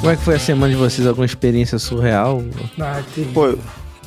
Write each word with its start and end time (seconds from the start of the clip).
Como 0.00 0.10
é 0.10 0.16
que 0.16 0.22
foi 0.22 0.36
a 0.36 0.38
semana 0.38 0.72
de 0.72 0.78
vocês? 0.78 1.06
Alguma 1.06 1.26
experiência 1.26 1.78
surreal? 1.78 2.42
Ah, 2.80 3.02
terrível. 3.14 3.34
Pô, 3.34 3.58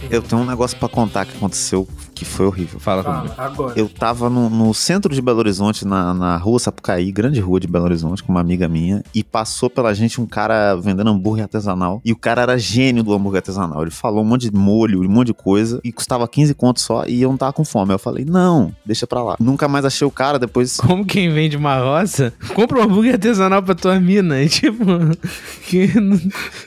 Eu 0.09 0.21
tenho 0.21 0.41
um 0.41 0.45
negócio 0.45 0.77
pra 0.77 0.87
contar 0.87 1.25
que 1.25 1.35
aconteceu 1.35 1.87
que 2.13 2.23
foi 2.23 2.45
horrível. 2.45 2.79
Fala 2.79 3.01
Ah, 3.01 3.15
comigo. 3.21 3.33
agora. 3.37 3.73
Eu 3.79 3.89
tava 3.89 4.29
no, 4.29 4.47
no 4.47 4.71
centro 4.73 5.13
de 5.13 5.19
Belo 5.21 5.39
Horizonte, 5.39 5.85
na, 5.85 6.13
na 6.13 6.37
rua 6.37 6.59
Sapucaí, 6.59 7.11
grande 7.11 7.39
rua 7.39 7.59
de 7.59 7.67
Belo 7.67 7.85
Horizonte, 7.85 8.21
com 8.23 8.31
uma 8.31 8.39
amiga 8.39 8.67
minha, 8.67 9.03
e 9.15 9.23
passou 9.23 9.67
pela 9.69 9.91
gente 9.95 10.21
um 10.21 10.27
cara 10.27 10.75
vendendo 10.75 11.09
hambúrguer 11.09 11.43
artesanal. 11.43 11.99
E 12.05 12.11
o 12.11 12.15
cara 12.15 12.43
era 12.43 12.57
gênio 12.57 13.01
do 13.03 13.11
hambúrguer 13.13 13.39
artesanal. 13.39 13.81
Ele 13.81 13.89
falou 13.89 14.21
um 14.23 14.27
monte 14.27 14.49
de 14.49 14.55
molho, 14.55 15.01
um 15.01 15.09
monte 15.09 15.27
de 15.27 15.33
coisa, 15.33 15.81
e 15.83 15.91
custava 15.91 16.27
15 16.27 16.53
contos 16.53 16.83
só, 16.83 17.03
e 17.07 17.19
eu 17.21 17.29
não 17.29 17.37
tava 17.37 17.51
com 17.53 17.65
fome. 17.65 17.91
Eu 17.93 17.99
falei, 17.99 18.23
não, 18.25 18.71
deixa 18.85 19.07
pra 19.07 19.23
lá. 19.23 19.35
Nunca 19.39 19.67
mais 19.67 19.83
achei 19.83 20.05
o 20.05 20.11
cara, 20.11 20.37
depois. 20.37 20.77
Como 20.85 21.03
quem 21.05 21.33
vende 21.33 21.57
uma 21.57 21.79
roça, 21.79 22.31
compra 22.53 22.79
um 22.79 22.83
hambúrguer 22.83 23.13
artesanal 23.13 23.63
pra 23.63 23.73
tua 23.73 23.99
mina. 23.99 24.39
E 24.41 24.49
tipo, 24.49 24.85
que 25.65 25.89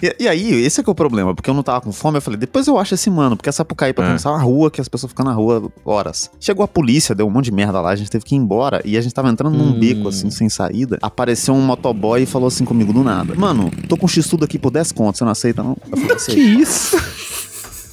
E, 0.03 0.25
e 0.25 0.29
aí, 0.29 0.53
esse 0.65 0.81
é 0.81 0.83
que 0.85 0.91
é 0.91 0.93
o 0.93 0.95
problema, 0.95 1.35
porque 1.37 1.49
eu 1.49 1.55
não 1.55 1.63
tava 1.63 1.81
com 1.81 1.93
fome, 1.93 2.19
eu 2.19 2.23
falei, 2.23 2.39
depois 2.39 2.67
eu 2.67 2.77
acho 2.79 2.95
esse 2.95 3.09
mano, 3.09 3.26
porque 3.35 3.49
a 3.49 3.53
Sapucaí 3.53 3.93
pra 3.93 4.05
Ah. 4.05 4.09
começar 4.09 4.29
é 4.29 4.33
uma 4.35 4.43
rua 4.43 4.71
que 4.71 4.81
as 4.81 4.87
pessoas 4.89 5.11
ficam 5.11 5.25
na 5.25 5.33
rua 5.33 5.73
horas. 5.85 6.31
Chegou 6.39 6.63
a 6.63 6.69
polícia, 6.69 7.15
deu 7.15 7.27
um 7.27 7.31
monte 7.31 7.47
de 7.47 7.53
merda 7.53 7.81
lá, 7.81 7.91
a 7.91 7.97
gente 7.97 8.11
teve 8.11 8.25
que 8.25 8.35
ir 8.35 8.39
embora, 8.39 8.83
e 8.85 8.97
a 8.97 9.01
gente 9.01 9.15
tava 9.15 9.29
entrando 9.31 9.57
num 9.57 9.71
Hum. 9.71 9.81
beco, 9.81 10.09
assim, 10.09 10.31
sem 10.31 10.49
saída, 10.49 10.99
apareceu 11.01 11.55
um 11.55 11.63
motoboy 11.63 12.23
e 12.23 12.27
falou 12.27 12.47
assim 12.47 12.65
comigo 12.65 12.93
do 12.93 13.03
nada, 13.03 13.35
mano, 13.35 13.71
tô 13.89 13.97
com 13.97 14.07
X-Tudo 14.07 14.45
aqui 14.45 14.59
por 14.59 14.71
10 14.71 14.93
contos, 14.93 15.19
você 15.19 15.25
não 15.25 15.33
aceita 15.33 15.63
não? 15.63 15.77
Eu 15.91 15.97
falei, 15.97 16.17
que 16.27 16.39
isso? 16.41 16.97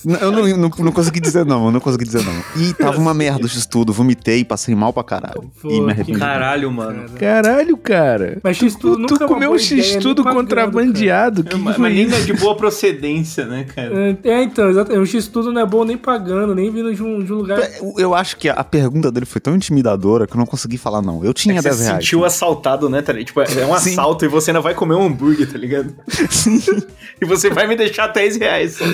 Eu 0.06 0.32
não, 0.32 0.48
não, 0.58 0.70
não 0.78 0.92
consegui 0.92 1.20
dizer 1.20 1.46
não, 1.46 1.66
eu 1.68 1.72
não 1.72 1.80
consegui 1.80 2.04
dizer 2.06 2.24
não. 2.24 2.34
E 2.62 2.74
tava 2.74 2.98
uma 2.98 3.14
merda 3.14 3.46
o 3.46 3.50
X-Tudo, 3.50 3.94
vomitei, 3.94 4.44
passei 4.44 4.76
mal 4.76 4.92
pra 4.92 5.04
caralho. 5.04 5.50
Pô, 5.62 5.70
e 5.70 5.80
me 5.80 5.86
que 5.86 5.92
arrependi. 5.92 6.20
Caralho, 6.20 6.72
mano. 6.72 7.06
Caralho, 7.20 7.78
cara. 7.78 8.40
Mas 8.44 8.58
X-Tudo 8.58 8.96
Tu, 8.96 9.00
nunca 9.02 9.18
tu 9.18 9.24
é 9.24 9.28
comeu 9.28 9.52
um 9.52 9.58
X-Tudo 9.58 10.24
nem 10.24 10.24
pagando, 10.24 10.36
contrabandeado. 10.36 11.44
Que 11.44 11.56
Mas, 11.56 11.76
foi 11.76 11.82
mas 11.84 11.94
nem 11.96 12.06
isso? 12.08 12.16
é 12.16 12.20
de 12.22 12.34
boa 12.34 12.56
procedência, 12.56 13.46
né, 13.46 13.66
cara? 13.74 13.90
cara. 13.90 14.18
É, 14.24 14.44
então, 14.44 14.70
exatamente. 14.70 15.02
O 15.02 15.06
X-Tudo 15.06 15.52
não 15.52 15.62
é 15.62 15.66
bom 15.66 15.84
nem 15.84 15.98
pagando, 15.98 16.54
nem 16.54 16.70
vindo 16.72 16.94
de 16.94 17.02
um, 17.04 17.24
de 17.24 17.32
um 17.32 17.38
lugar. 17.38 17.60
Eu- 17.78 17.94
Eu 17.98 18.14
acho 18.16 18.36
que 18.38 18.50
a 18.50 18.64
pergunta 18.64 19.12
dele 19.12 19.26
foi 19.26 19.40
tão 19.40 19.56
intimidadora 19.56 20.28
que 20.28 20.34
eu 20.34 20.38
não 20.38 20.46
consegui 20.46 20.78
falar 20.78 21.02
não. 21.02 21.24
Eu 21.24 21.32
É 21.32 21.34
tinha 21.34 21.56
você 21.62 21.70
10 21.70 21.76
se 21.78 21.84
reais. 21.84 22.04
sentiu 22.04 22.26
assaltado, 22.26 22.90
né, 22.90 23.02
tá? 23.02 23.14
Tipo, 23.14 23.42
é 23.42 23.66
um 23.66 23.78
Sim. 23.80 23.92
assalto 23.92 24.26
e 24.26 24.28
você 24.28 24.52
ainda 24.52 24.62
vai 24.62 24.74
comer 24.74 24.96
um 24.96 25.06
hambúrguer, 25.06 25.50
tá 25.52 25.58
ligado? 25.58 25.94
e 27.22 27.26
você 27.26 27.50
vai 27.50 27.68
me 27.68 27.76
deixar 27.76 28.08
10 28.08 28.38
reais 28.38 28.76
só. 28.78 28.86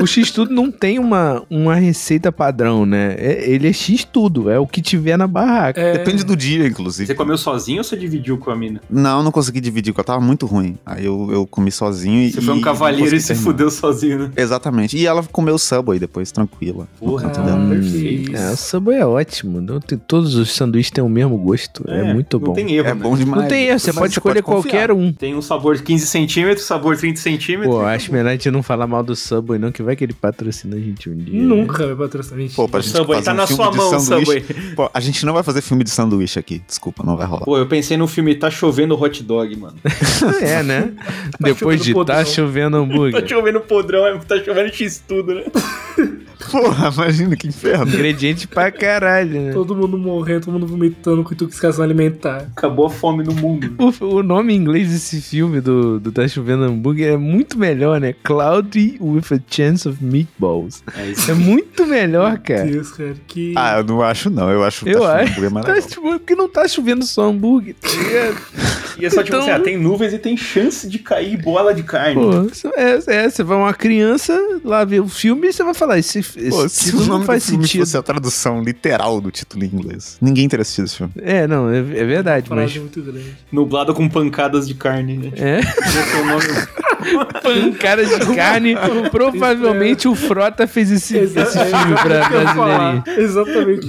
O 0.00 0.06
X-Tudo 0.30 0.54
não 0.54 0.70
tem 0.70 0.98
uma, 0.98 1.42
uma 1.50 1.74
receita 1.74 2.30
padrão, 2.30 2.86
né? 2.86 3.14
É- 3.18 3.50
ele 3.50 3.68
é 3.68 3.72
X-Tudo, 3.72 4.48
é 4.50 4.58
o 4.58 4.66
que 4.66 4.80
tiver 4.80 5.16
na 5.16 5.26
barraca. 5.26 5.80
É, 5.80 5.92
Depende 5.98 6.24
do 6.24 6.36
dia, 6.36 6.66
inclusive. 6.66 7.06
Você 7.08 7.14
comeu 7.14 7.36
sozinho 7.36 7.78
ou 7.78 7.84
você 7.84 7.96
dividiu 7.96 8.38
com 8.38 8.50
a 8.50 8.56
mina? 8.56 8.80
Não, 8.88 9.22
não 9.22 9.30
consegui 9.32 9.60
dividir, 9.60 9.92
porque 9.92 10.00
eu 10.00 10.04
tava 10.04 10.20
muito 10.20 10.46
ruim. 10.46 10.78
Aí 10.86 11.04
eu, 11.04 11.28
eu 11.32 11.46
comi 11.46 11.70
sozinho 11.72 12.22
e. 12.22 12.32
Você 12.32 12.40
foi 12.40 12.54
um 12.54 12.60
cavalheiro 12.60 13.10
não 13.10 13.16
e 13.16 13.20
se 13.20 13.28
terminar. 13.28 13.44
fudeu 13.50 13.70
sozinho, 13.70 14.18
né? 14.20 14.30
Exatamente. 14.36 14.96
E 14.96 15.06
ela 15.06 15.22
comeu 15.24 15.54
o 15.54 15.58
Subway 15.58 15.98
depois, 15.98 16.30
tranquila. 16.30 16.88
Porra, 16.98 17.28
Ah, 17.34 17.40
dela. 17.40 17.68
perfeito. 17.68 18.36
É, 18.36 18.50
o 18.52 18.56
Subway 18.56 18.98
é 18.98 19.06
ótimo. 19.06 19.60
Não 19.60 19.80
tem- 19.80 19.98
todos 19.98 20.34
os 20.34 20.52
sanduíches 20.54 20.90
têm 20.90 21.02
o 21.02 21.08
mesmo 21.08 21.36
gosto. 21.38 21.84
É, 21.88 22.12
muito 22.12 22.38
não 22.38 22.46
bom. 22.48 22.52
tem 22.52 22.72
erro, 22.74 22.88
É 22.88 22.94
né? 22.94 23.00
bom 23.02 23.16
demais. 23.16 23.42
Não 23.42 23.48
tem 23.48 23.66
erro, 23.68 23.78
você 23.78 23.88
Mas 23.90 23.98
pode 23.98 24.12
escolher 24.12 24.42
confiar. 24.42 24.62
qualquer 24.62 24.92
um. 24.92 25.12
Tem 25.12 25.34
um 25.34 25.42
sabor 25.42 25.76
de 25.76 25.82
15 25.82 26.06
centímetros, 26.06 26.66
sabor 26.66 26.96
30 26.96 27.20
centímetros. 27.20 27.74
Pô, 27.74 27.80
acho 27.82 28.12
melhor 28.12 28.28
a 28.28 28.32
gente 28.32 28.50
não 28.50 28.62
falar 28.62 28.86
mal 28.86 29.02
do 29.02 29.14
Subway, 29.16 29.58
não, 29.58 29.72
que 29.72 29.82
vai 29.82 29.96
que 29.96 30.04
ele 30.04 30.12
patrocina 30.20 30.76
a 30.76 30.78
gente 30.80 31.08
um 31.08 31.16
dia. 31.16 31.42
Nunca 31.42 31.86
vai 31.86 31.96
patrocinar. 31.96 32.40
Gente, 32.40 32.54
Pô, 32.54 32.68
pra 32.68 32.80
O 32.80 32.82
gente 32.82 32.96
Subway 32.96 33.18
fazer 33.22 33.24
tá 33.26 33.32
um 33.32 33.36
na 33.36 33.46
filme 33.46 33.62
sua 33.62 33.70
de 33.72 33.76
mão, 33.78 34.00
sanduíche. 34.00 34.40
Subway. 34.46 34.72
Pô, 34.76 34.90
a 34.92 35.00
gente 35.00 35.26
não 35.26 35.32
vai 35.32 35.42
fazer 35.42 35.60
filme 35.62 35.84
de 35.84 35.90
sanduíche 35.90 36.38
aqui. 36.38 36.62
Desculpa, 36.66 37.02
não 37.04 37.16
vai 37.16 37.26
rolar. 37.26 37.44
Pô, 37.44 37.56
eu 37.58 37.66
pensei 37.66 37.96
no 37.96 38.06
filme 38.06 38.34
Tá 38.34 38.50
Chovendo 38.50 39.00
Hot 39.00 39.22
Dog, 39.22 39.56
mano. 39.56 39.76
É, 40.42 40.62
né? 40.62 40.92
Depois 41.40 41.58
chovendo 41.58 41.84
de 41.84 41.92
podrão. 41.94 42.16
tá 42.16 42.24
chovendo 42.24 42.76
Tá 42.76 42.82
hambúrguer. 42.82 43.28
chovendo 43.28 43.60
podrão, 43.60 44.06
é- 44.06 44.18
tá 44.18 44.42
chovendo 44.44 44.68
X 44.72 45.02
tudo, 45.06 45.34
né? 45.34 45.44
Porra, 46.50 46.90
imagina 46.92 47.36
que 47.36 47.46
inferno. 47.46 47.86
Ingrediente 47.86 48.48
pra 48.48 48.70
caralho, 48.72 49.40
né? 49.40 49.52
Todo 49.52 49.76
mundo 49.76 49.96
morrendo, 49.98 50.46
todo 50.46 50.54
mundo 50.54 50.66
vomitando 50.66 51.22
com 51.22 51.32
intoxicação 51.34 51.84
alimentar. 51.84 52.48
Acabou 52.56 52.86
a 52.86 52.90
fome 52.90 53.22
no 53.22 53.32
mundo. 53.34 53.74
O, 54.00 54.16
o 54.16 54.22
nome 54.22 54.52
em 54.54 54.56
inglês 54.56 54.90
desse 54.90 55.20
filme 55.20 55.60
do, 55.60 56.00
do 56.00 56.10
Tá 56.10 56.26
Chovendo 56.26 56.64
Hambúrguer 56.64 57.12
é 57.12 57.16
muito 57.16 57.58
melhor, 57.58 58.00
né? 58.00 58.14
Cloudy 58.24 58.96
with 59.00 59.24
a 59.32 59.38
Chance 59.48 59.86
of 59.88 60.02
Meatballs. 60.10 60.82
É 60.96 61.06
isso. 61.06 61.30
É 61.30 61.34
muito 61.34 61.86
melhor, 61.86 62.38
cara. 62.38 62.64
Deus, 62.64 62.90
cara, 62.90 63.14
que. 63.26 63.54
Ah, 63.56 63.78
eu 63.78 63.84
não 63.84 64.02
acho, 64.02 64.28
não. 64.30 64.50
Eu 64.50 64.64
acho 64.64 64.84
que 64.84 64.90
Eu 64.90 65.00
tá 65.00 65.20
acho. 65.20 65.32
hambúrguer 65.40 65.64
Tá, 65.64 65.80
tipo, 65.80 66.02
porque 66.02 66.34
não 66.34 66.48
tá 66.48 66.66
chovendo 66.68 67.04
só 67.06 67.22
hambúrguer, 67.28 67.74
tá? 67.80 67.88
E 69.00 69.06
é 69.06 69.08
só 69.08 69.22
tipo 69.22 69.36
Então- 69.36 69.40
assim, 69.40 69.50
ah, 69.50 69.60
tem 69.60 69.78
nuvens 69.78 70.12
e 70.12 70.18
tem 70.18 70.36
chance 70.36 70.86
de 70.86 70.98
cair 70.98 71.40
bola 71.40 71.72
de 71.72 71.82
carne. 71.82 72.16
Pô, 72.16 72.42
isso 72.52 72.68
é, 72.76 72.98
é, 73.06 73.30
você 73.30 73.42
vai 73.42 73.56
uma 73.56 73.72
criança 73.72 74.38
lá 74.62 74.84
ver 74.84 75.00
o 75.00 75.08
filme 75.08 75.48
e 75.48 75.52
você 75.54 75.64
vai 75.64 75.72
falar, 75.72 75.98
esse, 75.98 76.18
esse 76.18 76.50
Pô, 76.50 76.68
se 76.68 76.84
título 76.86 77.04
o 77.04 77.06
não 77.06 77.14
nome 77.14 77.24
faz 77.24 77.44
do 77.44 77.48
filme 77.50 77.64
sentido. 77.66 77.80
fosse 77.80 77.96
a 77.96 78.02
tradução 78.02 78.62
literal 78.62 79.18
do 79.18 79.30
título 79.30 79.64
em 79.64 79.68
inglês, 79.68 80.18
ninguém 80.20 80.46
teria 80.50 80.60
assistido 80.62 80.84
esse 80.84 80.96
filme. 80.96 81.12
É, 81.22 81.46
não, 81.46 81.70
é, 81.70 81.78
é 81.78 81.82
verdade, 82.04 82.50
mas... 82.50 82.76
muito 82.76 83.00
grande. 83.00 83.34
Nublado 83.50 83.94
com 83.94 84.06
pancadas 84.06 84.68
de 84.68 84.74
carne, 84.74 85.16
né? 85.16 85.32
É, 85.34 85.60
Esse 85.88 86.16
é 86.16 86.20
o 86.20 86.26
nome. 86.26 86.44
pancada 87.42 88.04
de 88.04 88.34
carne. 88.36 88.74
Provavelmente 89.10 90.08
o 90.08 90.14
Frota 90.14 90.66
fez 90.66 90.90
esse, 90.90 91.16
esse 91.16 91.34
filme 91.58 91.94
pra 92.02 92.28
brasileirinho. 92.28 93.04
Exatamente 93.18 93.86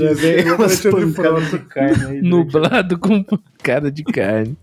Frota. 1.14 1.58
carne 1.70 2.06
aí. 2.06 2.22
Nublado 2.22 2.98
com 2.98 3.24
pancada 3.24 3.92
de 3.92 4.04
carne. 4.04 4.58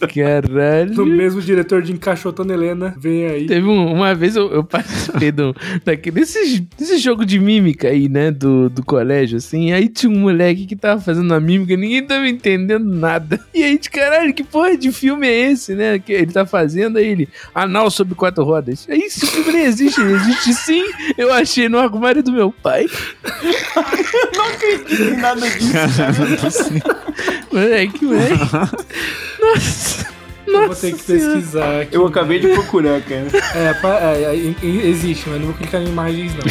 Do 0.00 0.08
Caralho. 0.08 1.06
mesmo 1.06 1.40
diretor 1.40 1.82
de 1.82 1.92
Encaixotando 1.92 2.52
Helena, 2.52 2.94
vem 2.98 3.26
aí. 3.26 3.46
Teve 3.46 3.66
um- 3.66 3.92
uma 3.92 4.14
vez 4.14 4.36
eu, 4.36 4.50
eu 4.52 4.64
participei 4.64 5.30
do, 5.32 5.54
daquele, 5.84 6.16
desse, 6.20 6.60
desse 6.78 6.98
jogo 6.98 7.24
de 7.24 7.38
mímica 7.38 7.88
aí, 7.88 8.08
né? 8.08 8.30
Do, 8.30 8.68
do 8.68 8.84
colégio, 8.84 9.38
assim. 9.38 9.72
Aí 9.72 9.88
tinha 9.88 10.10
um 10.12 10.18
moleque 10.20 10.66
que 10.66 10.76
tava 10.76 11.00
fazendo 11.00 11.32
a 11.32 11.40
mímica 11.40 11.72
e 11.72 11.76
ninguém 11.76 12.02
tava 12.06 12.28
entendendo 12.28 12.84
nada. 12.84 13.40
E 13.54 13.62
aí, 13.62 13.78
de 13.78 13.88
caralho, 13.90 14.32
que 14.34 14.44
porra 14.44 14.76
de 14.76 14.92
filme 14.92 15.26
é 15.26 15.50
esse, 15.50 15.74
né? 15.74 15.98
Que 15.98 16.12
ele 16.12 16.32
tá 16.32 16.44
fazendo 16.46 16.98
aí 16.98 17.06
ele. 17.08 17.28
Anal 17.54 17.90
sobre 17.96 18.14
quatro 18.14 18.44
rodas. 18.44 18.86
Aí 18.88 19.00
esse 19.00 19.26
filme 19.26 19.52
nem 19.52 19.62
existe, 19.64 20.00
existe 20.00 20.54
sim. 20.54 20.84
Eu 21.16 21.32
achei 21.32 21.68
no 21.68 21.78
armário 21.78 22.22
do 22.22 22.30
meu 22.32 22.52
pai. 22.52 22.86
Não 24.36 24.52
tem 24.58 25.16
nada 25.16 25.48
disso. 25.50 26.70
Moleque, 27.52 28.04
moleque. 28.04 28.34
Nossa. 29.40 30.06
Eu 30.46 30.66
vou 30.68 30.76
ter 30.76 30.92
que 30.94 31.02
Senhora. 31.02 31.34
pesquisar 31.34 31.80
aqui. 31.82 31.96
Eu 31.96 32.06
acabei 32.06 32.38
de 32.38 32.48
procurar, 32.48 33.00
cara. 33.02 33.26
É, 33.54 33.74
pa- 33.74 33.98
é, 34.00 34.36
é, 34.36 34.54
existe, 34.66 35.28
mas 35.28 35.40
não 35.40 35.46
vou 35.48 35.54
clicar 35.56 35.82
em 35.82 35.88
imagens, 35.88 36.32
não. 36.34 36.44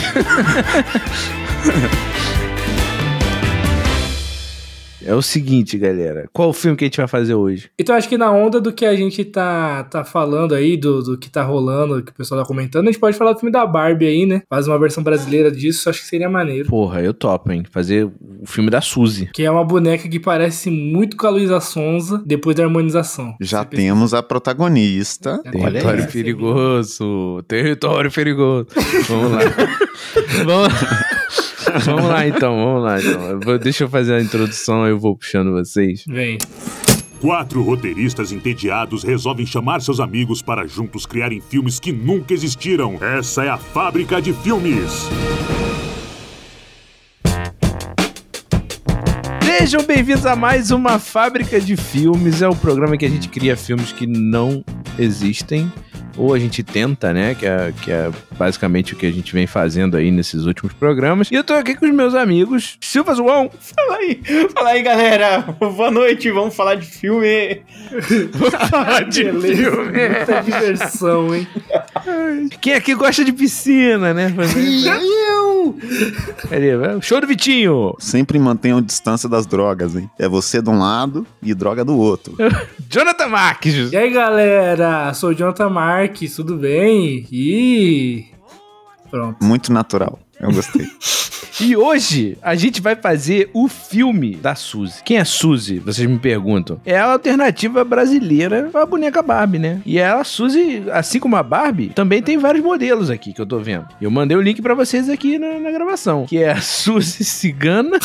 É 5.05 5.13
o 5.13 5.21
seguinte, 5.21 5.77
galera. 5.77 6.27
Qual 6.33 6.49
o 6.49 6.53
filme 6.53 6.75
que 6.75 6.83
a 6.83 6.88
gente 6.88 6.97
vai 6.97 7.07
fazer 7.07 7.35
hoje? 7.35 7.69
Então 7.77 7.95
acho 7.95 8.09
que 8.09 8.17
na 8.17 8.31
onda 8.31 8.59
do 8.59 8.73
que 8.73 8.85
a 8.85 8.95
gente 8.95 9.23
tá, 9.23 9.83
tá 9.83 10.03
falando 10.03 10.55
aí, 10.55 10.75
do, 10.75 11.03
do 11.03 11.17
que 11.17 11.29
tá 11.29 11.43
rolando, 11.43 12.03
que 12.03 12.11
o 12.11 12.16
pessoal 12.16 12.41
tá 12.41 12.47
comentando, 12.47 12.88
a 12.88 12.91
gente 12.91 12.99
pode 12.99 13.16
falar 13.16 13.33
do 13.33 13.39
filme 13.39 13.51
da 13.51 13.66
Barbie 13.66 14.07
aí, 14.07 14.25
né? 14.25 14.41
Faz 14.49 14.67
uma 14.67 14.79
versão 14.79 15.03
brasileira 15.03 15.51
disso, 15.51 15.89
acho 15.89 16.01
que 16.01 16.07
seria 16.07 16.29
maneiro. 16.29 16.67
Porra, 16.67 17.01
eu 17.01 17.13
topo, 17.13 17.51
hein? 17.51 17.63
Fazer 17.69 18.05
o 18.05 18.45
filme 18.47 18.69
da 18.69 18.81
Suzy. 18.81 19.29
Que 19.31 19.43
é 19.43 19.51
uma 19.51 19.63
boneca 19.63 20.09
que 20.09 20.19
parece 20.19 20.71
muito 20.71 21.16
com 21.16 21.27
a 21.27 21.29
Luísa 21.29 21.59
Sonza 21.59 22.23
depois 22.25 22.55
da 22.55 22.63
harmonização. 22.63 23.35
Já 23.39 23.59
Você 23.59 23.75
temos 23.75 24.13
a 24.13 24.23
protagonista. 24.23 25.39
Olha 25.45 25.72
Território 25.72 26.07
perigoso. 26.11 27.43
Território 27.47 28.11
perigoso. 28.11 28.67
Vamos 29.07 29.31
lá. 29.31 29.39
vamos, 30.45 30.73
vamos 31.84 32.06
lá 32.06 32.28
então, 32.28 32.56
vamos 32.56 32.84
lá 32.84 33.00
então. 33.00 33.30
Eu 33.30 33.40
vou- 33.40 33.58
deixa 33.59 33.84
eu 33.84 33.90
fazer 33.90 34.16
a 34.16 34.22
introdução, 34.22 34.86
eu 34.88 35.00
vou 35.00 35.16
puxando 35.16 35.52
vocês. 35.52 36.03
Vem. 36.08 36.38
Quatro 37.22 37.62
roteiristas 37.63 38.31
entediados 38.31 39.03
resolvem 39.03 39.46
chamar 39.46 39.81
seus 39.81 40.00
amigos 40.00 40.41
para 40.41 40.67
juntos 40.67 41.05
criarem 41.05 41.41
filmes 41.41 41.79
que 41.79 41.91
nunca 41.91 42.34
existiram. 42.34 42.97
Essa 43.02 43.46
é 43.46 43.49
a 43.49 43.58
fábrica 43.58 44.22
de 44.22 44.32
filmes. 44.34 45.09
Sejam 49.44 49.84
bem-vindos 49.84 50.26
a 50.26 50.35
mais 50.35 50.70
uma 50.70 50.99
Fábrica 50.99 51.59
de 51.59 51.76
Filmes. 51.78 52.41
É 52.41 52.47
o 52.47 52.55
programa 52.55 52.97
que 52.97 53.05
a 53.05 53.09
gente 53.09 53.29
cria 53.29 53.55
filmes 53.55 53.91
que 53.91 54.05
não 54.05 54.64
existem. 54.99 55.72
Ou 56.17 56.34
a 56.34 56.40
gente 56.40 56.64
tenta, 56.64 57.14
né? 57.14 57.35
Que 57.35 57.46
é, 57.46 57.73
que 57.84 57.91
é 57.91 58.09
basicamente 58.38 58.94
o 58.94 58.97
que 58.97 59.06
a 59.06 59.12
gente 59.12 59.34
vem 59.34 59.47
fazendo 59.47 59.97
aí 59.97 60.12
nesses 60.12 60.46
últimos 60.46 60.73
programas. 60.73 61.29
E 61.32 61.35
eu 61.35 61.44
tô 61.44 61.53
aqui 61.53 61.76
com 61.76 61.85
os 61.85 61.94
meus 61.94 62.16
amigos, 62.16 62.78
Silva 62.82 63.16
João. 63.16 63.50
Fala 63.59 63.97
aí, 63.97 64.22
fala 64.53 64.70
aí, 64.70 64.82
galera. 64.82 65.41
Boa 65.59 65.91
noite, 65.91 66.32
vamos 66.32 66.56
falar 66.56 66.76
de 66.76 66.85
filme. 66.85 67.62
Beleza, 69.14 69.72
muita 69.72 70.41
diversão, 70.41 71.35
hein? 71.35 71.47
Quem 72.61 72.73
aqui 72.73 72.94
gosta 72.96 73.23
de 73.23 73.34
piscina, 73.34 74.14
né? 74.14 74.34
eu! 74.35 75.76
Cadê? 76.50 76.76
Vai, 76.78 77.02
Show 77.02 77.22
do 77.22 77.28
Vitinho! 77.28 77.96
Sempre 78.00 78.38
mantenham 78.40 78.82
distância 78.82 79.28
das 79.28 79.46
drogas, 79.46 79.96
hein? 79.96 80.09
É 80.20 80.28
você 80.28 80.61
de 80.61 80.70
um 80.70 80.79
lado 80.79 81.26
e 81.41 81.53
droga 81.53 81.84
do 81.84 81.97
outro. 81.97 82.35
Jonathan 82.90 83.28
Marques! 83.28 83.91
E 83.91 83.97
aí, 83.97 84.09
galera? 84.11 85.14
Sou 85.14 85.29
o 85.32 85.34
Jonathan 85.34 85.70
Marques, 85.70 86.04
tudo 86.07 86.57
bem? 86.57 87.25
E. 87.31 88.25
Pronto. 89.09 89.43
Muito 89.43 89.72
natural. 89.72 90.19
Eu 90.40 90.52
gostei. 90.52 90.85
E 91.61 91.73
hoje 91.73 92.37
a 92.41 92.53
gente 92.53 92.81
vai 92.81 92.97
fazer 92.97 93.49
o 93.53 93.69
filme 93.69 94.35
da 94.35 94.55
Suzy. 94.55 95.02
Quem 95.05 95.17
é 95.17 95.23
Suzy? 95.23 95.79
Vocês 95.79 96.05
me 96.05 96.19
perguntam. 96.19 96.81
É 96.85 96.97
a 96.97 97.13
alternativa 97.13 97.81
brasileira 97.85 98.67
pra 98.69 98.85
boneca 98.85 99.22
Barbie, 99.22 99.59
né? 99.59 99.81
E 99.85 99.97
ela, 99.97 100.25
Suzy, 100.25 100.84
assim 100.91 101.17
como 101.17 101.37
a 101.37 101.43
Barbie, 101.43 101.90
também 101.96 102.22
tem 102.22 102.37
vários 102.37 102.61
modelos 102.61 103.09
aqui 103.09 103.31
que 103.31 103.40
eu 103.40 103.46
tô 103.46 103.59
vendo. 103.59 103.87
Eu 104.01 104.11
mandei 104.11 104.35
o 104.35 104.41
link 104.41 104.61
pra 104.61 104.73
vocês 104.73 105.09
aqui 105.09 105.40
na, 105.40 105.58
na 105.59 105.72
gravação. 105.72 106.25
Que 106.25 106.40
é 106.40 106.51
a 106.51 106.59
Suzy 106.59 107.23
Cigana. 107.23 107.99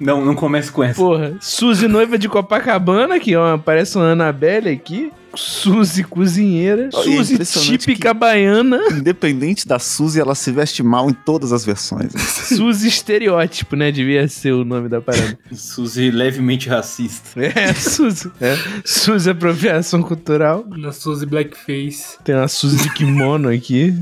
Não, 0.00 0.24
não 0.24 0.36
comece 0.36 0.70
com 0.70 0.84
essa. 0.84 0.94
Porra, 0.94 1.34
Suzy 1.40 1.88
noiva 1.88 2.16
de 2.16 2.28
Copacabana, 2.28 3.18
que 3.18 3.36
uma, 3.36 3.58
parece 3.58 3.96
uma 3.96 4.12
Annabelle 4.12 4.68
aqui. 4.68 5.10
Suzy 5.34 6.04
cozinheira. 6.04 6.88
Oh, 6.92 7.02
Suzy 7.02 7.38
típica 7.78 8.12
baiana. 8.12 8.80
Independente 8.90 9.66
da 9.66 9.78
Suzy, 9.78 10.20
ela 10.20 10.34
se 10.34 10.50
veste 10.50 10.82
mal 10.82 11.08
em 11.08 11.12
todas 11.12 11.52
as 11.52 11.64
versões. 11.64 12.12
Suzy 12.48 12.88
estereótipo, 12.88 13.76
né? 13.76 13.90
Devia 13.90 14.26
ser 14.28 14.52
o 14.52 14.64
nome 14.64 14.88
da 14.88 15.00
parada. 15.00 15.38
Suzy 15.52 16.10
levemente 16.10 16.68
racista. 16.68 17.40
É, 17.40 17.72
Suzy. 17.74 18.30
É. 18.40 18.56
Suzy 18.84 19.30
apropriação 19.30 20.02
cultural. 20.02 20.64
Na 20.68 20.92
Suzy 20.92 21.26
Blackface. 21.26 22.18
Tem 22.24 22.34
uma 22.34 22.48
Suzy 22.48 22.82
de 22.82 22.92
kimono 22.92 23.48
aqui. 23.48 23.94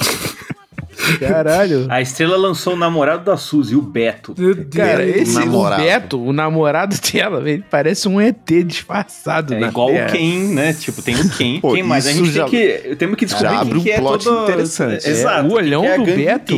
Caralho. 1.18 1.86
A 1.88 2.00
estrela 2.00 2.36
lançou 2.36 2.74
o 2.74 2.76
namorado 2.76 3.24
da 3.24 3.36
Suzy, 3.36 3.74
o 3.76 3.82
Beto. 3.82 4.34
Meu 4.36 4.54
Deus. 4.54 4.68
Cara, 4.74 5.04
esse 5.04 5.34
namorado. 5.34 5.82
o 5.82 5.84
Beto, 5.84 6.22
o 6.22 6.32
namorado 6.32 6.96
dela, 7.12 7.48
ele 7.48 7.64
parece 7.70 8.08
um 8.08 8.20
ET 8.20 8.36
disfarçado. 8.64 9.54
É 9.54 9.60
igual 9.60 9.88
Terra. 9.88 10.08
o 10.08 10.12
Ken, 10.12 10.38
né? 10.54 10.72
Tipo, 10.72 11.02
tem 11.02 11.14
o 11.16 11.28
Ken. 11.30 11.60
Pô, 11.60 11.74
Quem 11.74 11.82
mais? 11.82 12.06
A 12.06 12.12
gente 12.12 12.30
já- 12.32 12.44
tem 12.46 12.50
que, 12.50 12.96
temos 12.96 13.16
que 13.16 13.24
descobrir 13.26 13.48
já 13.54 13.60
abre 13.60 13.74
quem 13.74 13.82
que 13.82 13.90
um 13.90 13.94
é 13.94 13.98
plot 13.98 14.24
todo... 14.24 14.42
interessante. 14.44 15.06
É, 15.06 15.10
Exato. 15.10 15.48
o 15.48 15.52
olhão 15.52 15.84
é 15.84 15.98
do 15.98 16.04
Beto. 16.04 16.54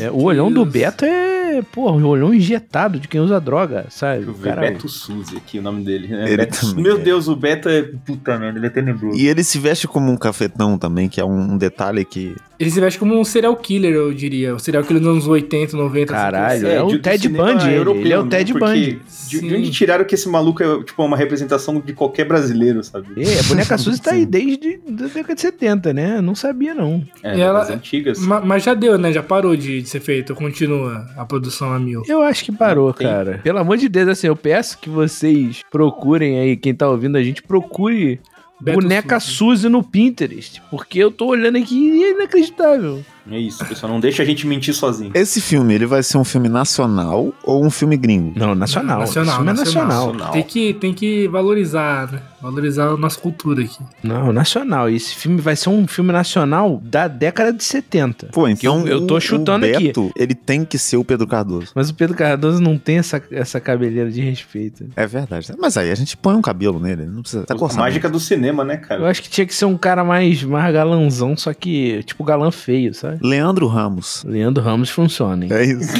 É, 0.00 0.10
o 0.10 0.22
olhão 0.22 0.50
do 0.50 0.64
Beto 0.64 1.04
é, 1.04 1.43
porra, 1.62 1.96
o 1.96 2.06
olhão 2.08 2.32
injetado 2.34 2.98
de 2.98 3.08
quem 3.08 3.20
usa 3.20 3.40
droga, 3.40 3.86
sabe? 3.90 4.24
Deixa 4.24 4.30
eu 4.30 4.34
ver, 4.34 4.48
Caralho. 4.54 4.72
Beto 4.74 4.88
Suzy 4.88 5.36
aqui, 5.36 5.58
o 5.58 5.62
nome 5.62 5.84
dele. 5.84 6.08
Né? 6.08 6.24
Ele 6.26 6.36
Beto- 6.38 6.60
também 6.68 6.82
Meu 6.84 6.96
é. 6.96 7.00
Deus, 7.00 7.28
o 7.28 7.36
Beto 7.36 7.68
é... 7.68 7.82
Puta 8.04 8.38
merda, 8.38 8.58
ele 8.58 8.66
é 8.66 8.70
tenebroso. 8.70 9.18
E 9.18 9.26
ele 9.28 9.42
se 9.44 9.58
veste 9.58 9.86
como 9.88 10.10
um 10.10 10.16
cafetão 10.16 10.76
também, 10.78 11.08
que 11.08 11.20
é 11.20 11.24
um 11.24 11.56
detalhe 11.56 12.04
que. 12.04 12.34
Ele 12.58 12.70
se 12.70 12.80
veste 12.80 12.98
como 12.98 13.18
um 13.18 13.24
serial 13.24 13.56
killer, 13.56 13.92
eu 13.92 14.12
diria. 14.14 14.54
O 14.54 14.58
serial 14.58 14.84
killer 14.84 15.02
dos 15.02 15.10
anos 15.10 15.26
80, 15.26 15.76
90. 15.76 16.12
Caralho, 16.12 16.66
assim, 16.66 16.76
é 16.76 16.82
o 16.82 16.98
Ted 16.98 17.28
Bundy, 17.28 17.68
ele. 17.68 17.90
Ele 17.90 18.12
é 18.12 18.18
o 18.18 18.24
né? 18.24 18.30
Ted 18.30 18.52
Bundy. 18.52 19.00
De, 19.28 19.40
de 19.40 19.54
onde 19.56 19.70
tiraram 19.70 20.04
que 20.04 20.14
esse 20.14 20.28
maluco 20.28 20.62
é 20.62 20.84
tipo 20.84 21.02
uma 21.04 21.16
representação 21.16 21.80
de 21.80 21.92
qualquer 21.92 22.24
brasileiro, 22.26 22.82
sabe? 22.84 23.06
É, 23.16 23.40
a 23.40 23.42
boneca 23.44 23.76
Suzy 23.78 24.00
tá 24.00 24.12
aí 24.12 24.24
desde 24.24 24.80
a 24.86 24.90
década 24.92 25.34
de 25.34 25.40
70, 25.40 25.92
né? 25.92 26.20
Não 26.20 26.34
sabia, 26.34 26.74
não. 26.74 27.02
É, 27.22 27.36
E 27.36 27.40
ela- 27.40 27.70
antigas. 27.72 28.18
Ma- 28.20 28.40
Mas 28.40 28.62
já 28.62 28.72
deu, 28.74 28.96
né? 28.98 29.12
Já 29.12 29.22
parou 29.22 29.56
de, 29.56 29.82
de 29.82 29.88
ser 29.88 30.00
feito. 30.00 30.34
Continua 30.34 31.06
a 31.16 31.24
produção 31.24 31.43
a 31.48 31.78
mil. 31.78 32.02
Eu 32.06 32.22
acho 32.22 32.44
que 32.44 32.52
parou, 32.52 32.92
Tem. 32.92 33.06
cara. 33.06 33.40
Pelo 33.42 33.58
amor 33.58 33.76
de 33.76 33.88
Deus, 33.88 34.08
assim, 34.08 34.26
eu 34.26 34.36
peço 34.36 34.78
que 34.78 34.88
vocês 34.88 35.62
procurem 35.70 36.38
aí, 36.38 36.56
quem 36.56 36.74
tá 36.74 36.88
ouvindo 36.88 37.16
a 37.16 37.22
gente, 37.22 37.42
procure 37.42 38.20
Beto 38.60 38.80
boneca 38.80 39.20
Suzy. 39.20 39.36
Suzy 39.36 39.68
no 39.68 39.82
Pinterest. 39.82 40.62
Porque 40.70 40.98
eu 40.98 41.10
tô 41.10 41.26
olhando 41.26 41.58
aqui 41.58 41.76
e 41.76 42.04
é 42.04 42.10
inacreditável. 42.12 43.04
É 43.30 43.38
isso, 43.38 43.64
pessoal. 43.64 43.92
Não 43.92 44.00
deixa 44.00 44.22
a 44.22 44.26
gente 44.26 44.46
mentir 44.46 44.74
sozinho. 44.74 45.12
Esse 45.14 45.40
filme, 45.40 45.74
ele 45.74 45.86
vai 45.86 46.02
ser 46.02 46.18
um 46.18 46.24
filme 46.24 46.48
nacional 46.48 47.32
ou 47.42 47.64
um 47.64 47.70
filme 47.70 47.96
gringo? 47.96 48.38
Não, 48.38 48.54
nacional. 48.54 49.00
Nacional, 49.00 49.40
é 49.40 49.44
nacional. 49.44 49.54
nacional. 49.54 50.06
Nacional. 50.06 50.32
Tem 50.32 50.42
que, 50.42 50.74
tem 50.74 50.94
que 50.94 51.26
valorizar, 51.28 52.10
né? 52.12 52.22
Valorizar 52.44 52.88
a 52.88 52.96
nossa 52.98 53.18
cultura 53.18 53.62
aqui. 53.62 53.78
Não, 54.02 54.30
nacional. 54.32 54.90
E 54.90 54.96
Esse 54.96 55.14
filme 55.14 55.40
vai 55.40 55.56
ser 55.56 55.70
um 55.70 55.86
filme 55.86 56.12
nacional 56.12 56.78
da 56.84 57.08
década 57.08 57.50
de 57.52 57.64
70. 57.64 58.26
Pô, 58.32 58.46
então. 58.46 58.80
Eu- 58.86 59.00
eu 59.00 59.06
tô 59.06 59.16
o- 59.16 59.20
chutando 59.20 59.64
o 59.64 59.70
aqui. 59.70 59.86
Beto, 59.88 60.12
Ele 60.14 60.34
tem 60.34 60.62
que 60.64 60.76
ser 60.76 60.98
o 60.98 61.04
Pedro 61.04 61.26
Cardoso. 61.26 61.68
Mas 61.74 61.88
o 61.88 61.94
Pedro 61.94 62.14
Cardoso 62.14 62.60
não 62.60 62.76
tem 62.76 62.98
essa, 62.98 63.22
essa 63.30 63.58
cabeleira 63.60 64.10
de 64.10 64.20
respeito. 64.20 64.84
É 64.94 65.06
verdade. 65.06 65.52
Mas 65.58 65.76
aí 65.78 65.90
a 65.90 65.94
gente 65.94 66.16
põe 66.18 66.34
um 66.36 66.42
cabelo 66.42 66.78
nele, 66.78 67.06
não 67.06 67.22
precisa. 67.22 67.44
Tá 67.44 67.54
a 67.54 67.74
mágica 67.74 68.08
do 68.10 68.20
cinema, 68.20 68.62
né, 68.62 68.74
Eu 68.74 68.86
cara? 68.88 69.08
acho 69.10 69.22
que 69.22 69.30
tinha 69.30 69.46
que 69.46 69.54
ser 69.54 69.64
um 69.64 69.78
cara 69.78 70.04
mais, 70.04 70.42
mais 70.44 70.72
galanzão, 70.72 71.34
só 71.36 71.52
que, 71.54 72.02
tipo, 72.02 72.22
galã 72.24 72.50
feio, 72.50 72.92
sabe? 72.92 73.18
Leandro 73.22 73.66
Ramos. 73.66 74.22
Leandro 74.26 74.62
Ramos 74.62 74.90
funciona, 74.90 75.44
hein? 75.46 75.52
É 75.52 75.64
isso. 75.64 75.94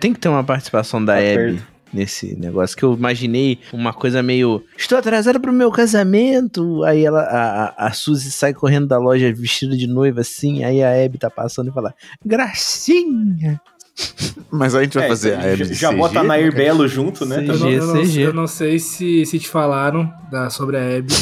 Tem 0.00 0.12
que 0.14 0.18
ter 0.18 0.28
uma 0.30 0.42
participação 0.42 1.04
da 1.04 1.14
Tá 1.14 1.20
perto. 1.20 1.62
Nesse 1.92 2.34
negócio, 2.36 2.76
que 2.76 2.84
eu 2.84 2.94
imaginei 2.94 3.58
uma 3.72 3.92
coisa 3.92 4.22
meio. 4.22 4.64
Estou 4.76 4.98
atrasada 4.98 5.38
pro 5.40 5.52
meu 5.52 5.70
casamento. 5.70 6.82
Aí 6.84 7.04
ela, 7.04 7.20
a, 7.22 7.86
a, 7.86 7.92
Suzy 7.92 8.30
sai 8.30 8.54
correndo 8.54 8.86
da 8.86 8.98
loja 8.98 9.32
vestida 9.32 9.76
de 9.76 9.86
noiva 9.86 10.20
assim. 10.20 10.64
Aí 10.64 10.82
a 10.82 11.04
Abby 11.04 11.18
tá 11.18 11.30
passando 11.30 11.70
e 11.70 11.72
fala: 11.72 11.94
Gracinha! 12.24 13.60
Mas 14.50 14.74
aí 14.74 14.80
a 14.80 14.84
gente 14.84 14.94
vai 14.94 15.04
É, 15.04 15.08
fazer 15.08 15.30
já- 15.30 15.36
a 15.40 15.52
Abby 15.52 15.74
já, 15.74 15.88
CG, 15.90 15.96
bota 15.98 16.20
a 16.20 16.24
Nair 16.24 16.54
Belo 16.54 16.88
junto, 16.88 17.26
né? 17.26 17.36
Sim. 17.40 17.48
Eu 17.48 17.58
não, 17.58 17.70
eu 17.70 17.86
não- 17.86 17.94
CG. 18.02 18.20
eu 18.22 18.32
não 18.32 18.46
sei 18.46 18.78
se, 18.78 19.26
se 19.26 19.38
te 19.38 19.48
falaram 19.48 20.10
da, 20.30 20.48
sobre 20.48 20.76
a 20.78 20.80
Abby. 20.98 21.12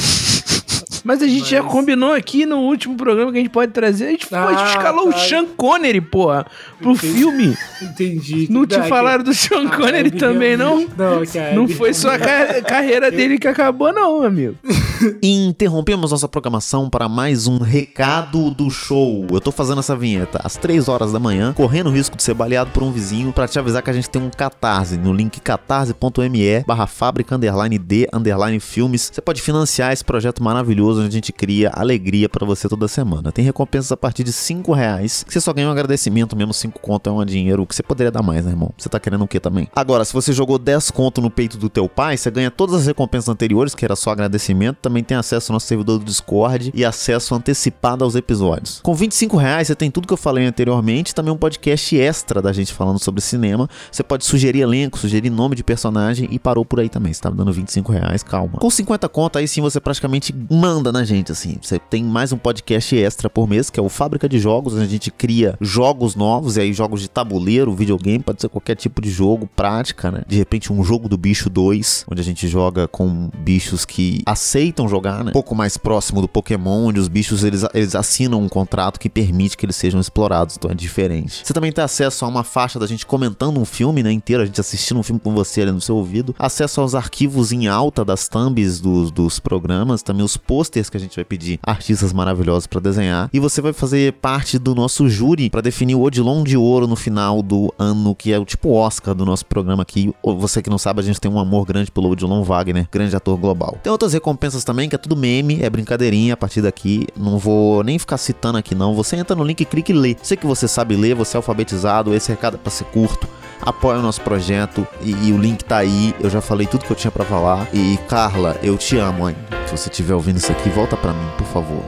Mas 1.05 1.23
a 1.23 1.27
gente 1.27 1.51
já 1.51 1.63
Mas- 1.63 1.73
combinou 1.73 2.13
aqui 2.13 2.45
no 2.47 2.59
último 2.59 2.97
programa 2.97 3.31
que 3.33 3.39
a 3.39 3.41
gente 3.41 3.51
pode 3.51 3.73
trazer. 3.73 4.07
A 4.07 4.11
gente, 4.11 4.27
pô, 4.27 4.37
a 4.37 4.51
gente 4.51 4.63
Ah, 4.63 4.69
escalou 4.71 5.09
o 5.09 5.13
tá. 5.13 5.19
Sean 5.19 5.45
Connery, 5.57 6.01
porra, 6.01 6.47
pro 6.81 6.93
Entendi. 6.93 7.13
filme. 7.15 7.57
Entendi. 7.83 8.47
Não 8.51 8.67
te 8.67 8.77
Ah, 8.77 8.83
falaram 8.85 9.23
do 9.25 9.33
Sean 9.35 9.67
a 9.69 9.77
Connery 9.77 10.11
também, 10.11 10.57
não? 10.57 10.87
Não, 10.97 11.25
que 11.25 11.39
a 11.39 11.53
Não 11.55 11.69
foi 11.69 11.93
só 11.95 12.11
a 12.11 12.19
ca- 12.19 12.61
carreira 12.63 13.11
dele 13.11 13.39
que 13.39 13.49
acabou, 13.49 13.93
não, 13.93 14.23
amigo. 14.23 14.57
Interrompemos 15.23 16.11
nossa 16.11 16.29
programação 16.29 16.91
para 16.91 17.09
mais 17.09 17.47
um 17.47 17.59
recado 17.59 18.51
do 18.51 18.69
show. 18.69 19.27
Eu 19.31 19.41
tô 19.41 19.53
fazendo 19.53 19.79
essa 19.79 19.95
vinheta 19.95 20.41
às 20.43 20.57
3 20.57 20.89
horas 20.89 21.13
da 21.13 21.21
manhã, 21.21 21.53
correndo 21.53 21.89
o 21.89 21.93
risco 21.93 22.17
de 22.17 22.23
ser 22.23 22.35
baleado 22.35 22.71
por 22.71 22.83
um 22.83 22.91
vizinho, 22.91 23.33
para 23.33 23.47
te 23.47 23.59
avisar 23.59 23.83
que 23.83 23.91
a 23.91 23.93
gente 23.93 24.11
tem 24.11 24.21
um 24.21 24.31
catarse 24.31 24.97
no 24.97 25.13
link 25.13 25.41
catarse.me 25.41 26.65
barra 26.67 26.87
fábrica 26.87 27.37
underline 27.37 27.79
D 27.79 28.09
underline 28.13 28.59
filmes. 28.59 29.11
Você 29.13 29.21
pode 29.21 29.41
financiar 29.41 29.93
esse 29.93 30.05
projeto 30.05 30.43
maravilhoso 30.43 31.01
onde 31.01 31.09
a 31.09 31.13
gente 31.13 31.33
cria 31.33 31.71
alegria 31.75 32.29
para 32.29 32.45
você 32.45 32.69
toda 32.69 32.89
semana. 32.89 33.31
Tem 33.31 33.45
recompensas 33.45 33.93
a 33.93 33.97
partir 33.97 34.25
de 34.25 34.33
5 34.33 34.73
reais, 34.73 35.23
que 35.23 35.33
você 35.33 35.41
só 35.41 35.53
ganha 35.53 35.69
um 35.69 35.73
agradecimento 35.73 36.35
mesmo, 36.35 36.53
5 36.53 36.79
conto 36.81 37.09
é 37.09 37.13
um 37.13 37.25
dinheiro 37.25 37.65
que 37.67 37.75
você 37.75 37.83
poderia 37.83 38.11
dar 38.11 38.23
mais, 38.23 38.45
né, 38.45 38.51
irmão? 38.51 38.73
Você 38.77 38.89
tá 38.89 38.99
querendo 38.99 39.23
o 39.23 39.29
que 39.29 39.39
também? 39.39 39.69
Agora, 39.77 40.05
se 40.05 40.13
você 40.13 40.33
jogou 40.33 40.59
10 40.59 40.91
conto 40.91 41.21
no 41.21 41.31
peito 41.31 41.57
do 41.57 41.69
teu 41.69 41.89
pai, 41.89 42.17
você 42.17 42.31
ganha 42.31 42.51
todas 42.51 42.75
as 42.75 42.87
recompensas 42.87 43.29
anteriores, 43.29 43.75
que 43.75 43.85
era 43.85 43.95
só 43.95 44.11
agradecimento, 44.11 44.88
também 44.89 45.05
tem 45.05 45.17
acesso 45.17 45.53
ao 45.53 45.55
nosso 45.55 45.67
servidor 45.67 45.99
do 45.99 46.05
Discord 46.05 46.73
e 46.75 46.85
acesso 46.85 47.35
antecipado 47.35 48.03
aos 48.03 48.15
episódios. 48.15 48.81
Com 48.83 48.95
25 48.95 49.37
reais, 49.37 49.69
você 49.69 49.75
tem 49.75 49.91
tudo 49.91 50.07
que 50.07 50.13
eu 50.13 50.19
falei 50.19 50.47
anteriormente, 50.47 51.15
também 51.15 51.33
um 51.33 51.37
podcast 51.37 51.95
extra 51.97 52.41
da 52.41 52.53
gente 52.53 52.73
falando 52.73 52.99
sobre 52.99 53.21
cinema. 53.21 53.69
Você 53.93 54.03
pode 54.03 54.25
sugerir 54.25 54.61
elenco, 54.61 54.99
sugerir 54.99 55.29
nome 55.29 55.55
de 55.55 55.63
personagem 55.63 56.29
e 56.31 56.39
parou 56.39 56.65
por 56.65 56.81
aí 56.81 56.89
também. 56.89 57.13
Você 57.13 57.21
tá 57.21 57.29
dando 57.29 57.53
25 57.53 57.93
reais, 57.93 58.23
calma. 58.23 58.59
Com 58.59 58.71
50 58.71 59.09
conto, 59.11 59.39
aí 59.39 59.47
sim 59.47 59.61
você 59.61 59.79
praticamente 59.79 60.35
manda 60.51 60.91
na 60.91 61.05
gente, 61.05 61.33
assim. 61.33 61.57
Você 61.61 61.79
tem 61.79 62.03
mais 62.03 62.33
um 62.33 62.39
podcast 62.39 62.97
extra 62.97 63.29
por 63.29 63.47
mês, 63.47 63.69
que 63.69 63.79
é 63.79 63.83
o 63.83 63.91
Fábrica 63.91 64.27
de 64.27 64.39
Jogos, 64.39 64.73
onde 64.73 64.85
a 64.85 64.89
gente 64.89 65.11
cria 65.11 65.55
jogos 65.61 66.17
novos, 66.17 66.57
e 66.57 66.61
aí 66.61 66.73
jogos 66.73 67.03
de 67.03 67.09
tabuleiro, 67.09 67.75
videogame, 67.75 68.21
pode 68.21 68.41
ser 68.41 68.49
qualquer 68.49 68.77
tipo 68.77 69.03
de 69.03 69.11
jogo, 69.11 69.47
prática, 69.55 70.11
né? 70.11 70.23
De 70.27 70.37
repente 70.37 70.73
um 70.73 70.83
jogo 70.83 71.09
do 71.09 71.19
bicho 71.19 71.51
2, 71.51 72.07
onde 72.11 72.21
a 72.23 72.25
gente 72.25 72.49
joga 72.49 72.89
com 72.89 73.31
bichos 73.39 73.85
que 73.85 74.23
aceitam 74.25 74.78
jogar, 74.87 75.25
né? 75.25 75.31
Um 75.31 75.33
pouco 75.33 75.55
mais 75.55 75.79
próximo 75.79 76.21
do 76.21 76.29
Pokémon, 76.29 76.89
onde 76.89 77.01
os 77.01 77.09
bichos 77.09 77.43
eles, 77.43 77.65
eles 77.73 77.95
assinam 77.95 78.43
um 78.43 78.49
contrato 78.49 79.01
que 79.01 79.09
permite 79.09 79.57
que 79.57 79.65
eles 79.65 79.77
sejam 79.77 79.99
explorados, 79.99 80.57
então 80.57 80.71
é 80.71 80.75
diferente. 80.75 81.41
Você 81.43 81.55
também 81.55 81.73
tem 81.73 81.83
acesso 81.83 82.25
a 82.25 82.29
uma 82.29 82.45
faixa 82.45 82.79
da 82.79 82.87
gente 82.87 83.07
comentando 83.07 83.59
um 83.59 83.65
filme, 83.65 84.03
né, 84.03 84.13
inteiro, 84.13 84.43
a 84.43 84.47
gente 84.47 84.61
assistindo 84.61 85.01
um 85.01 85.03
filme 85.03 85.21
com 85.21 85.33
você 85.35 85.63
ali 85.63 85.73
no 85.73 85.81
seu 85.81 85.97
ouvido, 85.97 86.35
acesso 86.39 86.83
aos 86.83 86.95
arquivos 86.95 87.51
em 87.53 87.67
alta 87.67 88.05
das 88.05 88.29
thumbs 88.29 88.81
dos, 88.81 89.11
dos 89.11 89.41
programas, 89.41 90.03
também 90.03 90.25
os 90.25 90.37
posters 90.37 90.91
que 90.91 90.97
a 90.97 91.01
gente 91.01 91.17
vai 91.17 91.25
pedir 91.25 91.59
artistas 91.63 92.13
maravilhosos 92.13 92.67
pra 92.67 92.81
desenhar, 92.81 93.31
e 93.33 93.41
você 93.41 93.63
vai 93.63 93.73
fazer 93.73 94.13
parte 94.15 94.59
do 94.59 94.75
nosso 94.75 95.09
júri 95.09 95.49
pra 95.49 95.61
definir 95.61 95.95
o 95.95 96.03
Odilon 96.03 96.43
de 96.43 96.57
Ouro 96.57 96.87
no 96.87 96.97
final 96.97 97.41
do 97.43 97.73
ano, 97.79 98.15
que 98.15 98.33
é 98.33 98.39
o 98.39 98.45
tipo 98.45 98.73
Oscar 98.73 99.15
do 99.15 99.25
nosso 99.25 99.47
programa 99.47 99.83
aqui. 99.83 100.13
Você 100.23 100.61
que 100.61 100.69
não 100.69 100.79
sabe, 100.79 101.01
a 101.01 101.05
gente 101.05 101.21
tem 101.21 101.31
um 101.31 101.39
amor 101.39 101.65
grande 101.65 101.91
pelo 101.91 102.11
Odilon 102.11 102.43
Wagner, 102.43 102.89
grande 102.91 103.15
ator 103.15 103.37
global. 103.37 103.79
Tem 103.83 103.91
outras 103.91 104.13
recompensas 104.13 104.65
também, 104.69 104.87
que 104.87 104.95
é 104.95 104.99
tudo 104.99 105.17
meme, 105.17 105.61
é 105.63 105.71
brincadeirinha 105.71 106.35
a 106.35 106.37
partir 106.37 106.61
daqui. 106.61 107.07
Não 107.17 107.39
vou 107.39 107.83
nem 107.83 107.99
ficar 107.99 108.19
citando 108.19 108.59
aqui 108.59 108.75
não. 108.75 108.95
Você 108.95 109.17
entra 109.17 109.35
no 109.35 109.43
link, 109.43 109.65
clica 109.65 109.91
e 109.91 109.95
lê. 109.95 110.15
Sei 110.23 110.37
que 110.37 110.47
você 110.47 110.69
sabe 110.69 110.95
ler, 110.95 111.15
você 111.15 111.37
é 111.37 111.39
alfabetizado, 111.39 112.15
esse 112.15 112.31
recado 112.31 112.57
é 112.57 112.59
pra 112.59 112.71
ser 112.71 112.85
curto. 112.85 113.27
Apoia 113.63 113.99
o 113.99 114.03
nosso 114.03 114.21
projeto 114.21 114.87
e, 115.01 115.29
e 115.29 115.33
o 115.33 115.39
link 115.39 115.65
tá 115.65 115.79
aí. 115.79 116.15
Eu 116.21 116.29
já 116.29 116.43
falei 116.43 116.67
tudo 116.67 116.85
que 116.85 116.91
eu 116.91 116.97
tinha 116.97 117.11
pra 117.11 117.25
falar. 117.25 117.67
E 117.73 117.99
Carla, 118.09 118.59
eu 118.63 118.77
te 118.77 118.99
amo, 118.99 119.31
hein? 119.31 119.37
Se 119.67 119.75
você 119.75 119.89
estiver 119.89 120.15
ouvindo 120.15 120.37
isso 120.37 120.53
aqui, 120.53 120.69
volta 120.69 120.99
pra 120.99 121.15
mim, 121.15 121.29
por 121.39 121.47
favor. 121.47 121.83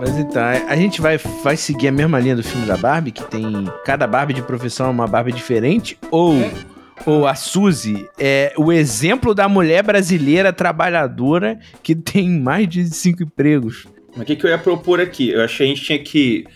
Mas 0.00 0.16
então, 0.18 0.42
a 0.42 0.72
a 0.72 0.76
gente 0.76 1.00
vai, 1.00 1.16
vai 1.16 1.56
seguir 1.56 1.88
a 1.88 1.92
mesma 1.92 2.18
linha 2.18 2.34
do 2.34 2.42
filme 2.42 2.66
da 2.66 2.76
Barbie, 2.76 3.12
que 3.12 3.22
tem 3.24 3.44
cada 3.84 4.06
Barbie 4.06 4.34
de 4.34 4.42
profissão 4.42 4.86
é 4.86 4.90
uma 4.90 5.06
Barbie 5.06 5.32
diferente, 5.32 5.96
ou, 6.10 6.34
É. 6.34 6.77
ou 7.06 7.26
a 7.26 7.34
Suzy 7.34 8.08
é 8.18 8.52
o 8.56 8.72
exemplo 8.72 9.34
da 9.34 9.48
mulher 9.48 9.82
brasileira 9.82 10.52
trabalhadora 10.52 11.58
que 11.82 11.94
tem 11.94 12.28
mais 12.28 12.68
de 12.68 12.86
cinco 12.88 13.22
empregos. 13.22 13.86
Mas 14.12 14.22
o 14.22 14.24
que, 14.24 14.36
que 14.36 14.44
eu 14.44 14.50
ia 14.50 14.58
propor 14.58 15.00
aqui? 15.00 15.30
Eu 15.30 15.42
achei 15.42 15.66
que 15.66 15.72
a 15.72 15.74
gente 15.74 15.84
tinha 15.86 15.98
que. 15.98 16.46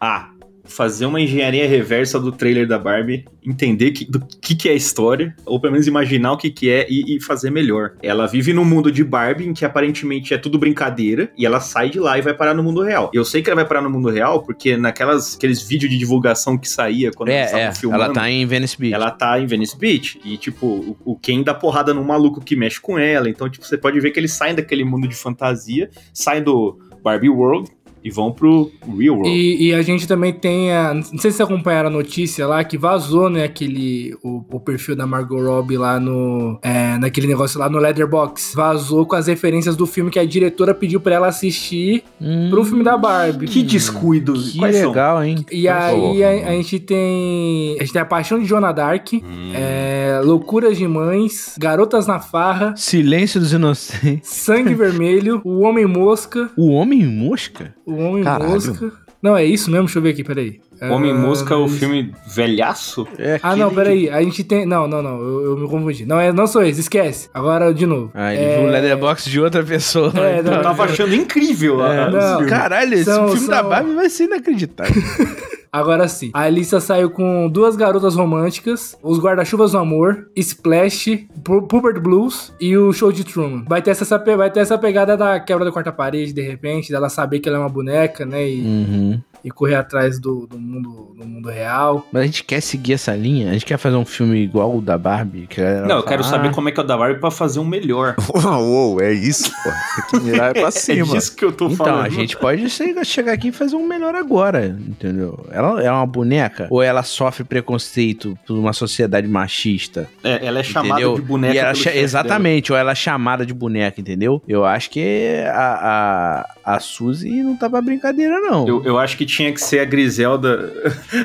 Ah, 0.00 0.30
fazer 0.70 1.06
uma 1.06 1.20
engenharia 1.20 1.66
reversa 1.68 2.18
do 2.18 2.32
trailer 2.32 2.66
da 2.66 2.78
Barbie, 2.78 3.24
entender 3.44 3.90
que, 3.90 4.04
do 4.04 4.20
que, 4.40 4.54
que 4.54 4.68
é 4.68 4.72
a 4.72 4.74
história, 4.74 5.34
ou 5.44 5.60
pelo 5.60 5.72
menos 5.72 5.86
imaginar 5.86 6.32
o 6.32 6.36
que, 6.36 6.50
que 6.50 6.70
é 6.70 6.86
e, 6.88 7.16
e 7.16 7.20
fazer 7.20 7.50
melhor. 7.50 7.92
Ela 8.02 8.26
vive 8.26 8.52
num 8.52 8.64
mundo 8.64 8.90
de 8.90 9.02
Barbie 9.04 9.46
em 9.46 9.52
que 9.52 9.64
aparentemente 9.64 10.32
é 10.32 10.38
tudo 10.38 10.58
brincadeira, 10.58 11.30
e 11.36 11.44
ela 11.44 11.60
sai 11.60 11.90
de 11.90 11.98
lá 11.98 12.18
e 12.18 12.22
vai 12.22 12.34
parar 12.34 12.54
no 12.54 12.62
mundo 12.62 12.82
real. 12.82 13.10
Eu 13.12 13.24
sei 13.24 13.42
que 13.42 13.50
ela 13.50 13.56
vai 13.56 13.66
parar 13.66 13.82
no 13.82 13.90
mundo 13.90 14.08
real 14.08 14.42
porque 14.42 14.76
naquelas 14.76 15.36
aqueles 15.36 15.62
vídeos 15.62 15.90
de 15.90 15.98
divulgação 15.98 16.56
que 16.56 16.68
saía 16.68 17.10
quando 17.10 17.30
eles 17.30 17.40
É, 17.42 17.44
estavam 17.46 17.66
é, 17.66 17.74
filmando. 17.74 18.04
ela 18.04 18.12
tá 18.14 18.30
em 18.30 18.46
Venice 18.46 18.78
Beach. 18.78 18.94
Ela 18.94 19.10
tá 19.10 19.40
em 19.40 19.46
Venice 19.46 19.76
Beach 19.78 20.20
e, 20.24 20.36
tipo, 20.36 20.66
o, 20.66 20.96
o 21.04 21.16
Ken 21.18 21.42
dá 21.42 21.52
porrada 21.54 21.92
num 21.92 22.04
maluco 22.04 22.40
que 22.40 22.54
mexe 22.54 22.80
com 22.80 22.98
ela. 22.98 23.28
Então, 23.28 23.48
tipo, 23.48 23.66
você 23.66 23.76
pode 23.76 23.98
ver 24.00 24.10
que 24.12 24.20
eles 24.20 24.32
saem 24.32 24.54
daquele 24.54 24.84
mundo 24.84 25.08
de 25.08 25.14
fantasia, 25.14 25.90
saem 26.12 26.42
do 26.42 26.78
Barbie 27.02 27.28
World 27.30 27.70
e 28.02 28.10
vão 28.10 28.32
pro 28.32 28.70
Real 28.98 29.16
World. 29.16 29.28
E, 29.30 29.68
e 29.68 29.74
a 29.74 29.82
gente 29.82 30.06
também 30.08 30.32
tem 30.32 30.72
a. 30.72 30.94
Não 30.94 31.02
sei 31.02 31.30
se 31.30 31.36
vocês 31.36 31.40
acompanharam 31.40 31.88
a 31.88 31.92
notícia 31.92 32.46
lá 32.46 32.62
que 32.64 32.76
vazou, 32.78 33.28
né? 33.30 33.44
Aquele. 33.44 34.14
O, 34.22 34.42
o 34.50 34.60
perfil 34.60 34.96
da 34.96 35.06
Margot 35.06 35.40
Robbie 35.40 35.76
lá 35.76 35.98
no. 36.00 36.58
É, 36.62 36.96
naquele 36.98 37.26
negócio 37.26 37.58
lá 37.58 37.68
no 37.68 37.78
Leatherbox. 37.78 38.52
Vazou 38.54 39.04
com 39.06 39.16
as 39.16 39.26
referências 39.26 39.76
do 39.76 39.86
filme 39.86 40.10
que 40.10 40.18
a 40.18 40.24
diretora 40.24 40.74
pediu 40.74 41.00
pra 41.00 41.14
ela 41.14 41.28
assistir 41.28 42.02
Hum, 42.20 42.48
pro 42.50 42.64
filme 42.64 42.84
da 42.84 42.96
Barbie. 42.96 43.46
Que 43.46 43.62
descuido. 43.62 44.32
que 44.34 44.58
Quais 44.58 44.76
são? 44.76 44.88
legal, 44.90 45.22
hein? 45.24 45.44
E 45.50 45.66
aí 45.68 46.22
a, 46.24 46.48
a 46.48 46.52
gente 46.52 46.78
tem. 46.78 47.76
A 47.78 47.82
gente 47.82 47.92
tem 47.92 48.02
a 48.02 48.04
Paixão 48.04 48.38
de 48.38 48.44
Joana 48.44 48.72
Dark, 48.72 49.12
Hum. 49.12 49.52
é, 49.54 50.20
Loucuras 50.24 50.76
de 50.78 50.86
Mães, 50.86 51.54
Garotas 51.58 52.06
na 52.06 52.18
Farra, 52.20 52.74
Silêncio 52.76 53.40
dos 53.40 53.52
Inocentes. 53.52 54.28
Sangue 54.30 54.74
Vermelho, 54.74 55.40
O 55.44 55.60
Homem 55.60 55.86
Mosca, 55.86 56.50
O 56.56 56.70
Homem 56.70 57.04
Mosca? 57.06 57.74
O 57.90 57.96
Homem 57.96 58.22
Caralho. 58.22 58.52
Mosca. 58.52 58.92
Não, 59.20 59.36
é 59.36 59.44
isso 59.44 59.70
mesmo? 59.70 59.86
Deixa 59.86 59.98
eu 59.98 60.02
ver 60.02 60.10
aqui, 60.10 60.22
peraí. 60.24 60.60
Homem 60.82 61.10
Ah, 61.10 61.14
Mosca 61.14 61.54
é 61.54 61.56
o 61.56 61.68
filme 61.68 62.14
velhaço? 62.26 63.06
É 63.18 63.38
Ah, 63.42 63.54
não, 63.56 63.74
peraí. 63.74 64.08
A 64.08 64.22
gente 64.22 64.42
tem. 64.44 64.64
Não, 64.64 64.86
não, 64.88 65.02
não. 65.02 65.18
Eu, 65.20 65.44
eu 65.46 65.56
me 65.58 65.68
confundi. 65.68 66.06
Não, 66.06 66.18
é, 66.18 66.32
não 66.32 66.46
sou 66.46 66.62
esse, 66.62 66.80
esquece. 66.80 67.28
Agora 67.34 67.72
de 67.74 67.84
novo. 67.86 68.08
que- 68.08 68.18
Ah, 68.18 68.34
ele 68.34 68.42
É, 68.44 68.56
viu 68.58 68.68
o 68.68 68.70
Letterboxd 68.70 69.30
de 69.30 69.40
outra 69.40 69.62
pessoa. 69.62 70.12
É, 70.16 70.38
então. 70.40 70.52
não, 70.52 70.58
Eu 70.58 70.62
tava 70.62 70.84
achando 70.84 71.14
incrível 71.14 71.84
É, 71.84 72.04
a- 72.04 72.10
não. 72.10 72.46
Caralho, 72.46 72.94
esse 72.94 73.04
São- 73.04 73.28
filme 73.28 73.48
da 73.48 73.60
são- 73.60 73.68
Barbie 73.68 73.94
vai 73.94 74.08
ser 74.08 74.24
inacreditável. 74.24 74.94
Agora 75.72 76.08
sim. 76.08 76.30
A 76.34 76.40
Alissa 76.40 76.80
saiu 76.80 77.10
com 77.10 77.48
duas 77.48 77.76
garotas 77.76 78.16
românticas, 78.16 78.96
Os 79.04 79.20
Guarda-Chuvas 79.20 79.70
do 79.70 79.78
Amor, 79.78 80.26
Splash, 80.34 81.26
Pu- 81.44 81.62
Pubert 81.68 82.00
Blues 82.00 82.52
e 82.60 82.76
o 82.76 82.92
Show 82.92 83.12
de 83.12 83.22
Truman. 83.22 83.64
Vai 83.68 83.80
ter, 83.80 83.90
essa, 83.92 84.18
vai 84.36 84.50
ter 84.50 84.58
essa 84.60 84.76
pegada 84.76 85.16
da 85.16 85.38
quebra 85.38 85.64
da 85.64 85.70
quarta 85.70 85.92
parede, 85.92 86.32
de 86.32 86.42
repente, 86.42 86.90
dela 86.90 87.08
saber 87.08 87.38
que 87.38 87.48
ela 87.48 87.58
é 87.58 87.60
uma 87.60 87.68
boneca, 87.68 88.26
né? 88.26 88.48
E, 88.50 88.60
uhum. 88.60 89.20
E 89.44 89.50
correr 89.50 89.74
atrás 89.76 90.18
do, 90.18 90.46
do 90.46 90.58
mundo, 90.58 91.14
do 91.18 91.26
mundo 91.26 91.48
real. 91.48 92.06
Mas 92.12 92.22
a 92.22 92.26
gente 92.26 92.44
quer 92.44 92.60
seguir 92.60 92.94
essa 92.94 93.14
linha? 93.14 93.50
A 93.50 93.52
gente 93.52 93.64
quer 93.66 93.78
fazer 93.78 93.96
um 93.96 94.04
filme 94.04 94.38
igual 94.38 94.76
o 94.76 94.80
da 94.80 94.96
Barbie? 94.98 95.46
Que 95.46 95.60
Não, 95.86 95.96
eu 95.96 96.02
quero 96.02 96.22
saber 96.24 96.48
"Ah, 96.48 96.52
como 96.52 96.68
é 96.68 96.72
que 96.72 96.80
é 96.80 96.82
o 96.82 96.86
da 96.86 96.96
Barbie 96.96 97.20
pra 97.20 97.30
fazer 97.30 97.58
um 97.60 97.64
melhor. 97.64 98.14
Uou, 98.34 98.64
uou, 98.94 99.00
é 99.00 99.12
isso, 99.12 99.50
pô. 99.62 99.70
Tem 100.10 100.20
que 100.20 100.26
mirar 100.26 100.52
pra 100.52 100.68
É 100.68 100.70
cima. 100.70 101.06
disso 101.14 101.34
que 101.34 101.44
eu 101.44 101.52
tô 101.52 101.66
Então, 101.66 101.86
falando. 101.86 102.06
a 102.06 102.08
gente 102.08 102.36
pode 102.36 102.68
che- 102.70 103.04
chegar 103.04 103.32
aqui 103.32 103.48
e 103.48 103.52
fazer 103.52 103.76
um 103.76 103.86
melhor 103.86 104.14
agora, 104.14 104.66
entendeu? 104.66 105.46
Ela 105.50 105.82
é 105.82 105.90
uma 105.90 106.06
boneca 106.06 106.66
ou 106.70 106.82
ela 106.82 107.02
sofre 107.02 107.44
preconceito 107.44 108.36
por 108.46 108.54
uma 108.56 108.72
sociedade 108.72 109.26
machista? 109.28 110.08
É, 110.22 110.44
ela 110.46 110.60
é 110.60 110.62
chamada 110.62 111.00
entendeu? 111.00 111.14
de 111.14 111.22
boneca. 111.22 111.54
E 111.54 111.58
ela 111.58 111.68
pelo 111.72 111.76
cha- 111.76 111.82
chefe 111.84 111.94
dela. 111.96 112.04
exatamente, 112.04 112.72
ou 112.72 112.78
ela 112.78 112.92
é 112.92 112.94
chamada 112.94 113.44
de 113.46 113.54
boneca, 113.54 114.00
entendeu? 114.00 114.42
Eu 114.46 114.64
acho 114.64 114.90
que 114.90 115.42
a, 115.52 116.44
a, 116.64 116.74
a 116.76 116.80
Suzy 116.80 117.42
não 117.42 117.56
tá 117.56 117.68
pra 117.68 117.80
brincadeira, 117.80 118.40
não. 118.40 118.66
Eu, 118.66 118.84
eu 118.84 118.98
acho 118.98 119.16
que 119.16 119.24
tinha 119.30 119.52
que 119.52 119.60
ser 119.60 119.80
a 119.80 119.84
Griselda. 119.84 120.72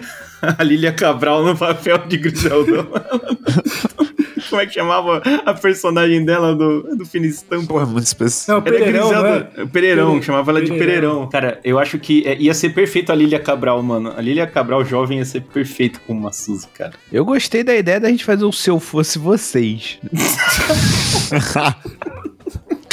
a 0.58 0.64
Lilia 0.64 0.92
Cabral 0.94 1.44
no 1.44 1.58
papel 1.58 1.98
de 2.08 2.18
Griselda. 2.18 2.86
Como 4.50 4.62
é 4.62 4.68
que 4.68 4.74
chamava 4.76 5.24
a 5.44 5.54
personagem 5.56 6.24
dela 6.24 6.54
do, 6.56 6.96
do 6.96 7.04
Finistampo? 7.06 7.66
Pô, 7.68 7.82
é 7.82 7.86
muito 7.86 8.06
específico. 8.06 8.52
Não, 8.52 8.60
Ela 8.60 8.68
é 8.68 8.72
Pereirão, 8.80 9.08
Griselda. 9.10 9.52
né? 9.58 9.66
Pereirão, 9.74 10.12
Pere- 10.14 10.24
chamava 10.24 10.52
ela 10.52 10.62
de 10.62 10.72
Pereirão. 10.72 11.28
Cara, 11.30 11.60
eu 11.64 11.80
acho 11.80 11.98
que 11.98 12.24
é, 12.28 12.38
ia 12.38 12.54
ser 12.54 12.70
perfeito 12.70 13.12
a 13.12 13.16
Lilia 13.16 13.40
Cabral, 13.40 13.82
mano. 13.82 14.14
A 14.16 14.22
Lilia 14.22 14.46
Cabral 14.46 14.86
jovem 14.86 15.18
ia 15.18 15.26
ser 15.26 15.42
perfeito 15.42 16.00
como 16.06 16.20
uma 16.20 16.32
Suzy, 16.32 16.68
cara. 16.78 16.94
Eu 17.12 17.26
gostei 17.26 17.64
da 17.64 17.76
ideia 17.76 18.00
da 18.00 18.08
gente 18.10 18.24
fazer 18.24 18.46
o 18.46 18.52
Se 18.52 18.70
Eu 18.70 18.80
Fosse 18.80 19.18
Vocês. 19.18 19.98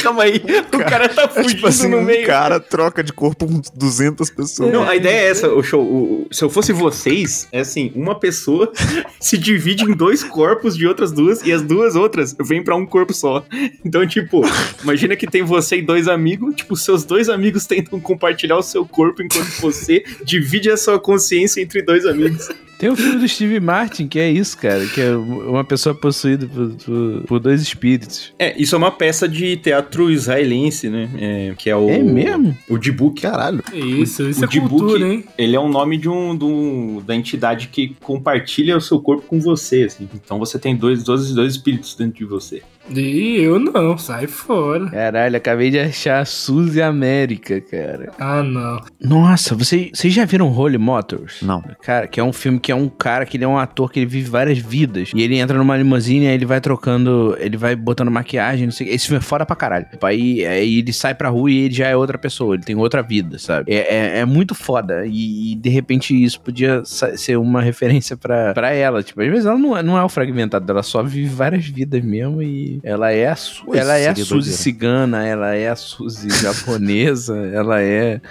Calma 0.03 0.23
aí, 0.23 0.35
o 0.73 0.77
cara 0.79 1.07
tá 1.09 1.23
É 1.23 1.27
fugindo 1.29 1.55
tipo 1.55 1.67
assim, 1.67 1.87
no 1.87 1.97
um 1.97 2.01
meio. 2.03 2.27
cara 2.27 2.59
troca 2.59 3.03
de 3.03 3.11
corpo 3.13 3.47
com 3.47 3.61
200 3.73 4.29
pessoas. 4.29 4.71
Não, 4.71 4.83
a 4.83 4.95
ideia 4.95 5.27
é 5.27 5.29
essa, 5.29 5.47
o 5.49 5.63
show. 5.63 5.81
o- 5.81 6.23
o- 6.23 6.27
se 6.31 6.43
eu 6.43 6.49
fosse 6.49 6.73
vocês, 6.73 7.47
é 7.51 7.61
assim, 7.61 7.91
uma 7.95 8.19
pessoa 8.19 8.71
se 9.19 9.37
divide 9.37 9.83
em 9.85 9.93
dois 9.95 10.23
corpos 10.23 10.75
de 10.75 10.85
outras 10.85 11.11
duas 11.11 11.41
e 11.45 11.51
as 11.51 11.61
duas 11.61 11.95
outras 11.95 12.35
vêm 12.39 12.63
pra 12.63 12.75
um 12.75 12.85
corpo 12.85 13.13
só. 13.13 13.45
Então, 13.85 14.05
tipo, 14.05 14.41
imagina 14.83 15.15
que 15.15 15.25
tem 15.25 15.41
você 15.43 15.77
e 15.77 15.81
dois 15.81 16.07
amigos, 16.07 16.55
tipo, 16.55 16.75
seus 16.75 17.03
dois 17.05 17.29
amigos 17.29 17.65
tentam 17.65 17.99
compartilhar 17.99 18.57
o 18.57 18.63
seu 18.63 18.85
corpo 18.85 19.21
enquanto 19.21 19.49
você 19.61 20.03
divide 20.23 20.69
a 20.69 20.77
sua 20.77 20.99
consciência 20.99 21.61
entre 21.61 21.81
dois 21.81 22.05
amigos. 22.05 22.49
Tem 22.83 22.91
o 22.91 22.95
filme 22.95 23.19
do 23.19 23.27
Steve 23.27 23.59
Martin, 23.59 24.07
que 24.07 24.19
é 24.19 24.29
isso, 24.29 24.57
cara. 24.57 24.85
Que 24.85 25.01
é 25.01 25.15
uma 25.15 25.63
pessoa 25.63 25.95
possuída 25.95 26.45
por, 26.47 26.69
por- 26.83 27.21
por 27.27 27.39
dois 27.39 27.61
espíritos. 27.61 28.33
É, 28.37 28.53
isso 28.61 28.75
é 28.75 28.77
uma 28.77 28.91
peça 28.91 29.27
de 29.27 29.55
teatro 29.57 30.11
israelense, 30.11 30.89
né? 30.89 31.09
É, 31.17 31.53
que 31.57 31.69
é 31.69 31.75
o. 31.75 31.89
É 31.89 31.99
mesmo? 31.99 32.57
O 32.69 32.77
Dibuk. 32.77 33.21
Caralho. 33.21 33.63
Isso, 33.73 34.27
isso 34.29 34.41
o 34.41 34.45
é 34.45 34.47
Djibouti, 34.47 34.69
cultura, 34.75 35.07
hein? 35.07 35.23
Ele 35.37 35.55
é 35.55 35.59
o 35.59 35.67
nome 35.69 35.97
de 35.97 36.09
um, 36.09 36.35
de 36.37 36.43
um- 36.45 37.01
da 37.05 37.15
entidade 37.15 37.67
que 37.69 37.95
compartilha 38.01 38.75
o 38.77 38.81
seu 38.81 38.99
corpo 38.99 39.23
com 39.27 39.39
você, 39.39 39.83
assim. 39.83 40.09
Então 40.13 40.37
você 40.39 40.59
tem 40.59 40.75
dois, 40.75 41.03
dois, 41.03 41.33
dois 41.33 41.53
espíritos 41.53 41.95
dentro 41.95 42.17
de 42.19 42.25
você. 42.25 42.61
E 42.89 43.37
eu 43.37 43.59
não, 43.59 43.97
sai 43.97 44.27
fora. 44.27 44.89
Caralho, 44.89 45.37
acabei 45.37 45.69
de 45.71 45.79
achar 45.79 46.19
a 46.19 46.25
Suzy 46.25 46.81
América, 46.81 47.61
cara. 47.61 48.11
Ah, 48.19 48.43
não. 48.43 48.81
Nossa, 49.01 49.55
vocês 49.55 49.91
vocês 49.93 50.13
já 50.13 50.25
viram 50.25 50.51
Holy 50.51 50.77
Motors? 50.77 51.41
Não. 51.41 51.63
Cara, 51.81 52.07
que 52.07 52.19
é 52.19 52.23
um 52.23 52.33
filme 52.33 52.59
que 52.59 52.71
é 52.71 52.75
um 52.75 52.89
cara 52.89 53.25
que 53.25 53.37
ele 53.37 53.43
é 53.45 53.47
um 53.47 53.57
ator 53.57 53.91
que 53.91 53.99
ele 53.99 54.05
vive 54.05 54.29
várias 54.29 54.57
vidas. 54.57 55.11
E 55.15 55.21
ele 55.21 55.37
entra 55.37 55.57
numa 55.57 55.77
limusine 55.77 56.25
e 56.25 56.27
aí 56.27 56.33
ele 56.35 56.45
vai 56.45 56.59
trocando, 56.59 57.35
ele 57.39 57.55
vai 57.57 57.75
botando 57.75 58.11
maquiagem, 58.11 58.65
não 58.65 58.71
sei 58.71 58.87
o 58.87 58.89
que. 58.89 58.95
Esse 58.95 59.07
filme 59.07 59.19
é 59.19 59.21
foda 59.21 59.45
pra 59.45 59.55
caralho. 59.55 59.85
Aí, 60.01 60.45
aí 60.45 60.79
ele 60.79 60.91
sai 60.93 61.15
pra 61.15 61.29
rua 61.29 61.49
e 61.49 61.57
ele 61.65 61.73
já 61.73 61.87
é 61.87 61.95
outra 61.95 62.17
pessoa, 62.17 62.55
ele 62.55 62.63
tem 62.63 62.75
outra 62.75 63.01
vida, 63.01 63.39
sabe? 63.39 63.71
É, 63.71 63.95
é, 63.95 64.19
é 64.19 64.25
muito 64.25 64.53
foda. 64.53 65.05
E, 65.05 65.53
e, 65.53 65.55
de 65.55 65.69
repente 65.69 66.21
isso 66.21 66.39
podia 66.41 66.83
ser 66.85 67.37
uma 67.37 67.61
referência 67.61 68.17
pra, 68.17 68.53
pra 68.53 68.71
ela. 68.71 69.01
Tipo, 69.01 69.21
às 69.21 69.29
vezes 69.29 69.45
ela 69.45 69.57
não, 69.57 69.77
é- 69.77 69.83
não 69.83 69.97
é 69.97 70.03
o 70.03 70.09
fragmentado, 70.09 70.69
ela 70.69 70.83
só 70.83 71.01
vive 71.01 71.33
várias 71.33 71.65
vidas 71.65 72.03
mesmo 72.03 72.41
e 72.41 72.72
ela 72.83 73.11
é 73.11 73.27
a, 73.27 73.35
Su 73.35 73.65
Pô, 73.65 73.75
ela 73.75 73.97
é 73.97 74.07
a 74.09 74.15
Suzy 74.15 74.29
doideira. 74.29 74.57
cigana, 74.57 75.25
ela 75.25 75.55
é 75.55 75.69
a 75.69 75.75
Suzy 75.75 76.29
japonesa, 76.29 77.35
ela 77.53 77.81
é. 77.81 78.21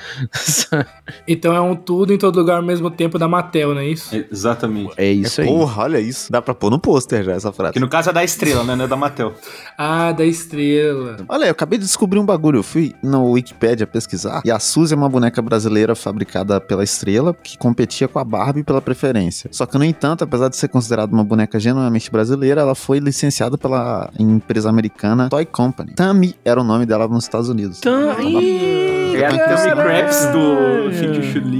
Então 1.26 1.54
é 1.54 1.60
um 1.60 1.74
tudo 1.74 2.12
em 2.12 2.18
todo 2.18 2.36
lugar 2.38 2.56
ao 2.56 2.62
mesmo 2.62 2.90
tempo 2.90 3.18
da 3.18 3.28
Mattel, 3.28 3.74
não 3.74 3.80
é 3.80 3.86
isso? 3.88 4.14
É, 4.14 4.24
exatamente. 4.30 4.92
É 4.96 5.10
isso 5.10 5.40
aí. 5.40 5.46
Porra, 5.46 5.82
olha 5.82 6.00
isso. 6.00 6.30
Dá 6.30 6.40
pra 6.40 6.54
pôr 6.54 6.70
no 6.70 6.78
pôster 6.78 7.22
já 7.24 7.32
essa 7.32 7.52
frase. 7.52 7.72
Que 7.74 7.80
no 7.80 7.88
caso 7.88 8.10
é 8.10 8.12
da 8.12 8.24
estrela, 8.24 8.64
né? 8.64 8.74
Não 8.76 8.84
é 8.84 8.88
da 8.88 8.96
Mattel. 8.96 9.34
Ah, 9.76 10.12
da 10.12 10.24
estrela. 10.24 11.16
Olha, 11.28 11.46
eu 11.46 11.50
acabei 11.52 11.78
de 11.78 11.84
descobrir 11.84 12.18
um 12.18 12.24
bagulho. 12.26 12.58
Eu 12.58 12.62
fui 12.62 12.94
no 13.02 13.30
Wikipedia 13.32 13.86
pesquisar. 13.86 14.42
E 14.44 14.50
a 14.50 14.58
Suzy 14.58 14.94
é 14.94 14.96
uma 14.96 15.08
boneca 15.08 15.40
brasileira 15.42 15.94
fabricada 15.94 16.60
pela 16.60 16.84
Estrela, 16.84 17.34
que 17.34 17.56
competia 17.58 18.08
com 18.08 18.18
a 18.18 18.24
Barbie 18.24 18.62
pela 18.62 18.80
preferência. 18.80 19.48
Só 19.52 19.66
que, 19.66 19.76
no 19.78 19.84
entanto, 19.84 20.24
apesar 20.24 20.48
de 20.48 20.56
ser 20.56 20.68
considerada 20.68 21.12
uma 21.12 21.24
boneca 21.24 21.58
genuinamente 21.58 22.10
brasileira, 22.10 22.60
ela 22.60 22.74
foi 22.74 22.98
licenciada 22.98 23.56
pela 23.58 24.10
empresa 24.32 24.68
americana 24.68 25.28
Toy 25.28 25.44
Company. 25.46 25.92
Tammy 25.94 26.34
era 26.44 26.60
o 26.60 26.64
nome 26.64 26.86
dela 26.86 27.06
nos 27.08 27.24
Estados 27.24 27.48
Unidos. 27.48 27.80
Tam- 27.80 28.20
Ih, 28.22 29.16
É 29.16 29.26
a. 29.26 29.30
Tammy 29.30 29.72
Craps 29.82 30.26
do 30.26 30.90
Fim 30.92 31.12
de 31.12 31.22
Chun-Li. 31.32 31.58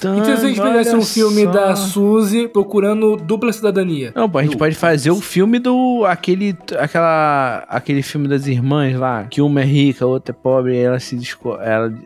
tam- 0.00 0.18
Então 0.18 0.24
se 0.24 0.30
a 0.44 0.48
gente 0.48 0.60
fizesse 0.60 0.94
um 0.94 1.02
filme 1.02 1.44
só. 1.44 1.50
da 1.50 1.76
Suzy 1.76 2.48
procurando 2.48 3.16
dupla 3.16 3.52
cidadania. 3.52 4.12
Não, 4.14 4.28
pô, 4.28 4.38
a 4.38 4.42
gente 4.42 4.56
pode 4.56 4.74
fazer 4.74 5.10
o 5.10 5.20
filme 5.20 5.58
do. 5.58 6.04
aquele. 6.06 6.56
aquela. 6.78 7.64
aquele 7.68 8.02
filme 8.02 8.28
das 8.28 8.46
irmãs 8.46 8.96
lá, 8.98 9.24
que 9.24 9.40
uma 9.40 9.60
é 9.60 9.64
rica, 9.64 10.04
a 10.04 10.08
outra 10.08 10.32
é 10.34 10.36
pobre, 10.40 10.74
e 10.74 10.78
elas 10.78 11.02
se 11.04 11.18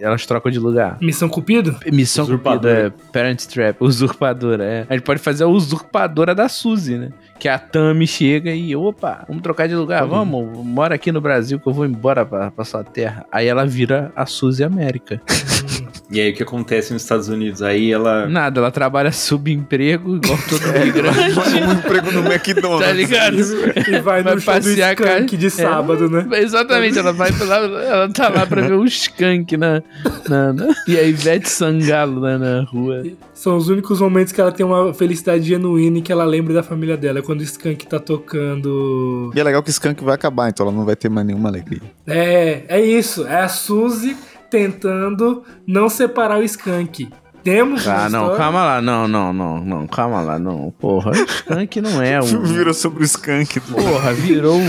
elas 0.01 0.25
trocam 0.27 0.51
de 0.53 0.59
lugar. 0.59 0.99
Missão 1.01 1.29
Cupido? 1.29 1.77
Missão 1.93 2.25
Usurpadora. 2.25 2.91
Cupida, 2.91 2.95
é 3.09 3.13
Parent 3.13 3.45
Trap, 3.47 3.77
usurpadora, 3.81 4.65
é. 4.65 4.87
A 4.89 4.95
gente 4.95 5.03
pode 5.05 5.21
fazer 5.21 5.45
a 5.45 5.49
usurpadora 5.49 6.35
da 6.35 6.49
Suzy, 6.49 6.97
né? 6.97 7.11
Que 7.41 7.49
a 7.49 7.59
Tami 7.59 8.07
chega 8.07 8.51
e, 8.51 8.77
opa, 8.77 9.25
vamos 9.27 9.43
trocar 9.43 9.67
de 9.67 9.75
lugar, 9.75 10.07
vamos, 10.07 10.59
mora 10.63 10.95
aqui 10.95 11.11
no 11.11 11.23
Brasil 11.23 11.59
que 11.59 11.67
eu 11.67 11.73
vou 11.73 11.87
embora 11.87 12.25
pra, 12.25 12.51
pra 12.51 12.65
sua 12.67 12.85
terra. 12.85 13.25
Aí 13.33 13.47
ela 13.47 13.65
vira 13.65 14.13
a 14.15 14.27
Suzy 14.27 14.63
América. 14.63 15.23
E 16.11 16.21
aí 16.21 16.31
o 16.31 16.35
que 16.35 16.43
acontece 16.43 16.93
nos 16.93 17.03
Estados 17.03 17.29
Unidos? 17.29 17.63
Aí 17.63 17.93
ela. 17.93 18.27
Nada, 18.27 18.59
ela 18.61 18.71
trabalha 18.73 19.13
subemprego, 19.13 20.17
igual 20.17 20.39
todo 20.49 20.77
imigrante. 20.77 21.19
um 21.65 21.73
emprego 21.73 22.11
no 22.13 22.21
McDonald's. 22.33 22.87
tá 22.87 22.93
ligado? 22.93 23.37
E 23.39 24.01
vai, 24.01 24.23
Vai 24.23 24.35
no 24.35 24.41
show 24.41 24.53
do 24.55 24.57
passear 24.61 24.97
com 24.97 25.05
a- 25.05 25.07
Skank 25.07 25.37
de 25.37 25.47
É. 25.47 25.51
sábado, 25.51 26.11
né? 26.11 26.27
Exatamente, 26.41 26.99
ela 26.99 27.13
vai 27.13 27.33
pra 27.33 27.47
lá, 27.47 27.57
ela 27.59 28.09
tá 28.13 28.29
lá 28.29 28.45
pra 28.45 28.63
ver 28.63 28.75
o 28.75 28.85
skunk 28.87 29.57
na, 29.57 29.83
na, 30.29 30.53
na- 30.53 30.75
e 30.89 30.99
a 30.99 31.03
Ivete 31.05 31.49
Sangalo 31.49 32.19
lá 32.21 32.37
na 32.39 32.63
rua. 32.65 33.05
São 33.33 33.57
os 33.57 33.69
únicos 33.69 34.01
momentos 34.01 34.33
que 34.33 34.41
ela 34.41 34.51
tem 34.53 34.67
uma 34.67 34.93
felicidade 34.93 35.45
genuína 35.45 35.99
e 35.99 36.03
que 36.03 36.11
ela 36.13 36.25
lembra 36.25 36.53
da 36.53 36.63
família 36.63 36.97
dela. 36.97 37.21
É 37.21 37.23
quando 37.23 37.41
o 37.41 37.45
Skank 37.45 37.87
tá 37.87 37.99
tocando. 38.01 39.31
E 39.35 39.41
é 39.41 39.45
legal 39.45 39.63
que 39.63 39.71
o 39.71 39.73
Skunk 39.73 40.03
vai 40.05 40.15
acabar, 40.15 40.49
então 40.51 40.67
ela 40.67 40.75
não 40.77 40.85
vai 40.85 40.97
ter 40.97 41.09
mais 41.09 41.27
nenhuma 41.27 41.49
alegria. 41.49 41.81
É, 42.07 42.63
é 42.69 42.81
isso. 42.81 43.27
É 43.27 43.41
a 43.43 43.49
Suzy 43.49 44.17
tentando 44.51 45.43
não 45.67 45.89
separar 45.89 46.39
o 46.39 46.43
Skank. 46.43 47.09
Temos 47.43 47.89
Ah, 47.89 48.11
não, 48.11 48.21
história- 48.25 48.37
calma 48.37 48.65
lá, 48.67 48.83
não, 48.83 49.09
não, 49.09 49.33
não, 49.33 49.65
não, 49.65 49.87
calma 49.87 50.21
lá, 50.21 50.39
não. 50.39 50.71
Porra, 50.79 51.13
skunk 51.13 51.81
não 51.81 52.03
é 52.03 52.21
um. 52.23 52.43
Virou 52.43 52.75
sobre 52.75 53.03
o 53.03 53.07
Skunk. 53.07 53.59
Porra, 53.61 54.13
virou. 54.13 54.61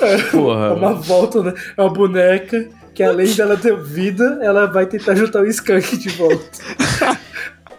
É 0.00 0.16
Porra. 0.30 0.72
uma 0.72 0.94
volta, 0.94 1.42
né? 1.42 1.52
É 1.76 1.82
uma 1.82 1.90
boneca 1.92 2.66
que 2.94 3.02
além 3.02 3.30
dela 3.34 3.58
ter 3.58 3.76
vida, 3.76 4.38
ela 4.40 4.64
vai 4.66 4.86
tentar 4.86 5.14
juntar 5.16 5.42
o 5.42 5.46
Skank 5.46 5.98
de 5.98 6.08
volta. 6.10 6.44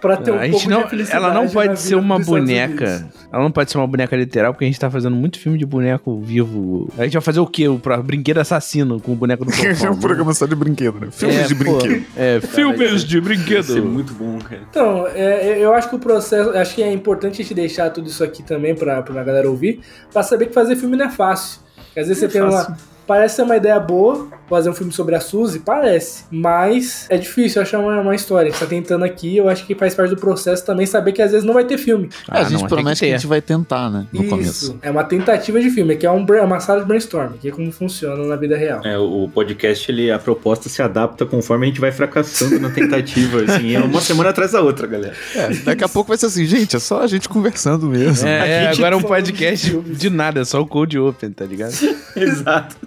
pra 0.02 0.18
ter 0.18 0.32
um 0.32 0.36
a 0.40 0.44
gente 0.46 0.52
pouco 0.52 0.70
não, 0.70 0.84
de 0.84 0.90
felicidade 0.90 1.24
ela 1.26 1.34
não 1.34 1.48
pode 1.50 1.80
ser 1.80 1.96
uma 1.96 2.20
boneca. 2.20 2.86
Unidos. 2.86 3.26
Ela 3.32 3.44
não 3.44 3.52
pode 3.52 3.72
ser 3.72 3.78
uma 3.78 3.88
boneca 3.88 4.16
literal, 4.16 4.54
porque 4.54 4.66
a 4.66 4.68
gente 4.68 4.80
tá 4.80 4.90
fazendo 4.90 5.16
muito 5.16 5.40
filme 5.40 5.58
de 5.58 5.66
boneco 5.66 6.20
vivo. 6.22 6.90
A 6.98 7.04
gente 7.04 7.14
vai 7.14 7.22
fazer 7.22 7.40
o 7.40 7.48
quê? 7.48 7.68
O 7.68 7.80
brinquedo 8.04 8.38
assassino 8.40 9.00
com 9.00 9.12
o 9.12 9.16
boneco 9.16 9.44
do 9.46 9.52
É 9.56 9.74
Fofão, 9.76 9.92
um 9.92 9.96
né? 9.96 10.02
programa 10.02 10.34
só 10.34 10.46
de 10.46 10.56
brinquedo, 10.56 11.00
né? 11.00 11.08
Filmes 11.12 11.38
É, 11.38 11.44
de 11.44 11.56
pô, 11.56 11.78
brinquedo. 11.78 12.06
É, 12.16 12.40
filmes 12.46 13.04
de 13.04 13.20
brinquedo. 13.22 13.86
muito 13.86 14.14
bom, 14.14 14.38
cara. 14.40 14.62
Então, 14.70 15.08
é, 15.08 15.58
eu 15.60 15.74
acho 15.74 15.90
que 15.90 15.96
o 15.96 16.00
processo. 16.00 16.52
Acho 16.52 16.76
que 16.76 16.84
é 16.84 16.92
importante 16.92 17.42
a 17.42 17.44
gente 17.44 17.54
deixar 17.54 17.90
tudo 17.90 18.08
isso 18.08 18.24
aqui 18.24 18.44
também 18.44 18.74
pra, 18.76 19.02
pra 19.02 19.24
galera 19.24 19.50
ouvir, 19.50 19.82
pra 20.12 20.24
saber 20.24 20.48
que 20.48 20.54
fazer 20.54 20.76
filme 20.76 20.96
não 20.96 21.06
é 21.06 21.10
fácil. 21.10 21.60
Porque 21.88 22.00
às 22.00 22.08
vezes 22.08 22.22
Não 22.24 22.30
você 22.30 22.38
é 22.38 22.42
tem 22.42 22.52
fácil. 22.52 22.70
uma. 22.74 22.95
Parece 23.08 23.36
ser 23.36 23.42
uma 23.44 23.56
ideia 23.58 23.80
boa 23.80 24.28
fazer 24.50 24.70
um 24.70 24.74
filme 24.74 24.92
sobre 24.92 25.16
a 25.16 25.20
Suzy, 25.20 25.60
parece. 25.60 26.24
Mas 26.30 27.08
é 27.10 27.18
difícil 27.18 27.62
achar 27.62 27.80
uma, 27.80 28.00
uma 28.02 28.16
história. 28.16 28.50
A 28.50 28.52
gente 28.52 28.60
tá 28.60 28.66
tentando 28.68 29.04
aqui, 29.04 29.38
eu 29.38 29.50
acho 29.50 29.66
que 29.66 29.74
faz 29.74 29.96
parte 29.96 30.12
do 30.12 30.18
processo 30.18 30.64
também 30.66 30.86
saber 30.86 31.12
que 31.14 31.22
às 31.22 31.32
vezes 31.32 31.46
não 31.46 31.54
vai 31.54 31.66
ter 31.66 31.78
filme. 31.78 32.10
É, 32.32 32.38
a 32.38 32.42
Ah, 32.42 32.44
gente 32.44 32.62
não, 32.62 32.68
promete 32.68 33.00
que, 33.00 33.06
ter. 33.08 33.14
a 33.14 33.18
gente 33.18 33.28
vai 33.28 33.42
tentar, 33.42 33.90
né? 33.90 34.06
No 34.14 34.22
Isso. 34.22 34.30
começo. 34.30 34.80
É 34.82 34.92
uma 34.92 35.04
tentativa 35.04 35.60
de 35.60 35.70
filme, 35.72 35.96
que 35.96 36.06
é 36.06 36.12
um, 36.12 36.24
uma 36.44 36.60
sala 36.60 36.82
de 36.82 36.86
brainstorm, 36.88 37.34
que 37.42 37.48
é 37.48 37.52
como 37.52 37.72
funciona 37.72 38.24
na 38.26 38.36
vida 38.36 38.56
real. 38.56 38.82
É, 38.86 38.98
o 38.98 39.28
podcast, 39.34 39.92
ele, 39.92 40.12
a 40.12 40.20
proposta 40.20 40.70
se 40.70 40.82
adapta 40.82 41.26
conforme 41.26 41.66
a 41.66 41.70
gente 41.70 41.82
vai 41.82 41.92
fracassando 41.92 42.60
na 42.60 42.70
tentativa, 42.70 43.42
assim, 43.52 43.76
é 43.76 43.80
uma 43.80 44.02
semana 44.02 44.30
atrás 44.30 44.52
da 44.52 44.62
outra, 44.62 44.86
galera. 44.86 45.16
É, 45.36 45.50
daqui 45.64 45.84
a 45.84 45.90
pouco 45.90 46.10
vai 46.10 46.18
ser 46.18 46.28
assim, 46.28 46.46
gente, 46.46 46.76
é 46.76 46.80
só 46.80 47.02
a 47.02 47.08
gente 47.08 47.28
conversando 47.28 47.88
mesmo. 47.88 48.28
É, 48.28 48.64
é, 48.64 48.68
A 48.68 48.72
agora 48.72 48.96
é 48.96 48.98
um 48.98 49.02
podcast 49.02 49.72
de 49.72 49.96
de 49.96 50.10
nada, 50.10 50.46
só 50.46 50.62
o 50.62 50.68
Code 50.68 51.00
Open, 51.00 51.32
tá 51.32 51.46
ligado? 51.46 51.74
Exato. 52.16 52.76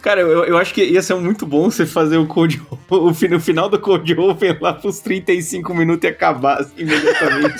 Cara, 0.00 0.20
eu, 0.20 0.44
eu 0.44 0.58
acho 0.58 0.74
que 0.74 0.82
ia 0.84 1.02
ser 1.02 1.14
muito 1.14 1.46
bom 1.46 1.70
você 1.70 1.86
fazer 1.86 2.16
o 2.16 2.26
Code 2.26 2.60
o, 2.90 3.12
no 3.28 3.40
final 3.40 3.68
do 3.68 3.78
Code 3.78 4.14
Open 4.14 4.56
lá 4.60 4.72
pros 4.72 5.00
35 5.00 5.72
minutos 5.74 6.04
e 6.04 6.12
acabar 6.12 6.60
assim, 6.60 6.72
imediatamente. 6.78 7.54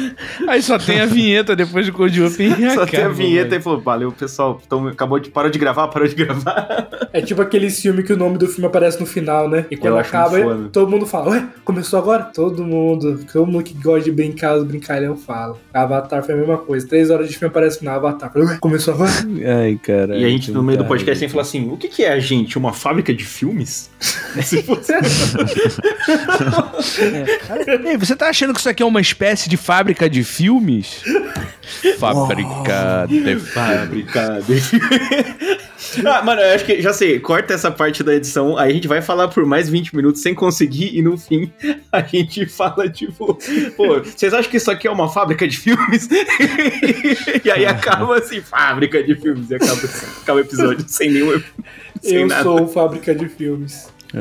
Aí 0.48 0.62
só 0.62 0.78
tem 0.78 1.00
a 1.00 1.06
vinheta 1.06 1.54
depois 1.54 1.86
do 1.86 1.92
Code 1.92 2.22
Open 2.22 2.48
e 2.48 2.70
Só 2.70 2.82
acaba, 2.82 2.86
tem 2.86 3.02
a 3.02 3.08
vinheta 3.08 3.50
mano. 3.50 3.60
e 3.60 3.62
falou, 3.62 3.80
valeu, 3.80 4.12
pessoal, 4.12 4.60
então, 4.64 4.86
acabou 4.88 5.18
de, 5.18 5.30
parou 5.30 5.50
de 5.50 5.58
gravar, 5.58 5.88
parou 5.88 6.08
de 6.08 6.14
gravar. 6.14 6.88
É 7.12 7.20
tipo 7.20 7.42
aqueles 7.42 7.80
filmes 7.80 8.04
que 8.06 8.12
o 8.12 8.16
nome 8.16 8.38
do 8.38 8.46
filme 8.46 8.66
aparece 8.66 8.98
no 9.00 9.06
final, 9.06 9.48
né? 9.48 9.66
E 9.70 9.76
quando 9.76 9.98
acaba, 9.98 10.38
todo 10.72 10.90
mundo 10.90 11.06
fala, 11.06 11.30
ué, 11.30 11.48
começou 11.64 11.98
agora? 11.98 12.24
Todo 12.24 12.64
mundo, 12.64 13.20
todo 13.30 13.46
mundo 13.46 13.64
que 13.64 13.74
gosta 13.74 14.04
de 14.04 14.12
brincar, 14.12 14.56
os 14.56 14.64
brincalhão 14.64 15.16
fala. 15.16 15.56
Avatar 15.72 16.22
foi 16.22 16.34
a 16.34 16.38
mesma 16.38 16.58
coisa. 16.58 16.86
Três 16.86 17.10
horas 17.10 17.28
de 17.28 17.36
filme 17.36 17.50
aparece 17.50 17.84
no 17.84 17.90
Avatar. 17.90 18.32
Falei, 18.32 18.48
ué, 18.48 18.58
começou 18.60 18.94
agora? 18.94 19.10
Ai, 19.60 19.78
cara. 19.82 20.16
E 20.16 20.24
a 20.24 20.28
gente, 20.28 20.50
no 20.50 20.62
meio 20.62 20.78
do 20.78 20.84
podcast, 20.84 21.24
que 21.24 21.30
falar 21.30 21.44
assim: 21.50 21.68
o 21.70 21.76
que, 21.76 21.88
que 21.88 22.04
é 22.04 22.12
a 22.12 22.18
gente? 22.20 22.56
Uma 22.56 22.72
fábrica 22.72 23.12
de 23.12 23.24
filmes? 23.24 23.90
Se 24.42 24.62
fosse- 24.62 24.92
Ei, 27.84 27.96
você 27.96 28.14
tá 28.16 28.28
achando 28.28 28.52
que 28.54 28.60
isso 28.60 28.68
aqui 28.68 28.82
é 28.82 28.86
uma 28.86 29.00
espécie 29.00 29.48
de 29.48 29.56
fábrica 29.56 30.08
de 30.08 30.22
filmes? 30.24 31.02
Fábrica 31.98 33.06
de 33.08 33.36
Fábrica 33.40 34.40
de 34.46 36.06
Ah, 36.06 36.22
mano, 36.22 36.40
eu 36.40 36.54
acho 36.54 36.64
que 36.64 36.80
já 36.80 36.92
sei, 36.92 37.18
corta 37.18 37.54
essa 37.54 37.70
parte 37.70 38.02
da 38.02 38.14
edição, 38.14 38.56
aí 38.56 38.70
a 38.70 38.74
gente 38.74 38.86
vai 38.86 39.02
falar 39.02 39.28
por 39.28 39.44
mais 39.44 39.68
20 39.68 39.96
minutos 39.96 40.20
sem 40.22 40.34
conseguir, 40.34 40.96
e 40.96 41.02
no 41.02 41.16
fim 41.18 41.52
a 41.90 42.00
gente 42.02 42.46
fala, 42.46 42.88
tipo, 42.88 43.38
pô, 43.76 44.00
vocês 44.02 44.32
acham 44.32 44.50
que 44.50 44.56
isso 44.56 44.70
aqui 44.70 44.86
é 44.86 44.90
uma 44.90 45.08
fábrica 45.12 45.46
de 45.48 45.56
filmes? 45.56 46.08
e 47.44 47.50
aí 47.50 47.66
acaba 47.66 48.18
assim, 48.18 48.40
fábrica 48.40 49.02
de 49.02 49.14
filmes, 49.16 49.50
e 49.50 49.54
acaba, 49.54 49.80
acaba 50.22 50.38
o 50.38 50.42
episódio 50.42 50.84
sem 50.88 51.10
nenhum. 51.10 51.29
Sem 52.02 52.18
Eu 52.20 52.26
nada. 52.26 52.42
sou 52.42 52.66
fábrica 52.68 53.14
de 53.14 53.28
filmes. 53.28 53.88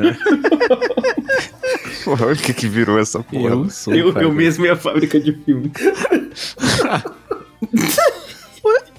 Porra, 2.04 2.28
olha 2.28 2.36
o 2.36 2.38
que 2.38 2.54
que 2.54 2.68
virou 2.68 3.00
essa 3.00 3.22
porra. 3.24 3.50
Eu 3.50 3.70
sou. 3.70 3.94
Eu, 3.94 4.14
eu 4.14 4.32
mesmo 4.32 4.66
é 4.66 4.70
a 4.72 4.76
fábrica 4.76 5.20
de 5.20 5.34
filmes. 5.34 5.72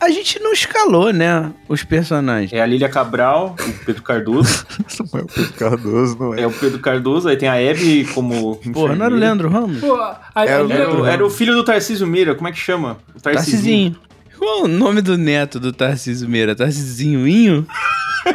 A 0.01 0.09
gente 0.09 0.41
não 0.41 0.53
escalou, 0.53 1.13
né? 1.13 1.53
Os 1.69 1.85
personagens. 1.85 2.53
É 2.53 2.61
a 2.63 2.67
Lília 2.67 2.89
Cabral, 2.89 3.55
o 3.61 3.85
Pedro 3.85 4.03
Cardoso. 4.03 4.65
Não 5.13 5.21
é 5.21 5.23
o 5.23 5.27
Pedro 5.27 5.53
Cardoso, 5.53 6.19
não 6.19 6.35
é. 6.35 6.41
É 6.43 6.47
o 6.47 6.51
Pedro 6.53 6.79
Cardoso, 6.81 7.29
aí 7.29 7.37
tem 7.37 7.49
a 7.49 7.61
Hebe 7.61 8.05
como. 8.15 8.57
Porra, 8.73 8.95
não 8.97 9.07
era 9.07 9.15
o. 9.15 9.19
Leandro 9.19 9.49
Ramos? 9.49 9.81
Pô, 9.81 9.95
a, 9.97 10.21
a, 10.35 10.45
É, 10.47 10.55
a 10.57 10.63
o 10.63 10.67
Lília- 10.67 10.83
Era, 10.83 10.95
o- 10.95 11.07
era 11.07 11.27
o 11.27 11.31
filho 11.31 11.55
do 11.55 11.65
Tarcísio 11.65 12.07
Meira, 12.07 12.35
como 12.35 12.49
é 12.49 12.53
que 12.53 12.59
chama? 12.59 12.97
O 13.15 13.21
Tarcisinho. 13.21 13.97
Qual 14.41 14.63
o 14.65 14.69
nome 14.69 15.03
do 15.03 15.19
neto 15.19 15.61
do 15.61 15.71
Tarcísio 15.71 16.27
Meira? 16.27 16.57
Tarcisinhoinho? 16.57 17.67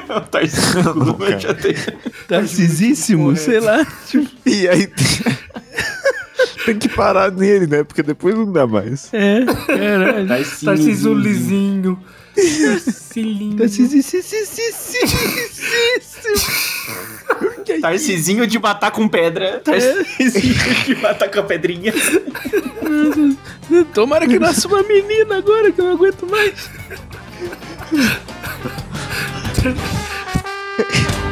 O 0.09 0.19
Tarcísio 0.21 0.83
Não, 0.95 1.13
cara. 1.13 1.39
já 1.39 1.53
tem. 1.53 1.75
Tarcisíssimo? 2.27 3.35
Sei 3.35 3.59
lá. 3.59 3.85
Tipo, 4.07 4.27
E 4.45 4.67
aí 4.67 4.87
tem... 4.87 5.05
tem 6.65 6.77
que 6.79 6.89
parar 6.89 7.31
nele, 7.31 7.67
né? 7.67 7.83
Porque 7.83 8.01
depois 8.01 8.35
não 8.35 8.51
dá 8.51 8.65
mais. 8.65 9.13
é, 9.13 9.45
caralho. 9.45 10.27
Tarcísio 10.27 10.65
Tarcísio 10.65 11.13
Lizinho. 11.13 11.99
Tarcilinho. 12.35 13.57
Tarcisíssimo. 13.57 14.23
Tarcisinho 17.81 18.45
de 18.45 18.59
matar 18.59 18.91
com 18.91 19.07
pedra. 19.07 19.59
Tarcisinho 19.59 20.53
de 20.85 20.95
matar 20.95 21.31
com 21.31 21.39
a 21.39 21.43
pedrinha. 21.43 21.93
Tomara 23.93 24.27
que 24.27 24.37
nasça 24.37 24.67
uma 24.67 24.83
menina 24.83 25.37
agora, 25.37 25.71
que 25.71 25.79
eu 25.79 25.85
não 25.85 25.93
aguento 25.93 26.27
mais. 26.27 26.69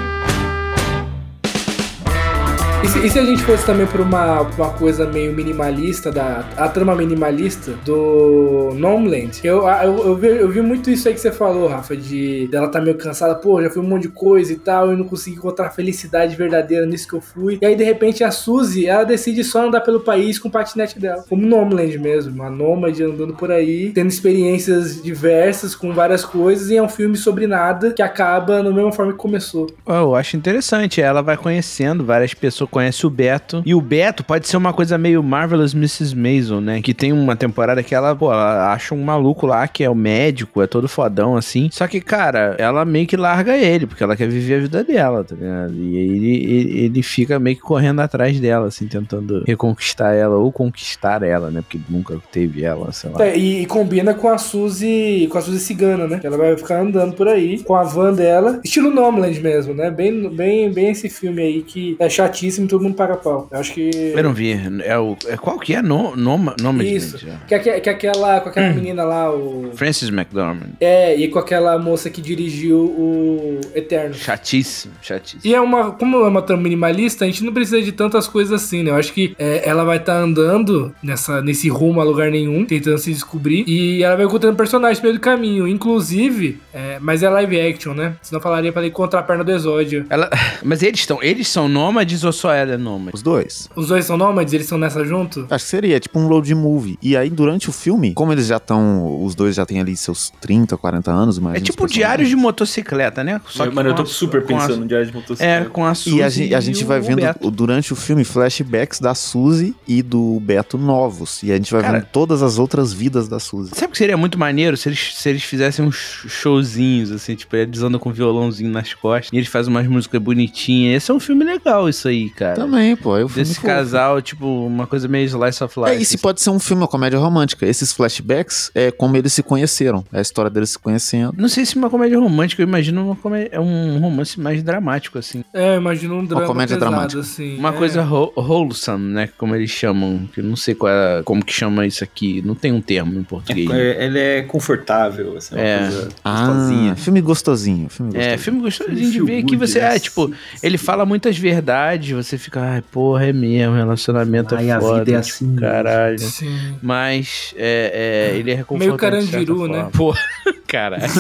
E 2.84 2.88
se, 2.90 3.00
e 3.00 3.10
se 3.10 3.18
a 3.18 3.24
gente 3.24 3.42
fosse 3.44 3.66
também 3.66 3.88
pra 3.88 4.02
uma, 4.02 4.42
uma 4.42 4.70
coisa 4.72 5.08
meio 5.08 5.32
minimalista, 5.32 6.12
da, 6.12 6.46
a 6.58 6.68
trama 6.68 6.94
minimalista 6.94 7.72
do 7.86 8.72
Nomeland? 8.76 9.40
Eu, 9.42 9.66
eu, 9.66 10.06
eu, 10.06 10.16
vi, 10.18 10.28
eu 10.28 10.50
vi 10.50 10.62
muito 10.62 10.90
isso 10.90 11.08
aí 11.08 11.14
que 11.14 11.22
você 11.22 11.32
falou, 11.32 11.70
Rafa, 11.70 11.96
de 11.96 12.46
dela 12.50 12.68
tá 12.68 12.82
meio 12.82 12.98
cansada, 12.98 13.36
pô, 13.36 13.64
já 13.64 13.70
fui 13.70 13.82
um 13.82 13.88
monte 13.88 14.04
de 14.04 14.10
coisa 14.10 14.52
e 14.52 14.58
tal, 14.58 14.92
e 14.92 14.98
não 14.98 15.06
consegui 15.06 15.38
encontrar 15.38 15.70
felicidade 15.70 16.36
verdadeira 16.36 16.86
nisso 16.86 17.08
que 17.08 17.14
eu 17.14 17.22
fui. 17.22 17.58
E 17.62 17.66
aí, 17.66 17.74
de 17.74 17.86
repente, 17.86 18.22
a 18.22 18.32
Suzy, 18.32 18.86
ela 18.86 19.06
decide 19.06 19.46
só 19.46 19.66
andar 19.66 19.80
pelo 19.80 20.02
país 20.02 20.38
com 20.38 20.50
o 20.50 20.52
patinete 20.52 21.00
dela. 21.00 21.24
Como 21.30 21.48
Nomeland 21.48 21.98
mesmo, 21.98 22.34
uma 22.36 22.50
nômade 22.50 23.02
andando 23.02 23.34
por 23.34 23.50
aí, 23.50 23.92
tendo 23.94 24.10
experiências 24.10 25.02
diversas 25.02 25.74
com 25.74 25.94
várias 25.94 26.26
coisas, 26.26 26.70
e 26.70 26.76
é 26.76 26.84
um 26.84 26.90
filme 26.90 27.16
sobre 27.16 27.48
nada 27.48 27.94
que 27.94 28.02
acaba 28.02 28.62
da 28.62 28.72
mesma 28.72 28.92
forma 28.92 29.14
que 29.14 29.18
começou. 29.18 29.68
Eu 29.88 30.16
acho 30.16 30.36
interessante. 30.36 31.02
Ela 31.02 31.22
vai 31.22 31.38
conhecendo 31.38 32.04
várias 32.04 32.34
pessoas, 32.34 32.73
conhece 32.74 33.06
o 33.06 33.10
Beto. 33.10 33.62
E 33.66 33.76
o 33.76 33.80
Beto 33.80 34.24
pode 34.24 34.48
ser 34.48 34.58
uma 34.58 34.74
coisa 34.74 34.98
meio 34.98 35.22
Marvelous 35.22 35.74
Mrs. 35.74 36.16
Maisel, 36.16 36.60
né? 36.60 36.82
Que 36.82 36.94
tem 36.94 37.14
uma 37.14 37.36
temporada 37.36 37.84
que 37.84 37.94
ela, 37.94 38.16
pô, 38.16 38.32
ela 38.32 38.74
acha 38.74 38.96
um 38.96 39.04
maluco 39.04 39.46
lá 39.46 39.68
que 39.68 39.84
é 39.84 39.90
o 39.90 39.96
médico, 39.96 40.62
é 40.62 40.68
todo 40.68 40.88
fodão 40.88 41.38
assim. 41.38 41.70
Só 41.72 41.88
que, 41.88 42.02
cara, 42.02 42.56
ela 42.58 42.84
meio 42.84 43.06
que 43.06 43.16
larga 43.16 43.56
ele, 43.56 43.86
porque 43.86 44.04
ela 44.04 44.16
quer 44.16 44.28
viver 44.28 44.56
a 44.56 44.60
vida 44.60 44.84
dela, 44.84 45.24
tá 45.24 45.36
ligado? 45.36 45.74
E 45.76 45.98
ele, 45.98 46.44
ele, 46.44 46.80
ele 46.86 47.04
fica 47.04 47.40
meio 47.40 47.56
que 47.56 47.62
correndo 47.62 48.00
atrás 48.02 48.40
dela, 48.40 48.68
assim, 48.68 48.88
tentando 48.88 49.44
reconquistar 49.46 50.14
ela 50.14 50.36
ou 50.38 50.52
conquistar 50.52 51.22
ela, 51.24 51.52
né? 51.52 51.62
Porque 51.62 51.80
nunca 51.88 52.18
teve 52.32 52.64
ela, 52.64 52.92
sei 52.92 53.12
lá. 53.12 53.26
É, 53.26 53.38
e, 53.38 53.62
e 53.62 53.66
combina 53.66 54.14
com 54.14 54.28
a 54.30 54.38
Suzy, 54.38 55.28
com 55.32 55.38
a 55.38 55.42
Suzy 55.42 55.60
Cigana, 55.60 56.08
né? 56.08 56.20
Ela 56.24 56.38
vai 56.38 56.58
ficar 56.58 56.82
andando 56.82 57.14
por 57.14 57.28
aí 57.28 57.62
com 57.64 57.76
a 57.76 57.84
van 57.84 58.14
dela, 58.14 58.60
estilo 58.64 58.90
Nomeland 58.90 59.40
mesmo, 59.40 59.74
né? 59.74 59.92
Bem, 59.92 60.30
bem, 60.30 60.72
bem 60.72 60.90
esse 60.90 61.10
filme 61.10 61.42
aí 61.42 61.62
que 61.62 61.96
é 62.00 62.10
chatíssimo 62.10 62.63
todo 62.68 62.82
mundo 62.84 62.96
paga 62.96 63.16
pau. 63.16 63.48
Eu 63.52 63.60
acho 63.60 63.74
que. 63.74 63.90
Eu 64.16 64.24
não 64.24 64.34
vi. 64.34 64.54
É 64.84 64.98
o, 64.98 65.16
é, 65.28 65.38
qual 65.38 65.60
que 65.60 65.74
é? 65.76 65.82
No, 65.82 66.16
Noma, 66.16 66.56
Nomadland. 66.62 66.96
Isso. 66.96 67.18
Que, 67.48 67.56
aque- 67.56 67.80
que 67.82 67.90
aquela, 67.90 68.40
com 68.42 68.50
aquela 68.50 68.70
menina 68.74 69.04
lá, 69.04 69.32
o. 69.34 69.72
Francis 69.76 70.10
McDormand. 70.10 70.72
É, 70.80 71.16
e 71.16 71.28
com 71.28 71.40
aquela 71.40 71.78
moça 71.78 72.10
que 72.10 72.22
dirigiu 72.22 72.78
o 72.80 73.60
Eterno. 73.76 74.14
Chatíssimo, 74.16 74.94
chatíssimo. 75.02 75.42
E 75.44 75.54
é 75.54 75.60
uma. 75.62 75.92
Como 75.92 76.18
é 76.18 76.28
uma 76.28 76.42
trama 76.42 76.64
minimalista, 76.64 77.26
a 77.26 77.28
gente 77.28 77.44
não 77.44 77.54
precisa 77.54 77.82
de 77.82 77.92
tantas 77.92 78.28
coisas 78.28 78.54
assim, 78.62 78.84
né? 78.84 78.92
Eu 78.92 78.96
acho 78.96 79.14
que 79.14 79.36
é, 79.38 79.68
ela 79.68 79.84
vai 79.84 79.98
estar 79.98 80.16
andando 80.18 80.94
nessa, 81.02 81.42
nesse 81.42 81.70
rumo 81.70 82.00
a 82.02 82.04
lugar 82.04 82.30
nenhum, 82.32 82.66
tentando 82.66 82.98
se 82.98 83.12
descobrir. 83.12 83.64
E 83.68 84.04
ela 84.04 84.16
vai 84.16 84.26
encontrando 84.26 84.56
personagens 84.56 85.00
no 85.00 85.04
meio 85.04 85.16
do 85.16 85.22
caminho. 85.22 85.68
Inclusive, 85.68 86.60
é, 86.74 86.98
mas 87.00 87.24
é 87.24 87.30
live 87.30 87.60
action, 87.60 87.94
né? 87.94 88.16
Senão 88.22 88.42
falaria 88.42 88.72
pra 88.72 88.82
ela 88.82 88.88
encontrar 88.88 89.20
a 89.20 89.24
perna 89.24 89.44
do 89.44 89.52
exódio. 89.52 90.06
Ela, 90.10 90.30
mas 90.64 90.82
eles 90.84 91.00
estão, 91.02 91.22
eles 91.22 91.48
são 91.48 91.68
nômades 91.68 92.24
ou 92.24 92.32
só 92.32 92.53
ela 92.56 92.74
é 92.74 92.78
nômade? 92.78 93.16
Os 93.16 93.22
dois. 93.22 93.70
Os 93.76 93.88
dois 93.88 94.06
são 94.06 94.18
nômades? 94.18 94.54
Eles 94.54 94.68
são 94.68 94.78
nessa 94.78 95.04
junto? 95.06 95.46
Acho 95.50 95.66
que 95.66 95.70
seria 95.72 96.00
tipo 96.00 96.20
um 96.20 96.28
road 96.28 96.54
movie. 96.56 96.98
E 97.02 97.16
aí, 97.18 97.30
durante 97.30 97.70
o 97.70 97.74
filme, 97.74 98.14
como 98.14 98.32
eles 98.32 98.48
já 98.48 98.58
estão. 98.58 99.24
Os 99.24 99.36
dois 99.36 99.56
já 99.56 99.66
têm 99.66 99.80
ali 99.80 99.96
seus 99.96 100.32
30, 100.42 100.78
40 100.78 101.12
anos, 101.12 101.40
mas. 101.40 101.56
É 101.56 101.60
tipo 101.60 101.88
diários 101.88 102.30
de 102.30 102.36
motocicleta, 102.36 103.24
né? 103.24 103.40
Só 103.48 103.68
que 103.68 103.74
Mano, 103.76 103.90
eu 103.90 103.96
tô 103.96 104.04
a- 104.04 104.06
super 104.06 104.44
com 104.46 104.56
a- 104.56 104.60
pensando 104.62 104.80
no 104.82 104.88
Diário 104.88 105.08
de 105.08 105.14
Motocicleta. 105.14 105.66
É, 105.66 105.70
com 105.70 105.86
a 105.86 105.94
Suzy 105.96 106.18
E 106.18 106.24
a 106.24 106.30
gente, 106.30 106.56
a 106.56 106.60
gente 106.60 106.84
vai 106.84 107.00
vendo 107.00 107.22
Beto. 107.22 107.50
durante 107.52 107.94
o 107.94 107.96
filme 107.96 108.24
flashbacks 108.24 109.00
da 109.00 109.14
Suzy 109.16 109.76
e 109.88 110.02
do 110.02 110.40
Beto 110.40 110.78
novos. 110.78 111.42
E 111.44 111.52
a 111.52 111.56
gente 111.56 111.72
vai 111.72 111.82
Cara- 111.82 112.00
vendo 112.00 112.08
todas 112.12 112.42
as 112.44 112.58
outras 112.60 112.94
vidas 112.94 113.28
da 113.28 113.40
Suzy. 113.40 113.72
Sabe 113.74 113.88
o 113.88 113.92
que 113.92 113.98
seria 113.98 114.18
muito 114.18 114.38
maneiro 114.38 114.76
se 114.78 114.90
eles, 114.90 115.14
se 115.16 115.30
eles 115.30 115.44
fizessem 115.44 115.86
uns 115.86 115.96
showzinhos, 116.28 117.12
assim, 117.12 117.36
tipo, 117.36 117.56
eles 117.56 117.82
andam 117.82 118.00
com 118.00 118.10
um 118.10 118.14
violãozinho 118.14 118.70
nas 118.70 118.94
costas 118.94 119.32
e 119.34 119.38
eles 119.38 119.48
fazem 119.50 119.72
umas 119.74 119.88
músicas 119.88 120.22
bonitinhas. 120.22 121.04
Esse 121.04 121.12
é 121.12 121.14
um 121.14 121.20
filme 121.20 121.44
legal, 121.44 121.88
isso 121.90 122.08
aí, 122.08 122.30
cara. 122.36 122.56
Também, 122.56 122.96
pô. 122.96 123.18
É 123.18 123.24
o 123.24 123.28
filme 123.30 123.44
Desse 123.44 123.56
fofo. 123.56 123.68
casal, 123.68 124.22
tipo, 124.22 124.46
uma 124.66 124.86
coisa 124.88 125.08
meio 125.08 125.26
slice 125.26 125.64
of 125.64 125.80
life. 125.80 125.92
É, 125.92 125.96
e 125.96 126.06
se 126.06 126.18
pode 126.18 126.42
ser 126.42 126.50
um 126.50 126.60
filme, 126.60 126.82
uma 126.82 126.88
comédia 126.88 127.18
romântica. 127.20 127.66
Esses 127.66 127.92
flashbacks 127.92 128.72
é 128.76 128.92
como 128.92 129.16
eles 129.18 129.34
se 129.34 129.44
conheceram. 129.44 130.04
É 130.12 130.20
a 130.20 130.22
história 130.22 130.50
deles 130.50 130.72
se 130.72 130.80
conhecendo. 130.80 131.34
Não 131.38 131.48
sei 131.50 131.66
se 131.66 131.76
uma 131.76 131.90
comédia 131.90 132.20
romântica, 132.20 132.62
eu 132.62 132.68
imagino 132.68 133.06
uma 133.06 133.16
comé- 133.16 133.50
é 133.52 133.60
um 133.60 134.00
romance 134.00 134.40
mais 134.40 134.62
dramático, 134.64 135.18
assim. 135.18 135.44
É, 135.54 135.76
eu 135.76 135.80
imagino 135.80 136.16
um 136.18 136.26
drama 136.26 136.46
comédia 136.46 136.76
pesado, 136.78 136.92
dramática. 136.92 137.22
assim. 137.22 137.58
Uma 137.58 137.70
é. 137.70 137.74
coisa 137.74 138.02
whole- 138.04 138.32
wholesome, 138.36 139.14
né? 139.14 139.30
Como 139.38 139.56
eles 139.56 139.70
chamam. 139.70 140.28
Que 140.34 140.40
eu 140.40 140.44
não 140.44 140.56
sei 140.56 140.76
qual 140.76 140.92
é, 140.92 141.22
como 141.24 141.44
que 141.44 141.54
chama 141.54 141.86
isso 141.86 142.04
aqui. 142.04 142.42
Não 142.46 142.56
tem 142.56 142.72
um 142.72 142.82
termo 142.82 143.18
em 143.20 143.24
português. 143.24 143.70
É, 143.70 143.84
É, 144.04 144.06
ele 144.06 144.20
é 144.20 144.42
confortável, 144.44 145.38
assim, 145.38 145.56
uma 145.56 145.62
É. 145.64 145.80
coisa 145.80 146.10
Ah, 146.24 146.48
gostosinha. 146.48 146.96
filme 146.96 147.22
gostosinho. 147.22 147.90
Filme 147.90 148.12
gostosinho. 148.14 148.40
filme 148.40 148.62
gostosinho 148.62 148.96
de 149.12 149.12
Feel 149.14 149.26
ver 149.26 149.44
que 149.44 149.56
você. 149.56 149.80
né? 149.80 149.96
É, 149.96 150.00
tipo, 150.00 150.32
ele 150.62 150.78
fala 150.78 151.06
muitas 151.06 151.38
verdades, 151.38 152.12
você 152.24 152.38
fica, 152.38 152.62
ai, 152.62 152.82
porra, 152.92 153.26
é 153.28 153.34
mesmo, 153.34 153.76
relacionamento 153.76 154.56
Ai, 154.56 154.70
é 154.70 154.74
a 154.74 154.80
foda. 154.80 155.04
vida 155.04 155.18
é 155.18 155.22
tipo, 155.22 155.34
assim 155.36 155.46
mesmo. 155.46 155.60
Caralho. 155.62 156.20
Sim. 156.20 156.76
Mas 156.82 157.54
é, 157.58 158.32
é, 158.34 158.38
ele 158.40 158.52
é 158.52 158.56
reconfortante. 158.56 158.88
Meio 158.88 158.98
Carandiru, 158.98 159.68
né? 159.68 159.90
Pô, 159.94 160.14
caralho. 160.68 161.04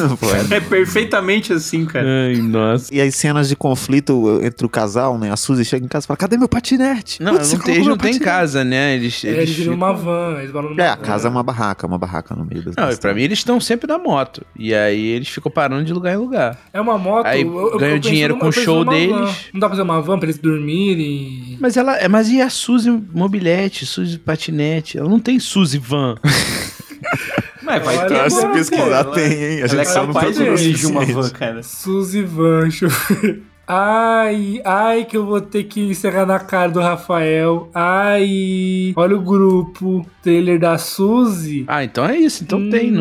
É. 0.51 0.55
É 0.57 0.59
perfeitamente 0.59 1.51
assim, 1.53 1.85
cara. 1.85 2.05
Ai, 2.07 2.35
nossa. 2.37 2.93
E 2.93 2.99
as 3.01 3.15
cenas 3.15 3.47
de 3.49 3.55
conflito 3.55 4.39
entre 4.43 4.65
o 4.65 4.69
casal, 4.69 5.17
né? 5.17 5.31
A 5.31 5.35
Suzy 5.35 5.63
chega 5.65 5.85
em 5.85 5.87
casa 5.87 6.05
e 6.05 6.07
fala: 6.07 6.17
Cadê 6.17 6.37
meu 6.37 6.47
patinete? 6.47 7.21
Não, 7.21 7.33
Putz, 7.33 7.53
não 7.53 7.59
tem, 7.59 7.75
eles 7.75 7.87
não 7.87 7.97
têm 7.97 8.11
patinete." 8.13 8.23
casa, 8.25 8.63
né? 8.63 8.95
Eles, 8.95 9.23
É, 9.23 9.27
eles 9.29 9.39
eles 9.43 9.55
viram 9.55 9.73
uma 9.73 9.93
van. 9.93 10.37
Eles 10.39 10.51
moram 10.51 10.69
numa 10.69 10.81
É, 10.83 10.87
a 10.87 10.95
van. 10.95 11.01
casa 11.01 11.27
é 11.27 11.31
uma 11.31 11.43
barraca, 11.43 11.85
uma 11.87 11.97
barraca 11.97 12.35
no 12.35 12.45
meio 12.45 12.63
das 12.63 12.75
Não, 12.75 12.85
das 12.87 12.99
pra 12.99 13.13
mim 13.13 13.21
eles 13.23 13.39
estão 13.39 13.59
sempre 13.59 13.87
na 13.87 13.97
moto. 13.97 14.43
E 14.57 14.73
aí 14.73 15.05
eles 15.07 15.27
ficam 15.29 15.51
parando 15.51 15.83
de 15.85 15.93
lugar 15.93 16.13
em 16.13 16.17
lugar. 16.17 16.57
É 16.71 16.79
uma 16.81 16.97
moto. 16.97 17.25
Aí 17.25 17.43
ganha 17.43 17.79
penso 17.79 17.99
dinheiro 17.99 18.33
numa- 18.33 18.39
com 18.41 18.45
o 18.47 18.49
eu 18.49 18.63
show 18.63 18.85
deles. 18.85 19.09
van. 19.15 19.21
Não 19.53 19.59
dá 19.59 19.67
pra 19.67 19.69
fazer 19.69 19.81
uma 19.81 20.01
van 20.01 20.17
pra 20.19 20.25
eles 20.27 20.37
dormirem. 20.39 20.92
Mas 21.59 21.77
ela. 21.77 21.95
é- 21.97 22.07
Mas 22.07 22.29
e 22.29 22.41
a 22.41 22.49
Suzy 22.49 22.89
mobilete, 23.13 23.85
Suzy 23.85 24.17
patinete? 24.17 24.97
Ela 24.97 25.09
não 25.09 25.19
tem 25.19 25.39
Suzy 25.39 25.77
van. 25.77 26.15
Mas 27.61 27.83
vai 27.83 27.97
Olha, 27.97 28.07
ter. 28.07 28.19
Ah, 28.19 28.29
se 28.29 28.45
pesquisar, 28.47 28.85
ela- 28.85 29.03
tem, 29.15 29.31
hein? 29.31 29.55
A 29.55 29.59
Ela 29.59 29.65
é 29.65 29.67
gente 29.69 29.87
só 29.89 30.05
não 30.05 30.13
capaz 30.13 30.27
de 30.29 30.33
procurou 30.43 30.57
dirigir 30.57 30.89
uma 30.89 31.05
van, 31.05 31.29
cara. 31.29 31.63
Suzy 31.63 32.21
Van, 32.23 32.61
deixa 32.63 32.85
eu 32.85 32.89
ver. 32.89 33.43
Ai, 33.65 34.61
ai, 34.65 35.05
que 35.05 35.15
eu 35.15 35.25
vou 35.25 35.39
ter 35.39 35.63
que 35.63 35.79
encerrar 35.79 36.25
na 36.25 36.37
cara 36.37 36.69
do 36.69 36.81
Rafael. 36.81 37.69
Ai, 37.73 38.91
olha 38.97 39.15
o 39.15 39.21
grupo. 39.21 40.05
Trailer 40.21 40.59
da 40.59 40.77
Suzy. 40.77 41.63
Ah, 41.67 41.81
então 41.83 42.05
é 42.05 42.17
isso. 42.17 42.43
Então 42.43 42.59
Hum, 42.59 42.69
tem. 42.69 42.93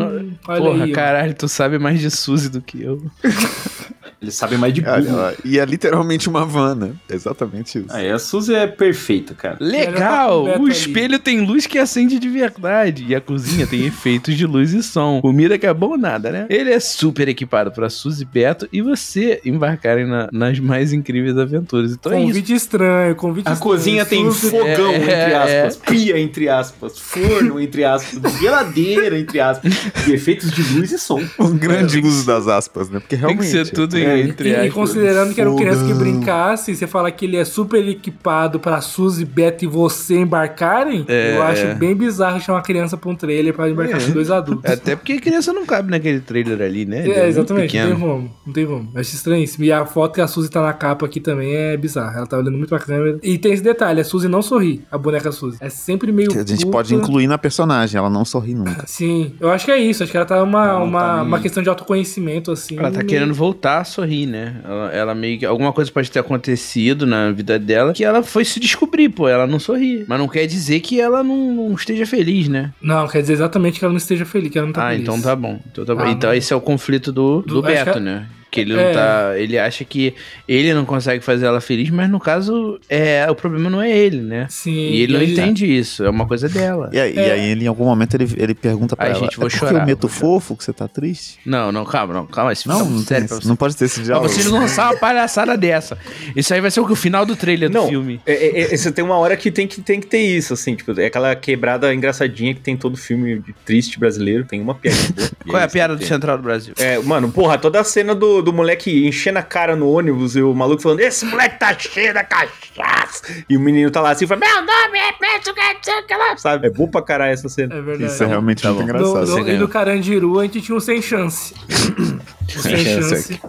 Porra, 0.45 0.85
aí, 0.85 0.91
caralho, 0.93 1.33
tu 1.33 1.49
sabe 1.49 1.77
mais 1.77 1.99
de 1.99 2.09
Suzy 2.09 2.47
do 2.49 2.61
que 2.61 2.81
eu. 2.81 3.01
Eles 4.23 4.35
sabem 4.35 4.57
mais 4.57 4.73
de 4.73 4.81
burro. 4.81 4.95
Olha, 5.17 5.35
e 5.43 5.59
é 5.59 5.65
literalmente 5.65 6.29
uma 6.29 6.45
van, 6.45 6.75
né? 6.75 6.91
É 7.09 7.13
exatamente 7.13 7.77
isso. 7.79 7.87
Aí 7.89 8.09
a 8.09 8.17
Suzy 8.17 8.53
é 8.55 8.65
perfeita, 8.65 9.33
cara. 9.33 9.57
Legal! 9.59 10.45
Tá 10.45 10.53
com 10.57 10.63
o 10.63 10.69
espelho 10.69 11.19
tem 11.19 11.41
luz 11.45 11.67
que 11.67 11.77
acende 11.77 12.17
de 12.17 12.29
verdade. 12.29 13.05
E 13.07 13.13
a 13.13 13.19
cozinha 13.21 13.67
tem 13.67 13.83
efeitos 13.85 14.35
de 14.35 14.45
luz 14.45 14.73
e 14.73 14.81
som. 14.81 15.19
Comida 15.21 15.57
que 15.57 15.67
é 15.67 15.73
bom 15.73 15.97
nada, 15.97 16.31
né? 16.31 16.45
Ele 16.49 16.71
é 16.71 16.79
super 16.79 17.27
equipado 17.27 17.71
pra 17.71 17.89
Suzy 17.89 18.23
Beto 18.25 18.67
e 18.71 18.81
você 18.81 19.41
embarcarem 19.45 20.07
na- 20.07 20.29
nas 20.31 20.57
mais 20.59 20.93
incríveis 20.93 21.37
aventuras. 21.37 21.91
Então 21.91 22.11
é 22.13 22.17
isso. 22.19 22.27
Convite 22.27 22.53
estranho, 22.53 23.15
convite 23.15 23.47
A 23.49 23.53
estranho. 23.53 23.71
cozinha 23.75 24.05
tem 24.05 24.31
Suzy- 24.31 24.49
fogão, 24.49 24.91
É, 24.91 24.95
entre 24.97 25.11
é, 25.11 25.35
aspas, 25.65 25.77
pia, 25.85 26.19
entre 26.19 26.47
aspas, 26.49 26.97
forno, 26.97 27.59
entre 27.59 27.83
aspas, 27.83 28.33
geladeira, 28.39 29.19
entre 29.19 29.39
aspas, 29.39 29.73
e 30.07 30.11
efeitos 30.13 30.51
de 30.51 30.61
luz 30.73 30.91
e 30.91 30.97
som. 30.99 31.21
Um 31.39 31.57
grande 31.57 31.99
uso 31.99 32.25
das 32.25 32.47
aspas, 32.47 32.89
né? 32.89 32.99
Porque 32.99 33.15
Tem 33.17 33.25
realmente. 33.25 33.45
que 33.45 33.51
ser 33.51 33.69
tudo 33.71 33.97
em- 33.97 34.12
É, 34.13 34.19
entre 34.21 34.49
E, 34.49 34.67
e 34.67 34.71
considerando 34.71 35.33
que 35.33 35.41
era 35.41 35.49
uma 35.49 35.59
criança 35.59 35.85
que 35.85 35.93
brincasse, 35.93 36.75
você 36.75 36.87
fala 36.87 37.11
que 37.11 37.25
ele 37.25 37.37
é 37.37 37.45
super 37.45 37.85
equipado 37.87 38.59
pra 38.59 38.81
Suzy, 38.81 39.25
Beto 39.25 39.63
e 39.65 39.67
você 39.67 40.15
embarcarem, 40.19 41.05
É, 41.07 41.37
eu 41.37 41.43
acho 41.43 41.65
é. 41.65 41.73
bem 41.75 41.95
bizarro 41.95 42.39
chamar 42.41 42.57
uma 42.59 42.63
criança 42.63 42.97
pra 42.97 43.09
um 43.09 43.15
trailer 43.15 43.53
pra 43.53 43.69
embarcar 43.69 44.01
com 44.03 44.11
dois 44.11 44.29
adultos. 44.31 44.69
Até 44.69 44.95
porque 44.95 45.13
a 45.13 45.21
criança 45.21 45.51
não 45.53 45.65
cabe 45.65 45.91
naquele 45.91 46.19
trailer 46.19 46.61
ali, 46.61 46.85
né? 46.85 46.99
É, 47.01 47.05
muito 47.05 47.19
exatamente, 47.19 47.77
não 47.77 47.87
tem 47.89 47.99
como, 47.99 48.31
não 48.45 48.53
tem 48.53 48.65
como. 48.65 48.89
Acho 48.95 49.15
estranhíssimo. 49.15 49.65
E 49.65 49.71
a 49.71 49.85
foto 49.85 50.13
que 50.15 50.21
a 50.21 50.27
Suzy 50.27 50.49
tá 50.49 50.61
na 50.61 50.73
capa 50.73 51.05
aqui 51.05 51.19
também 51.19 51.53
é 51.55 51.77
bizarra. 51.77 52.17
Ela 52.17 52.27
tá 52.27 52.37
olhando 52.37 52.57
muito 52.57 52.69
pra 52.69 52.79
câmera. 52.79 53.19
E 53.23 53.37
tem 53.37 53.53
esse 53.53 53.63
detalhe, 53.63 54.01
a 54.01 54.03
Suzy 54.03 54.27
não 54.27 54.41
sorri, 54.41 54.81
a 54.91 54.97
boneca 54.97 55.31
Suzy. 55.31 55.57
É 55.59 55.69
sempre 55.69 56.11
meio 56.11 56.29
Que 56.29 56.37
a 56.37 56.45
gente 56.45 56.59
puta. 56.65 56.71
pode 56.71 56.95
incluir 56.95 57.27
na 57.27 57.37
personagem, 57.37 57.97
ela 57.97 58.09
não 58.09 58.25
sorri 58.25 58.53
nunca. 58.53 58.83
Sim, 58.85 59.33
eu 59.39 59.49
acho 59.51 59.65
que 59.65 59.71
é 59.71 59.77
isso. 59.79 60.03
Acho 60.03 60.11
que 60.11 60.17
ela 60.17 60.25
tá 60.25 60.41
uma, 60.43 60.65
Ela 60.67 60.83
uma, 60.83 60.99
tá 60.99 61.13
meio- 61.15 61.27
uma 61.27 61.39
questão 61.39 61.63
de 61.63 61.69
autoconhecimento, 61.69 62.51
assim. 62.51 62.77
Ela 62.77 62.91
tá 62.91 62.97
meio- 62.97 63.07
querendo 63.09 63.33
voltar 63.33 63.79
a 63.79 63.83
sorrir, 63.83 64.02
né? 64.25 64.55
Ela, 64.63 64.91
ela 64.91 65.15
meio 65.15 65.39
que. 65.39 65.45
Alguma 65.45 65.71
coisa 65.73 65.91
pode 65.91 66.09
ter 66.11 66.19
acontecido 66.19 67.05
na 67.05 67.31
vida 67.31 67.57
dela 67.57 67.93
que 67.93 68.03
ela 68.03 68.23
foi 68.23 68.45
se 68.45 68.59
descobrir, 68.59 69.09
pô. 69.09 69.27
Ela 69.27 69.47
não 69.47 69.59
sorri. 69.59 70.05
Mas 70.07 70.19
não 70.19 70.27
quer 70.27 70.45
dizer 70.45 70.79
que 70.79 70.99
ela 70.99 71.23
não, 71.23 71.53
não 71.53 71.73
esteja 71.73 72.05
feliz, 72.05 72.47
né? 72.47 72.71
Não, 72.81 73.07
quer 73.07 73.21
dizer 73.21 73.33
exatamente 73.33 73.79
que 73.79 73.85
ela 73.85 73.91
não 73.93 73.97
esteja 73.97 74.25
feliz, 74.25 74.51
que 74.51 74.57
ela 74.57 74.67
não 74.67 74.73
tá 74.73 74.87
ah, 74.87 74.91
feliz. 74.91 75.03
então 75.03 75.21
tá 75.21 75.35
bom. 75.35 75.59
Então, 75.71 75.85
tá 75.85 75.95
bom. 75.95 76.01
Ah, 76.03 76.09
então 76.11 76.29
não. 76.29 76.37
esse 76.37 76.53
é 76.53 76.55
o 76.55 76.61
conflito 76.61 77.11
do, 77.11 77.41
do, 77.41 77.55
Do- 77.55 77.61
Beto, 77.61 77.93
que 77.93 77.99
né? 77.99 78.27
Que 78.53 78.61
ele 78.61 78.73
não 78.75 78.79
É. 78.81 78.93
tá. 78.93 79.31
Ele 79.35 79.57
acha 79.57 79.83
que 79.83 80.13
ele 80.47 80.73
não 80.75 80.85
consegue 80.85 81.23
fazer 81.25 81.47
ela 81.47 81.59
feliz, 81.59 81.89
mas 81.89 82.07
no 82.07 82.19
caso, 82.19 82.79
é, 82.87 83.25
o 83.27 83.33
problema 83.33 83.67
não 83.67 83.81
é 83.81 83.89
ele, 83.97 84.21
né? 84.21 84.45
Sim. 84.47 84.71
E 84.71 85.01
ele 85.01 85.13
não 85.17 85.23
entende 85.23 85.65
isso, 85.65 86.03
é 86.03 86.09
uma 86.09 86.27
coisa 86.27 86.47
dela. 86.47 86.89
E 86.93 86.99
aí, 86.99 87.15
e 87.15 87.19
É. 87.19 87.31
aí 87.31 87.49
ele, 87.49 87.65
em 87.65 87.67
algum 87.67 87.85
momento, 87.85 88.13
ele, 88.13 88.29
ele 88.37 88.53
pergunta 88.53 88.95
pra 88.95 89.05
Ai, 89.05 89.11
ela: 89.13 89.19
gente, 89.21 89.37
vou 89.37 89.47
é 89.47 89.49
porque 89.49 89.65
chorar, 89.65 89.79
eu 89.81 89.85
meto 89.87 90.01
vou 90.07 90.09
chorar." 90.09 90.21
fofo 90.21 90.55
que 90.55 90.63
você 90.63 90.71
tá 90.71 90.87
triste? 90.87 91.39
Não, 91.43 91.71
não, 91.71 91.83
calma, 91.83 92.13
não, 92.13 92.27
calma. 92.27 92.53
Esse 92.53 92.67
Não, 92.67 92.77
não, 92.79 92.85
não, 92.91 92.97
tem 92.97 93.05
sério, 93.21 93.27
você. 93.27 93.47
não 93.47 93.55
pode 93.55 93.75
ter 93.75 93.85
esse 93.85 94.03
diálogo. 94.03 94.29
vocês 94.29 94.45
lançar 94.45 94.91
uma 94.91 94.99
palhaçada 94.99 95.57
dessa. 95.57 95.97
Isso 96.35 96.53
aí 96.53 96.61
vai 96.61 96.69
ser 96.69 96.79
o 96.79 96.85
que? 96.85 96.93
O 96.93 96.95
final 96.95 97.25
do 97.25 97.35
trailer 97.35 97.69
do 97.71 97.73
Não, 97.73 97.87
filme. 97.89 98.21
É, 98.23 98.33
é, 98.33 98.73
é, 98.73 98.77
você 98.77 98.91
tem 98.91 99.03
uma 99.03 99.17
hora 99.17 99.35
que 99.35 99.49
tem, 99.51 99.65
que 99.65 99.81
tem 99.81 99.99
que 99.99 100.05
ter 100.05 100.19
isso, 100.19 100.53
assim, 100.53 100.75
tipo, 100.75 100.99
é 100.99 101.07
aquela 101.07 101.35
quebrada 101.35 101.91
engraçadinha 101.91 102.53
que 102.53 102.61
tem 102.61 102.77
todo 102.77 102.95
filme 102.95 103.39
de 103.39 103.51
triste 103.65 103.99
brasileiro, 103.99 104.45
tem 104.45 104.61
uma 104.61 104.75
piada. 104.75 104.97
E 105.43 105.49
Qual 105.49 105.59
é 105.59 105.65
a 105.65 105.67
piada 105.67 105.95
do. 105.95 106.03
Central 106.05 106.37
do 106.37 106.43
Brasil? 106.43 106.73
É, 106.77 106.99
mano, 106.99 107.31
porra, 107.31 107.57
toda 107.57 107.79
a 107.79 107.83
cena 107.83 108.13
do, 108.13 108.41
do 108.43 108.53
moleque 108.53 109.07
enchendo 109.07 109.39
a 109.39 109.43
cara 109.43 109.75
no 109.75 109.89
ônibus 109.89 110.35
e 110.35 110.41
o 110.41 110.53
maluco 110.53 110.81
falando, 110.81 110.99
esse 110.99 111.25
moleque 111.25 111.57
tá 111.59 111.77
cheio 111.77 112.13
da 112.13 112.23
cachaça. 112.23 113.23
E 113.49 113.57
o 113.57 113.59
menino 113.59 113.89
tá 113.89 114.01
lá 114.01 114.11
assim, 114.11 114.27
falando, 114.27 114.43
meu 114.45 114.61
nome 114.61 114.97
é 114.99 115.11
Preto, 115.13 115.53
que 115.53 115.61
sei 115.83 115.99
o 115.99 116.05
que 116.05 116.15
lá, 116.15 116.37
sabe? 116.37 116.67
É 116.67 116.69
bom 116.69 116.87
pra 116.87 117.01
caralho 117.01 117.33
essa 117.33 117.49
cena. 117.49 117.75
É 117.75 117.81
verdade. 117.81 118.11
Isso 118.11 118.23
é 118.23 118.27
realmente 118.27 118.61
Tá 118.61 118.71
muito 118.71 118.79
bom. 118.85 118.89
engraçado. 118.97 119.27
No, 119.27 119.43
no, 119.43 119.49
e 119.49 119.57
no 119.57 119.67
Carandiru 119.67 120.39
a 120.39 120.43
gente 120.43 120.61
tinha 120.61 120.75
um 120.75 120.79
sem 120.79 121.01
chance. 121.01 121.53
Sem 122.47 122.77
chance. 122.77 123.39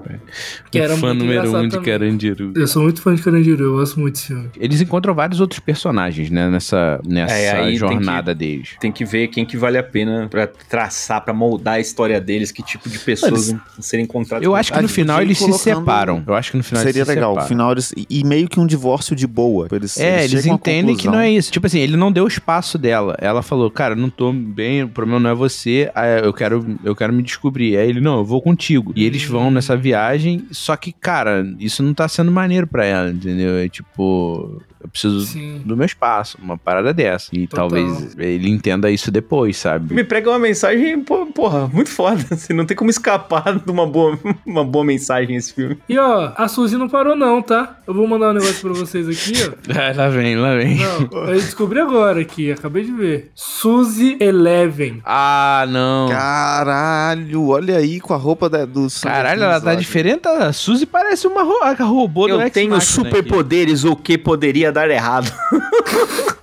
Que 0.70 0.78
era 0.78 0.96
fã 0.96 1.14
número 1.14 1.42
um 1.56 1.62
de 1.68 1.70
também. 1.76 1.90
Carandiru. 1.92 2.52
Eu 2.56 2.66
sou 2.66 2.82
muito 2.82 3.00
fã 3.02 3.14
de 3.14 3.22
Carandiru, 3.22 3.64
eu 3.64 3.72
gosto 3.74 4.00
muito 4.00 4.14
desse 4.14 4.26
filme. 4.28 4.50
Eles 4.58 4.80
encontram 4.80 5.14
vários 5.14 5.40
outros 5.40 5.60
personagens, 5.60 6.30
né? 6.30 6.48
Nessa, 6.50 7.00
nessa 7.06 7.34
É, 7.34 7.50
aí 7.52 7.66
tem 7.70 7.76
jornada 7.78 8.34
deles. 8.34 8.70
Tem 8.80 8.90
que 8.90 9.04
ver 9.04 9.28
quem 9.28 9.44
que 9.44 9.56
vale 9.56 9.78
a 9.78 9.82
pena 9.82 10.26
pra 10.30 10.46
traçar, 10.46 11.24
pra 11.24 11.32
moldar 11.34 11.74
a 11.74 11.80
história 11.80 12.20
deles, 12.20 12.50
que 12.50 12.62
tipo 12.62 12.88
de 12.88 12.98
pessoas 12.98 13.48
Eles- 13.48 13.52
vão 13.52 13.60
ser 13.82 14.00
encontradas. 14.00 14.44
Eu 14.44 14.54
acho 14.54 14.72
que 14.72 14.80
no 14.80 14.88
final 14.88 15.20
eles 15.22 15.38
se 15.38 15.52
separam. 15.52 16.22
Eu 16.26 16.34
acho 16.34 16.50
que 16.50 16.56
no 16.56 16.64
final 16.64 16.82
Seria 16.82 17.00
eles 17.00 17.08
se 17.08 17.14
legal. 17.14 17.30
separam. 17.32 17.48
Final 17.48 17.72
eles, 17.72 17.92
e, 18.10 18.24
meio 18.24 18.48
que 18.48 18.58
um 18.58 18.66
divórcio 18.66 19.14
de 19.14 19.26
boa. 19.26 19.68
Eles, 19.70 19.98
É, 19.98 20.24
eles 20.24 20.46
à 20.46 20.48
entendem 20.50 20.96
que 20.96 21.06
não 21.06 21.18
é 21.18 21.30
isso. 21.30 21.52
Tipo 21.52 21.66
assim, 21.66 21.78
ele 21.78 21.96
não 21.96 22.10
deu 22.10 22.26
espaço 22.26 22.76
dela. 22.78 23.16
Ela 23.20 23.42
falou, 23.42 23.70
cara, 23.70 23.94
não 23.94 24.10
tô 24.10 24.32
bem, 24.32 24.82
o 24.84 24.88
problema 24.88 25.20
não 25.20 25.30
é 25.30 25.34
você, 25.34 25.90
ah, 25.94 26.06
eu 26.06 26.32
quero, 26.32 26.78
eu 26.84 26.94
quero 26.96 27.12
me 27.12 27.22
descobrir. 27.22 27.76
Aí 27.76 27.88
ele, 27.88 28.00
não, 28.00 28.18
eu 28.18 28.24
vou 28.24 28.40
contigo. 28.42 28.83
E 28.94 29.04
eles 29.04 29.24
vão 29.24 29.50
nessa 29.50 29.76
viagem, 29.76 30.46
só 30.50 30.76
que, 30.76 30.92
cara, 30.92 31.46
isso 31.58 31.82
não 31.82 31.94
tá 31.94 32.08
sendo 32.08 32.30
maneiro 32.30 32.66
pra 32.66 32.84
ela, 32.84 33.10
entendeu? 33.10 33.56
É 33.56 33.68
tipo, 33.68 34.60
eu 34.84 34.88
preciso 34.90 35.20
Sim. 35.22 35.62
do 35.64 35.74
meu 35.74 35.86
espaço, 35.86 36.36
uma 36.42 36.58
parada 36.58 36.92
dessa. 36.92 37.30
E 37.32 37.46
Total. 37.46 37.68
talvez 37.70 38.14
ele 38.18 38.50
entenda 38.50 38.90
isso 38.90 39.10
depois, 39.10 39.56
sabe? 39.56 39.94
Me 39.94 40.04
prega 40.04 40.28
uma 40.28 40.38
mensagem, 40.38 41.02
porra, 41.02 41.66
muito 41.68 41.88
foda. 41.88 42.22
Assim, 42.30 42.52
não 42.52 42.66
tem 42.66 42.76
como 42.76 42.90
escapar 42.90 43.58
de 43.58 43.70
uma 43.70 43.86
boa, 43.86 44.18
uma 44.44 44.62
boa 44.62 44.84
mensagem 44.84 45.36
esse 45.36 45.54
filme. 45.54 45.78
E 45.88 45.98
ó, 45.98 46.32
a 46.36 46.48
Suzy 46.48 46.76
não 46.76 46.86
parou 46.88 47.16
não, 47.16 47.40
tá? 47.40 47.78
Eu 47.86 47.94
vou 47.94 48.06
mandar 48.06 48.30
um 48.30 48.34
negócio 48.34 48.60
pra 48.60 48.72
vocês 48.74 49.08
aqui, 49.08 49.32
ó. 49.48 49.54
Ah, 49.74 49.92
lá 49.96 50.08
vem, 50.08 50.36
lá 50.36 50.54
vem. 50.54 50.76
Não, 50.76 51.28
eu 51.28 51.34
descobri 51.36 51.80
agora 51.80 52.20
aqui, 52.20 52.52
acabei 52.52 52.84
de 52.84 52.92
ver. 52.92 53.30
Suzy 53.34 54.16
Eleven. 54.20 55.00
Ah, 55.04 55.64
não. 55.68 56.08
Caralho, 56.08 57.48
olha 57.48 57.76
aí 57.78 58.00
com 58.00 58.12
a 58.12 58.16
roupa 58.18 58.48
da, 58.50 58.66
do 58.74 58.88
Caralho, 59.00 59.44
ela 59.44 59.60
tá 59.60 59.74
diferente. 59.74 60.26
A 60.26 60.52
Suzy 60.52 60.84
parece 60.84 61.26
uma 61.26 61.42
ro 61.42 61.62
a 61.62 61.72
robô 61.84 62.26
do 62.26 62.40
Eu 62.40 62.50
tenho 62.50 62.78
superpoderes, 62.80 63.84
o 63.84 63.94
que 63.94 64.18
poderia 64.18 64.72
dar 64.72 64.90
errado? 64.90 65.32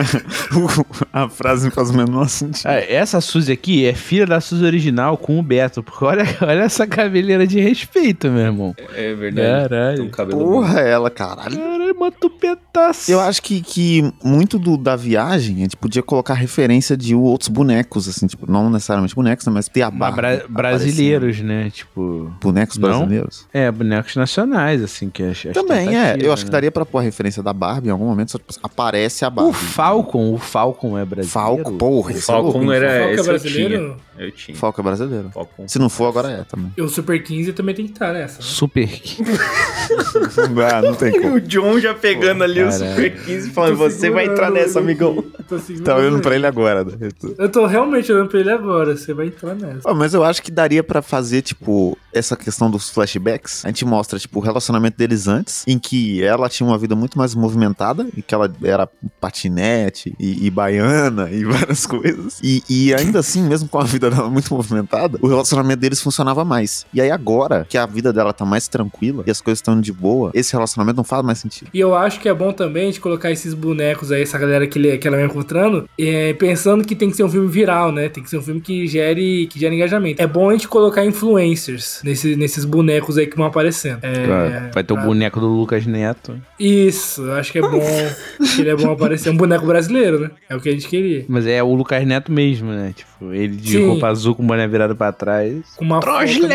a 1.12 1.28
frase 1.28 1.64
não 1.64 1.70
faz 1.72 1.90
o 1.90 1.94
menor 1.96 2.28
sentido. 2.28 2.66
Ah, 2.66 2.74
essa 2.74 3.20
Suzy 3.20 3.52
aqui 3.52 3.86
é 3.86 3.94
filha 3.94 4.26
da 4.26 4.40
Suzy 4.40 4.64
original 4.64 5.16
com 5.16 5.38
o 5.38 5.42
Beto. 5.42 5.82
Porque 5.82 6.04
olha, 6.04 6.24
olha 6.42 6.62
essa 6.62 6.86
cabeleira 6.86 7.46
de 7.46 7.60
respeito, 7.60 8.28
meu 8.30 8.42
irmão. 8.42 8.74
É 8.94 9.14
Caralho. 9.34 9.96
Tem 9.96 10.06
um 10.06 10.10
cabelo 10.10 10.38
Porra, 10.44 10.80
ela, 10.80 11.10
caralho. 11.10 11.56
Caralho, 11.56 11.94
uma 11.94 12.10
tupetaça. 12.12 13.10
Eu 13.10 13.20
acho 13.20 13.42
que, 13.42 13.60
que 13.60 14.12
muito 14.22 14.58
do, 14.58 14.76
da 14.76 14.96
viagem 14.96 15.56
a 15.56 15.60
gente 15.60 15.76
podia 15.76 16.02
colocar 16.02 16.34
referência 16.34 16.96
de 16.96 17.14
outros 17.14 17.48
bonecos, 17.48 18.08
assim, 18.08 18.26
tipo, 18.26 18.50
não 18.50 18.70
necessariamente 18.70 19.14
bonecos, 19.14 19.46
né, 19.46 19.52
mas 19.52 19.68
ter 19.68 19.82
a 19.82 19.90
barra. 19.90 20.16
bra- 20.16 20.42
brasileiros, 20.48 21.40
né? 21.40 21.70
Tipo. 21.70 22.32
Bonecos 22.40 22.78
Não? 22.78 22.88
brasileiros? 22.88 23.46
É, 23.52 23.70
bonecos 23.70 24.16
nacionais, 24.16 24.82
assim, 24.82 25.08
que 25.10 25.22
acho. 25.22 25.48
Também, 25.52 25.96
é. 25.96 26.16
Eu 26.20 26.32
acho 26.32 26.44
que 26.44 26.50
daria 26.50 26.70
pra 26.70 26.84
pôr 26.84 26.98
a 26.98 27.02
referência 27.02 27.42
da 27.42 27.52
Barbie 27.52 27.88
em 27.88 27.92
algum 27.92 28.06
momento, 28.06 28.32
só 28.32 28.38
tipo, 28.38 28.52
aparece 28.62 29.24
a 29.24 29.30
Barbie. 29.30 29.50
O 29.50 29.52
Falcon, 29.84 30.32
o 30.32 30.38
Falcon 30.38 30.98
é 30.98 31.04
brasileiro. 31.04 31.28
Falco, 31.62 31.72
porra. 31.78 32.08
O 32.08 32.10
esse 32.10 32.18
é 32.20 32.22
Falcon 32.22 32.72
era 32.72 32.88
Falcon 32.88 33.04
é 33.04 33.12
esse 33.12 33.20
eu 33.20 33.24
brasileiro? 33.24 33.78
tinha. 33.78 34.26
Eu 34.26 34.32
tinha. 34.32 34.56
Falco 34.56 34.80
é 34.80 34.84
brasileiro. 34.84 35.30
Falcon. 35.30 35.68
Se 35.68 35.78
não 35.78 35.88
for, 35.90 36.06
agora 36.06 36.30
é 36.30 36.44
também. 36.44 36.72
E 36.76 36.80
o 36.82 36.88
Super 36.88 37.22
15 37.22 37.52
também 37.52 37.74
tem 37.74 37.84
que 37.86 37.92
estar 37.92 38.12
nessa. 38.12 38.38
né? 38.38 38.42
Super. 38.42 38.88
ah, 40.72 40.82
não 40.82 40.94
tem 40.94 41.12
como. 41.20 41.34
O 41.34 41.40
John 41.40 41.78
já 41.80 41.94
pegando 41.94 42.44
ali 42.44 42.62
o. 42.62 42.72
Super 42.72 43.22
15 43.24 43.50
falando, 43.50 43.76
Tô 43.76 43.90
você 43.90 44.10
vai 44.10 44.26
entrar 44.26 44.50
nessa, 44.50 44.78
amigão. 44.78 45.22
Tô 45.48 45.58
Tá 45.84 45.96
olhando 45.96 46.20
pra 46.20 46.34
ele 46.34 46.46
agora. 46.46 46.84
né? 46.84 47.08
Eu 47.38 47.48
tô 47.50 47.66
realmente 47.66 48.10
olhando 48.10 48.28
pra 48.30 48.40
ele 48.40 48.50
agora. 48.50 48.96
Você 48.96 49.12
vai 49.12 49.26
entrar 49.26 49.54
nessa. 49.54 49.80
Ó, 49.84 49.94
mas 49.94 50.14
eu 50.14 50.24
acho 50.24 50.42
que 50.42 50.50
daria 50.50 50.82
pra 50.82 51.02
fazer, 51.02 51.42
tipo, 51.42 51.98
essa 52.12 52.36
questão 52.36 52.70
dos 52.70 52.88
flashbacks. 52.88 53.64
A 53.64 53.68
gente 53.68 53.84
mostra, 53.84 54.18
tipo, 54.18 54.38
o 54.38 54.42
relacionamento 54.42 54.96
deles 54.96 55.28
antes, 55.28 55.64
em 55.66 55.78
que 55.78 56.22
ela 56.22 56.48
tinha 56.48 56.66
uma 56.66 56.78
vida 56.78 56.96
muito 56.96 57.18
mais 57.18 57.34
movimentada, 57.34 58.06
e 58.16 58.22
que 58.22 58.34
ela 58.34 58.50
era 58.62 58.88
patinete 59.20 59.73
e, 60.18 60.46
e 60.46 60.50
baiana 60.50 61.30
e 61.30 61.44
várias 61.44 61.86
coisas. 61.86 62.38
E, 62.42 62.62
e 62.68 62.94
ainda 62.94 63.18
assim, 63.20 63.42
mesmo 63.42 63.68
com 63.68 63.78
a 63.78 63.84
vida 63.84 64.10
dela 64.10 64.28
muito 64.30 64.52
movimentada, 64.54 65.18
o 65.20 65.26
relacionamento 65.28 65.80
deles 65.80 66.00
funcionava 66.00 66.44
mais. 66.44 66.86
E 66.92 67.00
aí 67.00 67.10
agora 67.10 67.66
que 67.68 67.76
a 67.78 67.86
vida 67.86 68.12
dela 68.12 68.32
tá 68.32 68.44
mais 68.44 68.68
tranquila 68.68 69.24
e 69.26 69.30
as 69.30 69.40
coisas 69.40 69.58
estão 69.58 69.80
de 69.80 69.92
boa, 69.92 70.30
esse 70.34 70.52
relacionamento 70.52 70.96
não 70.96 71.04
faz 71.04 71.24
mais 71.24 71.38
sentido. 71.38 71.68
E 71.72 71.80
eu 71.80 71.94
acho 71.94 72.20
que 72.20 72.28
é 72.28 72.34
bom 72.34 72.52
também 72.52 72.90
de 72.90 73.00
colocar 73.00 73.30
esses 73.30 73.54
bonecos 73.54 74.10
aí, 74.12 74.22
essa 74.22 74.38
galera 74.38 74.66
que, 74.66 74.78
ele, 74.78 74.98
que 74.98 75.06
ela 75.08 75.16
vai 75.16 75.26
encontrando, 75.26 75.88
é, 75.98 76.32
pensando 76.34 76.84
que 76.84 76.94
tem 76.94 77.10
que 77.10 77.16
ser 77.16 77.24
um 77.24 77.28
filme 77.30 77.48
viral, 77.48 77.92
né? 77.92 78.08
Tem 78.08 78.22
que 78.22 78.30
ser 78.30 78.38
um 78.38 78.42
filme 78.42 78.60
que 78.60 78.86
gere, 78.86 79.46
que 79.48 79.58
gere 79.58 79.74
engajamento. 79.74 80.20
É 80.22 80.26
bom 80.26 80.48
a 80.50 80.52
gente 80.52 80.68
colocar 80.68 81.04
influencers 81.04 82.00
nesse, 82.04 82.36
nesses 82.36 82.64
bonecos 82.64 83.18
aí 83.18 83.26
que 83.26 83.36
vão 83.36 83.46
aparecendo. 83.46 83.98
É, 84.02 84.24
Claro. 84.24 84.70
Vai 84.72 84.84
ter 84.84 84.92
o 84.92 84.96
pra- 84.96 85.04
boneco 85.04 85.40
do 85.40 85.46
Lucas 85.48 85.86
Neto. 85.86 86.40
Isso, 86.58 87.22
eu 87.22 87.34
acho 87.34 87.52
que 87.52 87.58
é 87.58 87.62
bom. 87.62 87.80
que 88.54 88.60
ele 88.62 88.70
é 88.70 88.76
bom 88.76 88.90
aparecer. 88.92 89.30
Um 89.30 89.36
boneco 89.36 89.53
brasileiro, 89.62 90.20
né? 90.20 90.30
É 90.48 90.56
o 90.56 90.60
que 90.60 90.68
a 90.68 90.72
gente 90.72 90.88
queria. 90.88 91.24
Mas 91.28 91.46
é 91.46 91.62
o 91.62 91.74
Lucas 91.74 92.06
Neto 92.06 92.32
mesmo, 92.32 92.70
né? 92.70 92.92
Tipo, 92.94 93.32
ele 93.32 93.56
de 93.56 93.72
Sim. 93.72 93.86
roupa 93.86 94.08
azul 94.08 94.34
com 94.34 94.42
o 94.42 94.46
boné 94.46 94.66
virado 94.66 94.96
pra 94.96 95.12
trás. 95.12 95.62
Com 95.76 95.84
uma 95.84 96.00
foca 96.02 96.24
no 96.24 96.48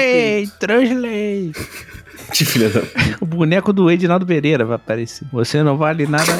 Que 2.33 2.45
filha 2.45 2.69
da... 2.69 2.81
O 3.19 3.25
boneco 3.25 3.73
do 3.73 3.89
Edinaldo 3.89 4.25
Pereira 4.25 4.63
vai 4.65 4.75
aparecer. 4.75 5.25
Você 5.31 5.61
não 5.63 5.77
vale 5.77 6.05
nada. 6.07 6.31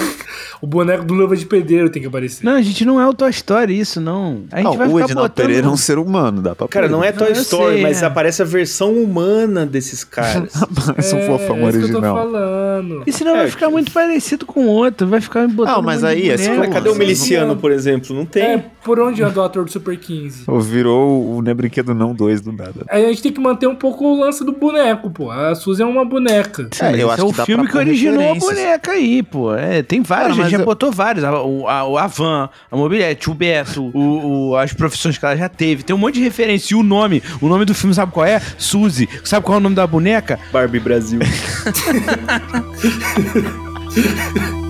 O 0.62 0.67
boneco 0.67 1.04
do 1.06 1.13
Luva 1.13 1.36
de 1.36 1.45
Pedreiro 1.45 1.89
tem 1.89 2.02
que 2.02 2.08
aparecer. 2.08 2.45
Não, 2.45 2.62
gente, 2.62 2.84
não 2.86 2.99
é 2.99 3.08
o 3.08 3.13
Toy 3.13 3.30
Story 3.30 3.80
isso, 3.80 3.99
não. 4.02 4.43
A 4.52 4.58
gente 4.58 4.65
Não, 4.65 4.78
vai 4.78 4.88
o 4.88 4.99
Edinaldo 4.99 5.30
botando... 5.30 5.34
Pereira 5.47 5.67
é 5.67 5.69
um 5.69 5.78
ser 5.78 5.97
humano, 5.97 6.41
dá 6.41 6.54
pra 6.56 6.67
Cara, 6.67 6.88
não 6.88 7.04
é 7.04 7.12
Toy 7.12 7.30
Eu 7.30 7.34
Story, 7.34 7.73
sei, 7.75 7.82
mas 7.82 8.02
é. 8.02 8.06
aparece 8.06 8.41
a 8.41 8.45
versão 8.45 8.93
humana 8.93 9.65
desses 9.65 10.04
caras. 10.04 10.54
Parece 10.86 11.15
um 11.15 11.21
fofão 11.25 11.58
é 11.58 11.69
isso 11.69 11.80
que 11.80 11.86
eu 11.86 11.89
tô 11.91 11.97
original. 11.97 12.15
falando. 12.17 13.04
E 13.08 13.12
senão 13.12 13.36
É, 13.36 13.38
vai 13.39 13.47
ficar 13.49 13.69
muito 13.69 13.91
parecido 13.91 14.45
com 14.45 14.65
o 14.65 14.67
outro. 14.67 15.08
Vai 15.08 15.21
ficar 15.21 15.47
me 15.47 15.54
botando. 15.54 15.75
Ah, 15.78 15.82
mas 15.82 16.04
um 16.04 16.08
aí 16.08 16.21
de 16.23 16.32
é. 16.32 16.58
Mas 16.58 16.73
cadê 16.73 16.89
o 16.89 16.95
miliciano, 16.95 17.56
por 17.56 17.71
exemplo? 17.71 18.15
Não 18.15 18.25
tem. 18.25 18.43
É, 18.43 18.65
por 18.84 18.99
onde 18.99 19.23
anda 19.23 19.39
o 19.39 19.43
ator 19.43 19.65
do 19.65 19.71
Super 19.71 19.97
15? 19.97 20.43
Ou 20.47 20.60
Virou 20.60 21.36
o 21.38 21.41
Não 21.41 21.52
é 21.52 21.54
Brinquedo 21.54 21.93
Não 21.93 22.13
2 22.13 22.41
do 22.41 22.52
nada. 22.52 22.86
Aí 22.89 23.06
a 23.06 23.10
gente 23.10 23.23
tem 23.23 23.32
que 23.32 23.39
manter 23.39 23.67
um 23.67 23.75
pouco 23.75 24.06
o 24.06 24.19
lance 24.19 24.43
do 24.45 24.52
boneco, 24.52 25.10
pô. 25.10 25.32
A 25.32 25.56
É 25.80 25.86
uma 25.86 26.04
boneca. 26.06 26.68
É, 26.82 26.92
eu 26.94 26.96
esse 26.96 27.04
acho 27.12 27.22
é 27.22 27.26
o 27.26 27.34
que 27.34 27.46
filme 27.46 27.68
que 27.68 27.78
originou 27.78 28.32
a 28.32 28.36
boneca 28.36 28.92
aí, 28.92 29.24
pô. 29.24 29.54
É, 29.56 29.82
tem 29.84 30.02
vários, 30.02 30.36
Cara, 30.36 30.42
a 30.42 30.44
gente 30.50 30.58
já 30.58 30.62
eu- 30.62 30.65
botou 30.65 30.92
vários. 30.92 31.24
A, 31.24 31.42
o- 31.42 31.68
a, 31.68 32.04
a 32.04 32.08
van, 32.08 32.50
a 32.72 32.76
mobilete, 32.78 33.30
o 33.30 33.34
Beto, 33.34 33.92
o, 33.94 34.50
o- 34.52 34.58
as 34.58 34.74
profissões 34.74 35.18
que 35.18 35.26
ela 35.26 35.36
já 35.38 35.50
teve. 35.50 35.84
Tem 35.84 35.96
um 35.96 36.00
monte 36.00 36.15
de 36.15 36.22
referência. 36.22 36.74
E 36.74 36.78
o 36.78 36.84
nome, 36.84 37.22
o 37.42 37.48
nome 37.48 37.65
do 37.65 37.74
filme 37.74 37.94
sabe 37.94 38.12
qual 38.12 38.26
é? 38.26 38.42
Suzy. 38.58 39.08
Sabe 39.24 39.46
qual 39.46 39.56
é 39.56 39.60
o 39.60 39.63
nome 39.63 39.76
da 39.76 39.86
boneca? 39.88 40.39
Barbie 40.52 40.80
Brasil. 40.80 41.20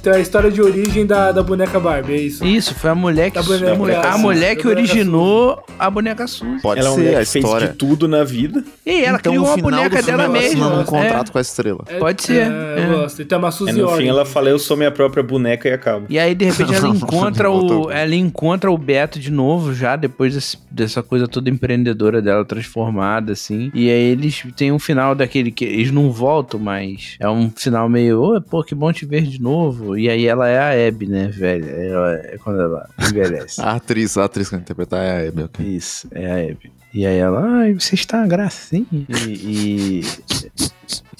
Então 0.00 0.14
é 0.14 0.16
a 0.16 0.20
história 0.20 0.50
de 0.50 0.62
origem 0.62 1.04
da, 1.04 1.30
da 1.30 1.42
boneca 1.42 1.78
Barbie, 1.78 2.14
é 2.14 2.20
isso. 2.22 2.42
Isso, 2.44 2.74
foi 2.74 2.88
a 2.88 2.94
mulher 2.94 3.30
que, 3.30 3.36
Da 3.36 3.42
boneca 3.42 3.72
a 3.72 3.74
mulher, 3.76 4.06
a 4.06 4.16
mulher 4.18 4.56
que 4.56 4.66
originou 4.66 5.62
a 5.78 5.90
boneca 5.90 6.26
Suzy. 6.26 6.60
Pode 6.62 6.80
Ela 6.80 6.88
é 6.88 6.90
uma 6.92 6.96
ser 6.96 7.02
mulher 7.04 7.16
a 7.16 7.20
que 7.24 7.30
fez 7.30 7.44
história. 7.44 7.68
de 7.68 7.74
tudo 7.74 8.08
na 8.08 8.24
vida. 8.24 8.64
E 8.86 9.02
ela 9.04 9.18
então, 9.18 9.32
criou 9.32 9.46
final 9.54 9.70
boneca 9.82 10.02
dela 10.02 10.22
ela 10.24 10.32
mesma. 10.32 10.48
assinando 10.48 10.76
um 10.76 10.80
É. 10.80 10.84
contrato 10.84 11.30
com 11.32 11.36
a 11.36 11.40
estrela. 11.42 11.84
É- 11.86 11.98
Pode 11.98 12.22
ser, 12.22 12.46
É, 12.50 12.80
é. 12.80 12.84
eu 12.84 12.98
gosto. 12.98 13.20
Então 13.20 13.36
é 13.36 13.38
uma 13.40 13.48
É, 13.48 13.50
Suzy 13.50 13.72
no 13.74 13.88
fim 13.90 14.08
ela 14.08 14.24
fala, 14.24 14.48
eu 14.48 14.58
sou 14.58 14.74
minha 14.74 14.90
própria 14.90 15.22
boneca 15.22 15.68
e 15.68 15.72
acaba. 15.72 16.06
E 16.08 16.18
aí, 16.18 16.34
de 16.34 16.46
repente, 16.46 16.74
ela 16.74 16.88
encontra 16.96 17.50
o. 17.50 17.90
Ela 17.90 18.14
encontra 18.14 18.70
o 18.72 18.78
Beto 18.78 19.18
de 19.20 19.30
novo, 19.30 19.74
já 19.74 19.96
depois 19.96 20.32
desse- 20.34 20.56
dessa 20.70 21.02
coisa 21.02 21.28
toda 21.28 21.50
empreendedora 21.50 22.22
dela 22.22 22.42
transformada, 22.44 23.32
assim. 23.32 23.70
E 23.74 23.90
aí 23.90 24.02
eles 24.12 24.42
têm 24.56 24.72
um 24.72 24.78
final 24.78 25.14
daquele 25.14 25.50
que 25.50 25.64
eles 25.66 25.90
não 25.90 26.10
voltam, 26.10 26.58
mas 26.58 27.16
é 27.20 27.28
um 27.28 27.50
final 27.54 27.86
meio, 27.86 28.22
ô, 28.22 28.40
pô, 28.40 28.64
que 28.64 28.74
bom 28.74 28.90
te 28.92 29.04
ver 29.04 29.22
de 29.24 29.38
novo. 29.42 29.89
E 29.96 30.08
aí 30.08 30.26
ela 30.26 30.48
é 30.48 30.58
a 30.58 30.88
Abby, 30.88 31.06
né, 31.06 31.28
velha? 31.28 31.70
Ela 31.70 32.12
é 32.14 32.38
quando 32.42 32.60
ela 32.60 32.88
envelhece. 32.98 33.60
A 33.62 33.72
atriz, 33.76 34.16
a 34.16 34.24
atriz 34.24 34.48
que 34.48 34.54
vai 34.54 34.60
interpretar 34.60 35.02
é 35.02 35.10
a 35.10 35.28
Abby, 35.28 35.42
ok. 35.42 35.66
Isso, 35.66 36.08
é 36.12 36.30
a 36.30 36.34
Abby. 36.50 36.72
E 36.92 37.06
aí 37.06 37.18
ela, 37.18 37.46
ai, 37.60 37.74
você 37.74 37.94
está 37.94 38.18
uma 38.18 38.26
gracinha. 38.26 38.84
E, 39.28 40.02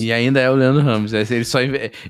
e, 0.00 0.06
e 0.06 0.12
ainda 0.12 0.40
é 0.40 0.50
o 0.50 0.54
Leandro 0.54 0.82
Ramos. 0.82 1.12
né? 1.12 1.24
Ele 1.30 1.44
só. 1.44 1.58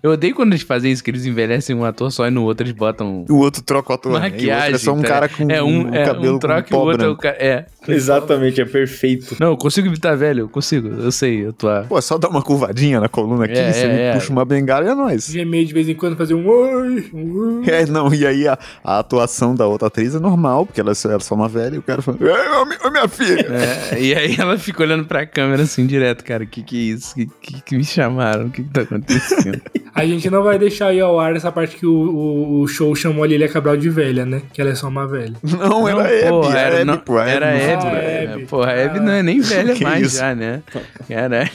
Eu 0.03 0.13
odeio 0.13 0.35
quando 0.35 0.53
eles 0.53 0.63
fazem 0.63 0.91
isso, 0.93 1.05
que 1.05 1.11
eles 1.11 1.27
envelhecem 1.27 1.77
um 1.77 1.85
ator 1.85 2.11
só 2.11 2.27
e 2.27 2.31
no 2.31 2.45
outro 2.45 2.65
eles 2.65 2.75
botam 2.75 3.27
O 3.29 3.37
outro 3.37 3.63
troca 3.63 3.93
o 3.93 3.95
ator. 3.95 4.13
né? 4.13 4.19
E 4.19 4.21
o 4.21 4.25
outro 4.25 4.37
maquiagem. 4.39 4.75
É 4.75 4.79
só 4.79 4.95
um 4.95 5.03
tá? 5.03 5.09
cara 5.09 5.29
com 5.29 5.51
é 5.51 5.63
um, 5.63 5.89
um 5.89 5.95
é, 5.95 6.05
cabelo 6.07 6.37
um 6.37 6.39
troca 6.39 6.63
com 6.63 6.75
e 6.75 6.77
o 6.77 6.81
pó 6.81 6.87
outro 6.87 7.07
é 7.07 7.09
o 7.11 7.17
cara. 7.17 7.37
É. 7.39 7.67
Exatamente, 7.89 8.61
é 8.61 8.65
perfeito. 8.65 9.37
Não, 9.41 9.49
eu 9.49 9.57
consigo 9.57 9.87
imitar 9.89 10.17
velho, 10.17 10.41
eu 10.41 10.49
consigo. 10.49 10.89
Eu 10.89 11.11
sei 11.13 11.47
atuar. 11.47 11.87
Pô, 11.87 11.99
é 11.99 12.01
só 12.01 12.19
dar 12.19 12.29
uma 12.29 12.43
curvadinha 12.43 13.01
na 13.01 13.09
coluna 13.09 13.45
aqui, 13.45 13.59
É, 13.59 13.73
você 13.73 13.81
é, 13.85 13.89
me 13.89 14.01
é. 14.01 14.13
puxa 14.15 14.33
uma 14.33 14.45
bengala 14.45 14.85
e 14.87 14.89
é 14.89 14.95
nóis. 14.95 15.27
Gemer 15.27 15.65
de 15.65 15.73
vez 15.75 15.89
em 15.89 15.95
quando, 15.95 16.17
fazer 16.17 16.35
um 16.35 16.47
oi, 16.47 17.11
um 17.13 17.61
oi. 17.61 17.65
É, 17.69 17.87
não, 17.87 18.13
e 18.13 18.27
aí 18.27 18.47
a, 18.47 18.59
a 18.85 18.99
atuação 18.99 19.55
da 19.55 19.67
outra 19.67 19.89
atriz 19.89 20.15
é 20.15 20.19
normal, 20.19 20.67
porque 20.67 20.81
ela, 20.81 20.93
ela 21.05 21.15
é 21.15 21.19
só 21.21 21.35
uma 21.35 21.49
velha 21.49 21.77
e 21.77 21.79
o 21.79 21.83
cara 21.83 22.03
fala, 22.03 22.19
"Ei, 22.21 22.49
ô, 22.61 22.65
mi- 22.67 22.77
ô, 22.85 22.91
minha 22.91 23.09
filha. 23.09 23.47
É, 23.93 24.01
e 24.01 24.15
aí 24.15 24.37
ela 24.39 24.59
fica 24.59 24.83
olhando 24.83 25.05
pra 25.05 25.25
câmera 25.27 25.63
assim 25.63 25.87
direto, 25.87 26.25
cara. 26.25 26.45
Que 26.47 26.63
que 26.63 26.77
é 26.77 26.95
isso? 26.95 27.15
Que, 27.15 27.27
que, 27.41 27.63
que 27.63 27.77
me 27.77 27.85
chamaram? 27.85 28.47
O 28.47 28.51
que, 28.51 28.63
que 28.63 28.71
tá 28.71 28.83
acontecendo? 28.83 29.61
A 29.93 30.07
gente 30.07 30.31
não 30.31 30.43
vai 30.45 30.57
deixar 30.57 30.87
aí 30.89 31.01
ao 31.01 31.19
ar 31.19 31.35
essa 31.35 31.51
parte 31.51 31.77
que 31.77 31.85
o, 31.85 31.93
o, 31.93 32.61
o 32.61 32.69
show 32.69 32.95
chamou 32.95 33.25
a 33.25 33.27
Lilia 33.27 33.49
Cabral 33.49 33.77
de 33.77 33.91
velha, 33.91 34.25
né? 34.25 34.41
Que 34.53 34.61
ela 34.61 34.71
é 34.71 34.75
só 34.75 34.87
uma 34.87 35.05
velha. 35.07 35.35
Não, 35.43 35.87
era 35.89 35.99
Não, 35.99 36.01
Abby, 36.05 36.29
porra, 36.29 36.59
era 36.59 36.75
Abby, 36.77 36.85
não, 36.85 36.97
pô. 36.99 37.19
Era 37.19 37.51
no 37.53 37.59
Hebe. 37.73 37.83
Ah, 37.87 38.33
Hebe. 38.35 38.47
Porra, 38.47 38.71
a 38.71 38.77
Hebe 38.77 38.99
Ah. 38.99 39.03
não 39.03 39.13
é 39.13 39.23
nem 39.23 39.41
velha 39.41 39.75
Que 39.77 39.85
mais 39.85 40.07
isso? 40.07 40.19
já, 40.19 40.35
né? 40.35 40.63
Caralho. 41.09 41.51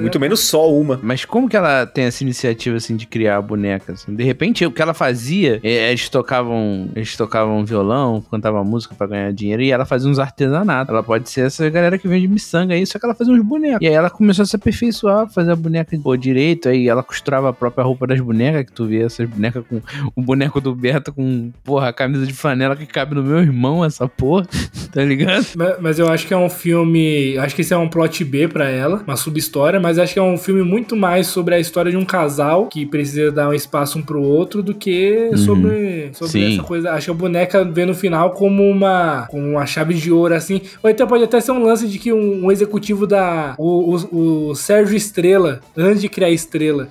Muito 0.00 0.18
menos 0.20 0.40
só 0.40 0.72
uma. 0.72 0.98
Mas 1.02 1.24
como 1.24 1.48
que 1.48 1.56
ela 1.56 1.84
tem 1.86 2.04
essa 2.04 2.22
iniciativa, 2.22 2.76
assim, 2.76 2.96
de 2.96 3.06
criar 3.06 3.36
a 3.36 3.42
boneca, 3.42 3.92
assim? 3.92 4.14
De 4.14 4.22
repente, 4.24 4.64
o 4.64 4.70
que 4.70 4.80
ela 4.80 4.94
fazia, 4.94 5.60
é, 5.62 5.90
eles 5.90 6.08
tocavam, 6.08 6.88
eles 6.94 7.16
tocavam 7.16 7.64
violão, 7.64 8.22
cantavam 8.30 8.64
música 8.64 8.94
pra 8.94 9.06
ganhar 9.06 9.32
dinheiro, 9.32 9.62
e 9.62 9.70
ela 9.72 9.84
fazia 9.84 10.08
uns 10.10 10.18
artesanatos. 10.18 10.92
Ela 10.92 11.02
pode 11.02 11.28
ser 11.28 11.46
essa 11.46 11.68
galera 11.68 11.98
que 11.98 12.06
vende 12.06 12.28
miçanga 12.28 12.74
aí, 12.74 12.86
só 12.86 12.98
que 12.98 13.04
ela 13.04 13.14
fazia 13.14 13.34
uns 13.34 13.42
bonecos. 13.42 13.80
E 13.82 13.88
aí 13.88 13.94
ela 13.94 14.08
começou 14.10 14.42
a 14.44 14.46
se 14.46 14.56
aperfeiçoar, 14.56 15.28
fazer 15.30 15.50
a 15.52 15.56
boneca 15.56 15.98
pô, 16.02 16.16
direito, 16.16 16.68
aí 16.68 16.88
ela 16.88 17.02
costurava 17.02 17.50
a 17.50 17.52
própria 17.52 17.72
própria 17.72 17.84
roupa 17.84 18.06
das 18.06 18.20
bonecas, 18.20 18.64
que 18.66 18.72
tu 18.72 18.86
vê 18.86 19.02
essas 19.02 19.28
bonecas 19.28 19.64
com 19.68 19.80
o 20.14 20.22
boneco 20.22 20.60
do 20.60 20.74
Beto 20.74 21.12
com, 21.12 21.50
porra, 21.64 21.88
a 21.88 21.92
camisa 21.92 22.26
de 22.26 22.32
flanela 22.32 22.76
que 22.76 22.86
cabe 22.86 23.14
no 23.14 23.22
meu 23.22 23.38
irmão, 23.38 23.84
essa 23.84 24.06
porra, 24.06 24.46
tá 24.92 25.02
ligado? 25.02 25.46
Ma- 25.56 25.76
Mas 25.80 25.98
eu 25.98 26.08
acho 26.08 26.26
que 26.26 26.34
é 26.34 26.36
um 26.36 26.48
filme. 26.50 27.36
Acho 27.38 27.54
que 27.54 27.60
esse 27.62 27.72
é 27.72 27.76
um 27.76 27.88
plot 27.88 28.24
B 28.24 28.48
pra 28.48 28.68
ela, 28.68 29.02
uma 29.06 29.16
subhistória, 29.16 29.78
mas 29.80 29.98
acho 29.98 30.12
que 30.14 30.18
é 30.18 30.22
um 30.22 30.36
filme 30.38 30.62
muito 30.62 30.96
mais 30.96 31.26
sobre 31.26 31.54
a 31.54 31.60
história 31.60 31.90
de 31.90 31.96
um 31.96 32.04
casal 32.04 32.66
que 32.66 32.84
precisa 32.86 33.30
dar 33.30 33.48
um 33.48 33.52
espaço 33.54 33.98
um 33.98 34.02
pro 34.02 34.22
outro 34.22 34.62
do 34.62 34.74
que 34.74 35.30
sobre, 35.36 36.10
sobre 36.12 36.32
Sim. 36.32 36.54
essa 36.54 36.62
coisa. 36.62 36.92
Acho 36.92 37.06
que 37.06 37.10
a 37.10 37.14
boneca 37.14 37.64
vê 37.64 37.84
no 37.84 37.94
final 37.94 38.30
como 38.30 38.68
uma, 38.68 39.26
como 39.30 39.46
uma 39.50 39.66
chave 39.66 39.94
de 39.94 40.10
ouro, 40.12 40.34
assim. 40.34 40.60
Ou 40.82 40.90
então 40.90 41.06
pode 41.06 41.24
até 41.24 41.40
ser 41.40 41.52
um 41.52 41.62
lance 41.64 41.86
de 41.88 41.98
que 41.98 42.12
um, 42.12 42.46
um 42.46 42.52
executivo 42.52 43.06
da. 43.06 43.54
O, 43.58 43.96
o, 44.12 44.48
o 44.50 44.54
Sérgio 44.54 44.96
Estrela, 44.96 45.60
antes 45.76 46.00
de 46.00 46.08
criar 46.08 46.30
Estrela, 46.30 46.88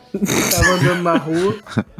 tava 0.52 0.74
andando 0.76 1.04
na 1.04 1.17
rua. 1.17 1.56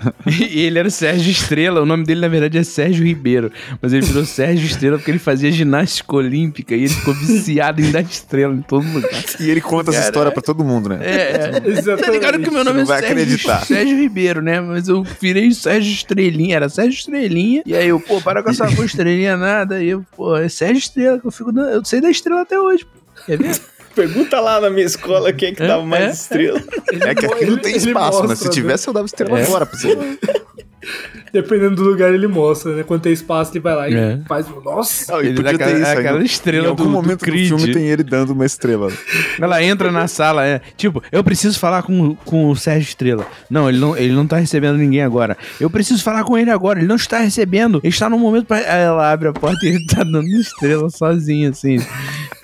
E 0.52 0.62
ele 0.62 0.80
era 0.80 0.88
o 0.88 0.92
Sérgio 0.92 1.30
Estrela, 1.32 1.82
o 1.82 1.86
nome 1.86 2.04
dele 2.04 2.22
na 2.22 2.28
verdade 2.28 2.58
é 2.58 2.64
Sérgio 2.64 3.06
Ribeiro, 3.06 3.52
mas 3.82 3.94
ele 3.94 4.06
virou 4.06 4.26
Sérgio 4.26 4.66
Estrela 4.66 4.98
porque 4.98 5.12
ele 5.12 5.20
fazia 5.20 5.52
ginástica 5.52 6.16
olímpica 6.16 6.51
e 6.60 6.74
ele 6.74 6.90
ficou 6.90 7.14
viciado 7.14 7.82
em 7.82 7.92
dar 7.92 8.02
estrela 8.02 8.54
em 8.54 8.62
todo 8.62 8.86
lugar. 8.88 9.10
E 9.40 9.50
ele 9.50 9.62
conta 9.62 9.92
essa 9.92 10.00
Cara, 10.00 10.10
história 10.10 10.32
pra 10.32 10.42
todo 10.42 10.64
mundo, 10.64 10.90
né? 10.90 11.00
É, 11.02 11.16
é. 11.16 11.38
Tá 11.60 11.68
Exatamente. 11.68 12.12
ligado 12.12 12.40
que 12.40 12.52
meu 12.52 12.64
nome 12.64 12.72
Você 12.72 12.78
é 12.78 12.80
não 12.80 12.86
vai 12.86 13.00
Sérgio, 13.00 13.18
acreditar. 13.24 13.66
Sérgio 13.66 13.98
Ribeiro, 13.98 14.42
né? 14.42 14.60
Mas 14.62 14.88
eu 14.88 15.04
virei 15.20 15.52
Sérgio 15.52 15.92
Estrelinha, 15.94 16.56
era 16.58 16.68
Sérgio 16.70 16.98
Estrelinha. 16.98 17.64
E 17.66 17.76
aí 17.76 17.88
eu, 17.88 18.00
pô, 18.00 18.20
para 18.22 18.44
com 18.44 18.50
essa 18.50 18.66
com 18.76 18.84
estrelinha 18.84 19.38
nada. 19.38 19.82
E 19.84 19.90
eu, 19.90 20.06
pô, 20.16 20.36
é 20.36 20.50
Sérgio 20.50 20.80
Estrela, 20.80 21.20
que 21.20 21.26
eu 21.28 21.32
fico. 21.32 21.52
dando- 21.52 21.70
Eu 21.70 21.86
sei 21.86 22.02
da 22.02 22.10
estrela 22.10 22.42
até 22.42 22.60
hoje, 22.60 22.86
pô. 22.86 23.22
Quer 23.26 23.38
ver? 23.38 23.60
Pergunta 23.94 24.40
lá 24.40 24.62
na 24.62 24.70
minha 24.70 24.86
escola 24.86 25.34
quem 25.34 25.50
é 25.50 25.52
que 25.54 25.62
É, 25.64 25.68
dava 25.68 25.86
mais 25.86 26.04
é. 26.04 26.12
estrela. 26.12 26.62
É 27.02 27.14
que 27.14 27.26
aqui 27.26 27.46
não 27.46 27.58
tem 27.58 27.76
espaço, 27.76 28.26
né? 28.26 28.36
Se 28.36 28.50
tivesse, 28.50 28.88
eu 28.88 28.94
dava 28.94 29.06
estrela 29.06 29.38
É. 29.40 29.44
agora 29.44 29.66
pra 29.66 29.78
você. 29.78 29.96
Dependendo 31.32 31.76
do 31.76 31.84
lugar, 31.84 32.14
ele 32.14 32.28
mostra, 32.28 32.76
né? 32.76 32.84
Quando 32.84 33.02
tem 33.02 33.14
espaço, 33.14 33.52
ele 33.54 33.60
vai 33.62 33.76
lá 33.76 33.90
e 33.90 33.94
É. 33.96 34.20
faz. 34.28 34.46
Nossa! 34.64 35.12
Não, 35.14 35.22
e 35.22 35.28
Ele 35.28 35.36
podia 35.36 35.52
dá 35.54 35.58
ter 35.58 35.64
aquela- 35.64 35.80
isso 35.80 35.90
aí. 35.92 35.98
aquela 35.98 36.24
estrela 36.24 36.66
Em 36.66 36.70
algum 36.70 36.84
do- 36.84 36.90
do 36.90 36.94
momento 36.94 37.20
do, 37.20 37.26
Creed. 37.26 37.48
filme 37.48 37.72
tem 37.74 37.86
ele 37.88 38.04
dando 38.04 38.32
uma 38.32 38.46
estrela. 38.46 38.92
Ela 39.40 39.64
entra 39.64 39.92
na 39.92 40.08
sala, 40.08 40.46
é. 40.46 40.60
Tipo, 40.76 41.02
eu 41.12 41.24
preciso 41.24 41.58
falar 41.60 41.84
com, 41.84 42.16
com 42.16 42.50
o 42.50 42.56
Sérgio 42.56 42.88
Estrela. 42.90 43.26
Não, 43.50 43.70
ele 43.70 43.78
não, 43.80 43.96
ele 43.96 44.14
não 44.14 44.28
tá 44.28 44.38
recebendo 44.38 44.78
ninguém 44.78 45.02
agora. 45.02 45.38
Eu 45.60 45.70
preciso 45.70 46.04
falar 46.04 46.24
com 46.24 46.38
ele 46.38 46.50
agora. 46.50 46.80
Ele 46.80 46.88
não 46.88 46.96
está 46.96 47.20
recebendo. 47.20 47.80
Ele 47.84 47.88
está 47.94 48.10
no 48.10 48.18
momento 48.20 48.46
pra. 48.46 48.58
Aí 48.58 48.82
ela 48.84 49.12
abre 49.12 49.28
a 49.30 49.34
porta 49.34 49.66
e 49.66 49.70
ele 49.70 49.86
tá 49.86 50.04
dando 50.04 50.28
estrela 50.28 50.90
sozinho, 50.90 51.50
assim. 51.50 51.78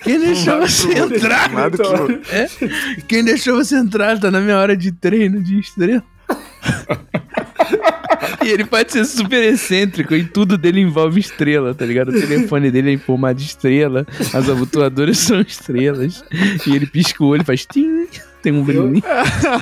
Quem 0.02 0.18
deixou 0.18 0.60
você 0.60 0.92
entrar? 0.98 1.50
Nada 1.50 1.76
que 1.76 2.34
É? 2.34 2.48
Quem 3.08 3.24
deixou 3.24 3.56
você 3.56 3.76
entrar? 3.76 4.18
Tá 4.18 4.30
na 4.30 4.40
minha 4.40 4.56
hora 4.56 4.76
de 4.76 4.92
treino 4.92 5.42
de 5.42 5.58
estrela. 5.58 6.02
E 8.44 8.48
ele 8.50 8.64
pode 8.64 8.92
ser 8.92 9.04
super 9.04 9.42
excêntrico 9.42 10.14
e 10.14 10.24
tudo 10.24 10.56
dele 10.56 10.80
envolve 10.80 11.20
estrela, 11.20 11.74
tá 11.74 11.84
ligado? 11.84 12.10
O 12.10 12.20
telefone 12.20 12.70
dele 12.70 12.90
é 12.90 12.92
em 12.92 12.98
formato 12.98 13.34
de 13.34 13.46
estrela, 13.46 14.06
as 14.32 14.48
abotoadoras 14.48 15.18
são 15.18 15.40
estrelas. 15.40 16.24
E 16.66 16.74
ele 16.74 16.86
pisca 16.86 17.22
o 17.22 17.28
olho 17.28 17.42
e 17.42 17.44
faz 17.44 17.66
tim, 17.66 18.06
tem 18.42 18.52
um 18.52 18.62
brilhinho. 18.62 19.02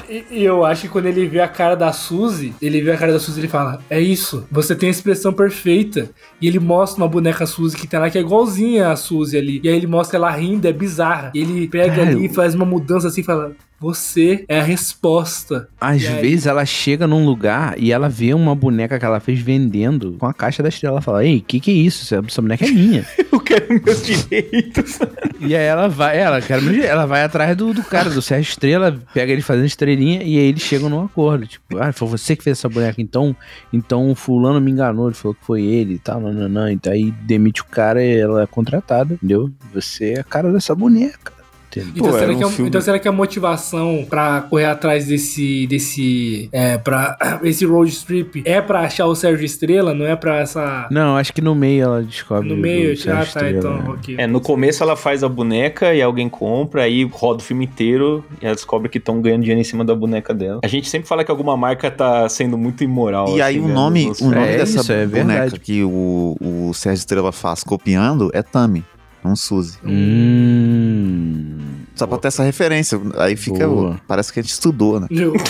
E, 0.08 0.24
e 0.30 0.44
eu 0.44 0.64
acho 0.64 0.82
que 0.82 0.88
quando 0.88 1.06
ele 1.06 1.26
vê 1.26 1.40
a 1.40 1.48
cara 1.48 1.74
da 1.74 1.92
Suzy, 1.92 2.54
ele 2.60 2.80
vê 2.80 2.92
a 2.92 2.96
cara 2.96 3.12
da 3.12 3.18
Suzy 3.18 3.38
e 3.38 3.42
ele 3.42 3.48
fala: 3.48 3.80
É 3.88 4.00
isso, 4.00 4.46
você 4.50 4.74
tem 4.74 4.88
a 4.88 4.92
expressão 4.92 5.32
perfeita. 5.32 6.10
E 6.40 6.46
ele 6.46 6.58
mostra 6.58 7.02
uma 7.02 7.08
boneca 7.08 7.46
Suzy 7.46 7.76
que 7.76 7.86
tá 7.86 7.98
lá, 7.98 8.10
que 8.10 8.18
é 8.18 8.20
igualzinha 8.20 8.90
a 8.90 8.96
Suzy 8.96 9.36
ali. 9.36 9.60
E 9.62 9.68
aí 9.68 9.76
ele 9.76 9.86
mostra 9.86 10.16
ela 10.16 10.30
rindo, 10.30 10.66
é 10.66 10.72
bizarra. 10.72 11.32
E 11.34 11.40
ele 11.40 11.68
pega 11.68 11.96
Cara, 11.96 12.10
ali 12.10 12.26
e 12.26 12.28
faz 12.28 12.54
uma 12.54 12.64
mudança 12.64 13.08
assim 13.08 13.22
e 13.22 13.24
fala: 13.24 13.52
Você 13.78 14.44
é 14.48 14.60
a 14.60 14.62
resposta. 14.62 15.68
Às 15.80 16.02
E 16.02 16.06
aí? 16.08 16.22
vezes 16.22 16.46
ela 16.46 16.64
chega 16.64 17.06
num 17.06 17.24
lugar 17.26 17.74
e 17.78 17.92
ela 17.92 18.08
vê 18.08 18.32
uma 18.32 18.54
boneca 18.54 18.98
que 18.98 19.04
ela 19.04 19.20
fez 19.20 19.38
vendendo 19.40 20.12
com 20.18 20.26
a 20.26 20.32
caixa 20.32 20.62
da 20.62 20.68
estrela. 20.68 20.94
Ela 20.94 21.02
fala: 21.02 21.24
Ei, 21.24 21.40
que 21.40 21.60
que 21.60 21.70
é 21.70 21.74
isso? 21.74 22.14
Essa- 22.14 22.40
boneca 22.42 22.64
é 22.64 22.70
minha. 22.70 23.06
Eu 23.30 23.40
quero 23.40 23.66
meus 23.84 24.04
direitos. 24.04 24.98
E 25.38 25.54
aí 25.54 25.64
ela 25.66 25.86
vai, 25.86 26.18
ela, 26.18 26.40
dinheiro. 26.40 26.82
ela 26.86 27.04
vai 27.04 27.22
atrás 27.22 27.54
do, 27.54 27.74
do 27.74 27.82
cara, 27.84 28.08
do 28.08 28.22
Sérgio 28.22 28.48
Estrela, 28.48 28.98
pega 29.12 29.30
ele 29.30 29.42
fazendo 29.42 29.66
estrelinha 29.66 30.22
e 30.22 30.38
aí 30.38 30.46
eles 30.46 30.62
chegam 30.62 30.88
num 30.88 31.04
acordo. 31.04 31.46
Tipo, 31.46 31.78
ah, 31.78 31.92
foi 31.92 32.08
você 32.08 32.34
que 32.34 32.42
fez 32.42 32.56
essa 32.58 32.70
boneca, 32.70 33.00
então, 33.02 33.36
então 33.70 34.10
o 34.10 34.14
fulano 34.14 34.58
me 34.62 34.70
enganou, 34.70 35.08
ele 35.08 35.14
falou 35.14 35.34
que 35.34 35.44
foi 35.44 35.62
ele 35.62 35.94
e 35.94 35.98
tal, 35.98 36.20
não, 36.22 36.32
não, 36.32 36.48
não. 36.48 36.70
Então 36.70 36.90
aí 36.90 37.10
demite 37.10 37.60
o 37.60 37.66
cara 37.66 38.02
e 38.02 38.18
ela 38.18 38.42
é 38.42 38.46
contratada, 38.46 39.12
entendeu? 39.14 39.50
Você 39.74 40.14
é 40.14 40.20
a 40.20 40.24
cara 40.24 40.50
dessa 40.50 40.74
boneca. 40.74 41.35
Entendeu? 41.80 41.92
Então, 41.96 42.06
Pô, 42.06 42.12
será 42.12 42.24
era 42.24 42.34
que 42.34 42.44
um 42.44 42.48
é, 42.48 42.52
filme- 42.52 42.68
então 42.68 42.80
será 42.80 42.98
que 42.98 43.08
a 43.08 43.12
motivação 43.12 44.06
pra 44.08 44.40
correr 44.42 44.64
atrás 44.66 45.06
desse. 45.06 45.66
desse. 45.66 46.48
É, 46.52 46.78
pra. 46.78 47.16
Esse 47.44 47.64
road 47.64 47.96
trip 48.04 48.42
é 48.44 48.60
pra 48.60 48.80
achar 48.80 49.06
o 49.06 49.14
Sérgio 49.14 49.44
Estrela, 49.44 49.94
não 49.94 50.06
é 50.06 50.16
pra 50.16 50.38
essa. 50.40 50.88
Não, 50.90 51.16
acho 51.16 51.32
que 51.32 51.40
no 51.40 51.54
meio 51.54 51.84
ela 51.84 52.02
descobre. 52.02 52.48
no 52.48 52.54
o 52.54 52.58
meio? 52.58 52.92
Ah, 53.08 53.14
tá, 53.16 53.22
Estrela, 53.22 53.58
então, 53.58 53.78
né? 53.82 53.84
ok. 53.90 54.14
É, 54.18 54.26
no 54.26 54.40
começo 54.40 54.82
ela 54.82 54.96
faz 54.96 55.22
a 55.22 55.28
boneca 55.28 55.94
e 55.94 56.00
alguém 56.02 56.28
compra, 56.28 56.82
aí 56.82 57.04
roda 57.04 57.40
o 57.40 57.44
filme 57.44 57.64
inteiro 57.64 58.24
e 58.40 58.46
ela 58.46 58.54
descobre 58.54 58.88
que 58.88 58.98
estão 58.98 59.20
ganhando 59.20 59.40
dinheiro 59.42 59.60
em 59.60 59.64
cima 59.64 59.84
da 59.84 59.94
boneca 59.94 60.32
dela. 60.34 60.60
A 60.64 60.68
gente 60.68 60.88
sempre 60.88 61.08
fala 61.08 61.24
que 61.24 61.30
alguma 61.30 61.56
marca 61.56 61.90
tá 61.90 62.28
sendo 62.28 62.56
muito 62.58 62.82
imoral. 62.82 63.36
E 63.36 63.42
aí 63.42 63.56
assim, 63.56 63.64
o 63.64 63.68
né, 63.68 63.74
nome, 63.74 64.12
o 64.20 64.24
nome 64.24 64.36
É, 64.46 64.56
dessa 64.58 64.80
isso 64.80 64.92
é 64.92 65.06
boneca 65.06 65.26
verdade. 65.42 65.60
que 65.60 65.82
o, 65.84 66.36
o 66.40 66.72
Sérgio 66.74 66.98
Estrela 67.00 67.32
faz 67.32 67.62
copiando 67.62 68.30
é 68.32 68.42
Tami, 68.42 68.84
não 69.24 69.36
Suzy. 69.36 69.78
Hum. 69.84 71.56
Só 71.96 72.06
pra 72.06 72.18
ter 72.18 72.28
essa 72.28 72.44
referência. 72.44 73.00
Aí 73.16 73.36
fica. 73.36 73.66
Boa. 73.66 74.00
Parece 74.06 74.32
que 74.32 74.38
a 74.38 74.42
gente 74.42 74.52
estudou, 74.52 75.00
né? 75.00 75.08
Eu, 75.10 75.34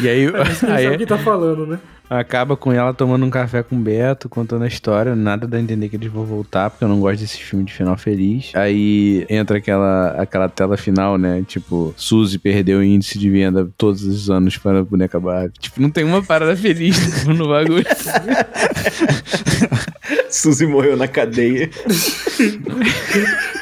E 0.00 0.08
aí, 0.08 0.26
sabe 0.54 0.72
aí 0.72 0.88
o 0.88 0.98
que 0.98 1.06
tá 1.06 1.16
falando, 1.16 1.66
né? 1.66 1.78
acaba 2.08 2.56
com 2.56 2.72
ela 2.72 2.94
tomando 2.94 3.26
um 3.26 3.30
café 3.30 3.62
com 3.62 3.76
o 3.76 3.80
Beto, 3.80 4.28
contando 4.28 4.62
a 4.62 4.68
história. 4.68 5.16
Nada 5.16 5.46
dá 5.46 5.56
a 5.56 5.60
entender 5.60 5.88
que 5.88 5.96
eles 5.96 6.10
vão 6.10 6.24
voltar, 6.24 6.70
porque 6.70 6.84
eu 6.84 6.88
não 6.88 7.00
gosto 7.00 7.20
desse 7.20 7.38
filme 7.38 7.64
de 7.64 7.72
final 7.72 7.96
feliz. 7.96 8.52
Aí 8.54 9.26
entra 9.28 9.58
aquela, 9.58 10.10
aquela 10.10 10.48
tela 10.48 10.76
final, 10.76 11.18
né? 11.18 11.44
Tipo, 11.46 11.92
Suzy 11.96 12.38
perdeu 12.38 12.78
o 12.78 12.84
índice 12.84 13.18
de 13.18 13.28
venda 13.28 13.68
todos 13.76 14.04
os 14.04 14.30
anos 14.30 14.56
para 14.56 14.80
a 14.80 14.84
boneca 14.84 15.18
Barbie. 15.18 15.58
Tipo, 15.58 15.80
não 15.80 15.90
tem 15.90 16.04
uma 16.04 16.22
parada 16.22 16.56
feliz 16.56 17.26
no 17.26 17.48
bagulho. 17.48 17.84
Suzy 20.30 20.66
morreu 20.66 20.96
na 20.96 21.08
cadeia. 21.08 21.70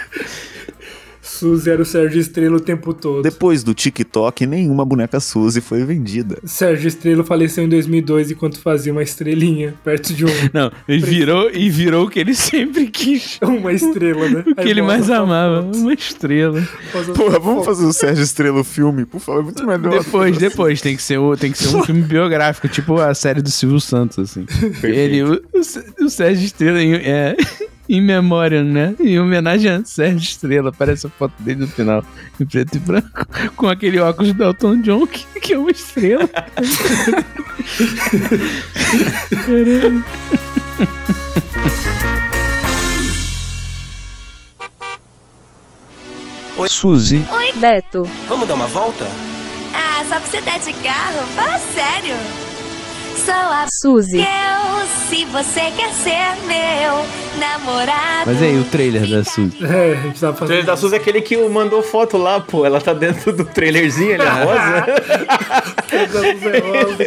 Suzy 1.45 1.69
era 1.69 1.83
o 1.83 1.85
Sérgio 1.85 2.19
Estrela 2.19 2.57
o 2.57 2.61
tempo 2.61 2.95
todo. 2.95 3.23
Depois 3.23 3.63
do 3.63 3.75
TikTok, 3.75 4.47
nenhuma 4.47 4.83
boneca 4.83 5.21
Suzy 5.21 5.61
foi 5.61 5.85
vendida. 5.85 6.39
Sérgio 6.43 6.89
Estrela 6.89 7.23
faleceu 7.23 7.65
em 7.65 7.69
2002 7.69 8.31
enquanto 8.31 8.59
fazia 8.59 8.91
uma 8.91 9.03
estrelinha 9.03 9.75
perto 9.85 10.15
de 10.15 10.25
um, 10.25 10.29
Não, 10.55 10.73
ele 10.89 11.05
virou 11.05 11.51
e 11.51 11.69
virou 11.69 12.07
o 12.07 12.09
que 12.09 12.19
ele 12.19 12.35
sempre 12.35 12.87
quis. 12.87 13.39
uma 13.45 13.73
estrela, 13.75 14.27
né? 14.27 14.45
O 14.47 14.55
que 14.55 14.67
ele 14.67 14.81
mais 14.81 15.11
amava, 15.11 15.61
uma 15.61 15.93
estrela. 15.93 16.67
Porra, 17.15 17.39
vamos 17.39 17.67
fazer 17.67 17.85
o 17.85 17.93
Sérgio 17.93 18.25
Estrela 18.25 18.61
o 18.61 18.65
filme, 18.65 19.05
por 19.05 19.21
favor, 19.21 19.41
é 19.41 19.43
muito 19.43 19.67
melhor. 19.67 20.03
Depois, 20.03 20.39
depois, 20.39 20.81
tem 20.81 20.97
que 20.97 21.03
ser, 21.03 21.19
o, 21.19 21.37
tem 21.37 21.53
que 21.53 21.59
ser 21.59 21.77
um 21.77 21.83
filme 21.83 22.01
biográfico, 22.09 22.69
tipo 22.69 22.99
a 22.99 23.13
série 23.15 23.43
do 23.43 23.51
Silvio 23.51 23.81
Santos, 23.81 24.19
assim. 24.19 24.47
Ele, 24.83 25.23
o, 25.23 25.43
o, 26.01 26.09
Sérgio 26.09 26.47
Estrela 26.47 26.81
é 26.81 27.37
em 27.89 28.01
memória, 28.01 28.63
né? 28.63 28.95
Em 28.99 29.19
homenagem 29.19 29.71
a 29.71 29.85
Sérgio 29.85 30.19
Estrela, 30.19 30.71
aparece 30.71 31.07
a 31.07 31.11
foto 31.11 31.35
dele 31.41 31.61
no 31.61 31.69
final, 31.69 32.05
em 32.41 32.47
preto 32.47 32.77
e 32.77 32.79
branco, 32.79 33.27
com 33.57 33.69
aquele 33.69 33.99
óculos 33.99 34.33
do 34.33 34.45
Elton 34.45 34.81
John, 34.81 35.07
que, 35.07 35.27
que 35.41 35.55
é 35.55 35.59
uma 35.59 35.71
estrela. 35.71 36.29
Caralho. 39.47 40.05
Oi, 46.57 46.69
Suzy. 46.69 47.25
Beto, 47.57 48.05
Vamos 48.29 48.47
dar 48.47 48.55
uma 48.55 48.69
volta? 48.69 49.05
Ah, 49.75 50.05
só 50.09 50.21
que 50.21 50.29
você 50.29 50.41
tá 50.41 50.57
de 50.57 50.73
carro? 50.75 51.27
Fala 51.35 51.59
sério. 51.59 52.15
Sou 53.25 53.35
a 53.35 53.67
Suzy, 53.81 54.19
eu, 54.19 54.87
se 55.09 55.25
você 55.27 55.61
quer 55.77 55.91
ser 55.93 56.37
meu 56.47 57.05
namorado. 57.39 58.27
Mas 58.27 58.41
aí, 58.43 58.59
o 58.59 58.65
trailer 58.65 59.09
da 59.09 59.25
Suzy. 59.25 59.57
É, 59.65 59.93
a 59.93 59.97
gente 60.03 60.21
tava 60.21 60.33
O 60.33 60.37
fazendo. 60.37 60.47
trailer 60.47 60.65
da 60.67 60.77
Suzy 60.77 60.95
é 60.95 60.99
aquele 60.99 61.21
que 61.21 61.37
mandou 61.49 61.83
foto 61.83 62.17
lá, 62.17 62.41
pô. 62.41 62.65
Ela 62.65 62.81
tá 62.81 62.93
dentro 62.95 63.33
do 63.33 63.45
trailerzinho, 63.45 64.13
ele 64.15 64.23
é 64.23 64.29
rosa. 64.29 64.87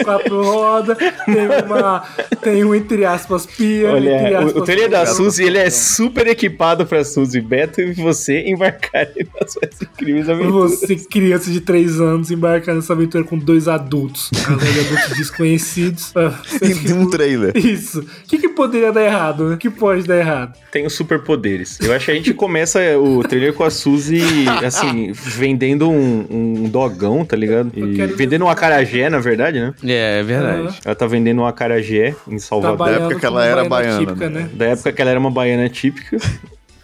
quatro 0.03 0.43
rodas, 0.43 0.97
tem 0.97 1.47
uma. 1.65 2.03
Tem 2.41 2.63
um, 2.63 2.75
entre 2.75 3.05
aspas, 3.05 3.45
pia. 3.45 3.89
entre 3.97 4.09
Olha, 4.09 4.39
aspas, 4.39 4.53
o, 4.53 4.59
o 4.59 4.63
trailer 4.63 4.89
da. 4.89 5.05
Suzy, 5.05 5.43
ele 5.43 5.57
é 5.57 5.69
super 5.69 6.27
equipado 6.27 6.85
pra 6.85 7.03
Suzy, 7.03 7.39
Beto 7.41 7.81
e 7.81 7.93
você 7.93 8.41
embarcarem 8.47 9.27
nas 9.39 9.53
suas 9.53 9.81
incríveis 9.81 10.29
aventuras. 10.29 10.79
Você, 10.79 10.95
criança 10.95 11.49
de 11.51 11.61
3 11.61 12.01
anos, 12.01 12.31
embarcar 12.31 12.75
nessa 12.75 12.93
aventura 12.93 13.23
com 13.23 13.37
dois 13.37 13.67
adultos. 13.67 14.29
Casal 14.45 14.57
de 14.57 14.79
adultos 14.79 15.17
desconhecidos. 15.17 16.06
Ah, 16.15 16.33
Tem, 16.59 16.73
tem 16.75 16.93
um 16.93 17.09
trailer. 17.09 17.51
Isso. 17.57 17.99
O 18.01 18.05
que, 18.27 18.37
que 18.37 18.49
poderia 18.49 18.91
dar 18.91 19.03
errado? 19.03 19.49
né? 19.49 19.55
O 19.55 19.57
que 19.57 19.69
pode 19.69 20.03
dar 20.03 20.17
errado? 20.17 20.53
Tem 20.71 20.85
os 20.85 20.93
superpoderes. 20.93 21.79
Eu 21.81 21.93
acho 21.93 22.05
que 22.05 22.11
a 22.11 22.15
gente 22.15 22.33
começa 22.33 22.79
o 22.97 23.23
trailer 23.23 23.53
com 23.53 23.63
a 23.63 23.69
Suzy, 23.69 24.21
assim, 24.65 25.11
vendendo 25.13 25.89
um, 25.89 26.25
um 26.29 26.69
dogão, 26.69 27.23
tá 27.25 27.35
ligado? 27.35 27.71
E 27.75 27.95
quero- 27.95 28.15
vendendo 28.15 28.45
um 28.45 28.49
acarajé 28.49 29.09
na 29.09 29.19
verdade, 29.19 29.59
né? 29.59 29.73
É, 29.83 30.19
é 30.19 30.23
verdade. 30.23 30.77
Ela 30.83 30.95
tá 30.95 31.05
vendendo 31.07 31.41
um 31.41 31.45
acarajé 31.45 32.15
em 32.27 32.39
Salvador. 32.39 32.77
Trabalhando 32.77 33.01
época 33.05 33.19
que 33.19 33.25
ela 33.25 33.45
era 33.45 33.65
baiana, 33.65 33.99
típica, 33.99 34.29
né? 34.29 34.39
né? 34.41 34.49
Da 34.53 34.65
época 34.65 34.91
que 34.91 35.01
ela 35.01 35.11
era 35.11 35.19
uma 35.19 35.31
baiana 35.31 35.69
típica. 35.69 36.17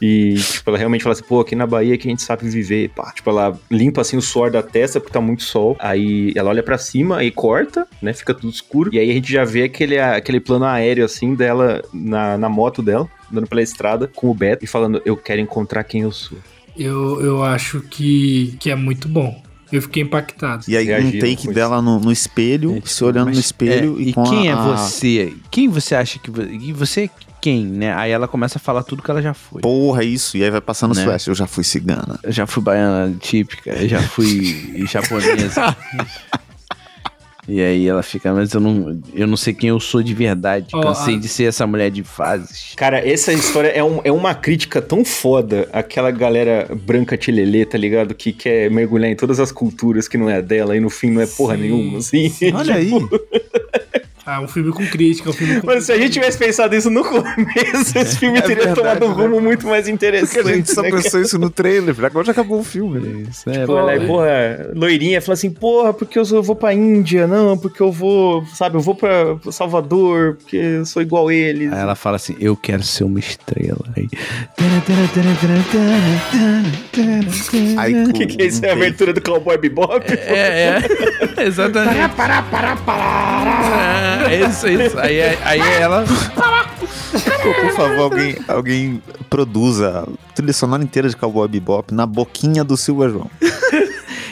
E, 0.05 0.33
tipo, 0.35 0.69
ela 0.69 0.77
realmente 0.77 1.01
fala 1.01 1.13
assim, 1.13 1.23
pô, 1.23 1.39
aqui 1.39 1.55
na 1.55 1.65
Bahia 1.65 1.97
que 1.97 2.05
a 2.05 2.11
gente 2.11 2.21
sabe 2.21 2.49
viver, 2.49 2.89
pá. 2.89 3.13
Tipo, 3.15 3.29
ela 3.29 3.57
limpa, 3.71 4.01
assim, 4.01 4.17
o 4.17 4.21
suor 4.21 4.51
da 4.51 4.61
testa 4.61 4.99
porque 4.99 5.13
tá 5.13 5.21
muito 5.21 5.43
sol. 5.43 5.77
Aí 5.79 6.33
ela 6.35 6.49
olha 6.49 6.61
pra 6.61 6.77
cima 6.77 7.23
e 7.23 7.31
corta, 7.31 7.87
né? 8.01 8.11
Fica 8.11 8.33
tudo 8.33 8.51
escuro. 8.51 8.93
E 8.93 8.99
aí 8.99 9.09
a 9.09 9.13
gente 9.13 9.31
já 9.31 9.45
vê 9.45 9.63
aquele, 9.63 9.97
aquele 9.97 10.41
plano 10.41 10.65
aéreo, 10.65 11.05
assim, 11.05 11.33
dela 11.33 11.81
na, 11.93 12.37
na 12.37 12.49
moto 12.49 12.81
dela, 12.81 13.07
andando 13.31 13.47
pela 13.47 13.61
estrada 13.61 14.11
com 14.13 14.29
o 14.29 14.33
Beto 14.33 14.65
e 14.65 14.67
falando, 14.67 15.01
eu 15.05 15.15
quero 15.15 15.39
encontrar 15.39 15.85
quem 15.85 16.01
eu 16.01 16.11
sou. 16.11 16.37
Eu, 16.75 17.21
eu 17.21 17.43
acho 17.43 17.79
que, 17.79 18.57
que 18.59 18.69
é 18.69 18.75
muito 18.75 19.07
bom. 19.07 19.41
Eu 19.71 19.81
fiquei 19.81 20.03
impactado. 20.03 20.65
E 20.67 20.75
aí 20.75 20.83
um 20.85 20.87
Reagiram 20.89 21.19
take 21.29 21.47
com 21.47 21.53
dela 21.53 21.81
no, 21.81 21.99
no 21.99 22.11
espelho, 22.11 22.79
se 22.85 23.03
olhando 23.03 23.27
Mas, 23.27 23.37
no 23.37 23.41
espelho 23.41 23.95
é, 23.97 24.01
e, 24.01 24.09
e 24.09 24.13
com 24.13 24.23
quem 24.23 24.49
a, 24.49 24.51
é 24.51 24.55
você? 24.55 25.33
Quem 25.49 25.69
você 25.69 25.95
acha 25.95 26.19
que... 26.19 26.29
vo- 26.29 26.43
você 26.75 27.05
é 27.05 27.09
quem, 27.43 27.65
né? 27.65 27.93
Aí 27.93 28.09
ela 28.09 28.25
começa 28.25 28.57
a 28.57 28.61
falar 28.61 28.83
tudo 28.83 29.03
que 29.03 29.11
ela 29.11 29.21
já 29.21 29.33
foi. 29.33 29.61
Porra, 29.61 30.01
isso. 30.01 30.37
E 30.37 30.43
aí 30.45 30.49
vai 30.49 30.61
passando 30.61 30.95
Né? 30.95 31.03
flash. 31.03 31.27
Eu 31.27 31.35
já 31.35 31.45
fui 31.45 31.61
cigana. 31.65 32.17
Eu 32.23 32.31
já 32.31 32.47
fui 32.47 32.63
baiana 32.63 33.13
típica, 33.19 33.71
eu 33.71 33.89
já 33.89 34.01
fui 34.01 34.85
japonesa. 34.89 35.75
E 37.45 37.61
aí 37.61 37.85
ela 37.85 38.01
fica, 38.01 38.33
mas 38.33 38.53
eu 38.53 38.61
não, 38.61 38.97
eu 39.13 39.27
não 39.27 39.35
sei 39.35 39.53
quem 39.53 39.67
eu 39.67 39.77
sou 39.77 40.01
de 40.01 40.13
verdade. 40.13 40.67
Ó, 40.73 40.79
Cansei 40.81 41.15
a- 41.15 41.19
de 41.19 41.27
ser 41.27 41.43
essa 41.43 41.67
mulher 41.67 41.91
de 41.91 42.01
fases. 42.01 42.71
Cara, 42.77 43.05
essa 43.05 43.33
história 43.33 43.67
é, 43.67 43.83
um- 43.83 43.99
é 44.05 44.11
uma 44.13 44.33
crítica 44.33 44.81
tão 44.81 45.03
foda 45.03 45.67
àquela 45.73 46.09
galera 46.11 46.69
branca 46.85 47.17
tilelê, 47.17 47.65
tá 47.65 47.77
ligado? 47.77 48.15
Que 48.15 48.31
quer 48.31 48.71
mergulhar 48.71 49.11
em 49.11 49.15
todas 49.17 49.41
as 49.41 49.51
culturas 49.51 50.07
que 50.07 50.17
não 50.17 50.29
é 50.29 50.41
dela 50.41 50.77
e 50.77 50.79
no 50.79 50.89
fim 50.89 51.11
não 51.11 51.21
é 51.21 51.27
porra 51.27 51.55
Sim. 51.57 51.61
nenhuma, 51.63 51.97
assim. 51.97 52.31
Olha 52.55 52.75
aí. 52.75 52.89
Ah, 54.25 54.39
um 54.39 54.47
filme 54.47 54.71
com 54.71 54.85
crítica, 54.87 55.29
um 55.29 55.33
filme 55.33 55.59
com 55.59 55.67
Mas 55.67 55.85
se 55.85 55.91
a 55.91 55.97
gente 55.97 56.13
tivesse 56.13 56.37
pensado 56.37 56.73
isso 56.73 56.89
no 56.89 57.03
começo, 57.03 57.97
esse 57.97 58.17
filme 58.17 58.41
teria 58.41 58.73
verdade, 58.73 58.75
tomado 58.75 59.05
um 59.05 59.11
rumo 59.11 59.35
né? 59.35 59.41
muito 59.41 59.67
mais 59.67 59.87
interessante. 59.89 60.33
Porque 60.33 60.49
a 60.49 60.55
gente 60.55 60.71
só 60.71 60.81
né, 60.81 60.89
cara? 60.89 61.03
pensou 61.03 61.21
isso 61.21 61.37
no 61.37 61.49
trailer. 61.49 61.93
Agora 62.05 62.25
já 62.25 62.31
acabou 62.31 62.59
o 62.59 62.63
filme. 62.63 63.27
Isso, 63.29 63.49
né? 63.49 63.59
Tipo, 63.59 63.77
ela 63.77 63.93
é, 63.93 63.99
porra, 63.99 64.71
loirinha, 64.73 65.21
fala 65.21 65.33
assim, 65.33 65.51
porra, 65.51 65.93
porque 65.93 66.17
eu, 66.17 66.23
vou 66.41 66.55
pra 66.55 66.73
Índia, 66.73 67.27
não, 67.27 67.57
porque 67.57 67.81
eu 67.81 67.91
vou, 67.91 68.45
sabe, 68.45 68.77
eu 68.77 68.81
vou 68.81 68.95
pra 68.95 69.37
Salvador, 69.51 70.35
porque 70.35 70.55
eu 70.55 70.85
sou 70.85 71.01
igual 71.01 71.29
eles. 71.29 71.73
Aí 71.73 71.79
ela 71.79 71.95
fala 71.95 72.15
assim, 72.15 72.37
eu 72.39 72.55
quero 72.55 72.83
ser 72.83 73.03
uma 73.03 73.19
estrela. 73.19 73.85
Aí, 73.95 74.07
O 78.03 78.13
que, 78.13 78.25
que 78.25 78.41
é 78.41 78.45
isso? 78.45 78.65
É 78.65 78.69
a 78.69 78.73
abertura 78.73 79.11
do 79.11 79.21
Cowboy 79.21 79.57
Bebop? 79.57 80.01
é, 80.09 80.79
é, 81.37 81.43
exatamente. 81.43 82.15
Para, 82.15 82.41
para, 82.41 82.41
para, 82.43 82.75
para. 82.77 84.12
É 84.29 84.47
isso, 84.47 84.67
isso. 84.67 84.99
Aí, 84.99 85.21
aí 85.43 85.59
ela... 85.79 86.03
Por 87.43 87.71
favor, 87.75 87.99
alguém, 87.99 88.35
alguém 88.47 89.01
produza 89.29 90.05
a 90.07 90.33
trilha 90.33 90.53
sonora 90.53 90.83
inteira 90.83 91.09
de 91.09 91.15
Cowboy 91.15 91.47
Bebop 91.47 91.93
na 91.93 92.05
boquinha 92.05 92.63
do 92.63 92.75
Silva 92.77 93.09
João. 93.09 93.29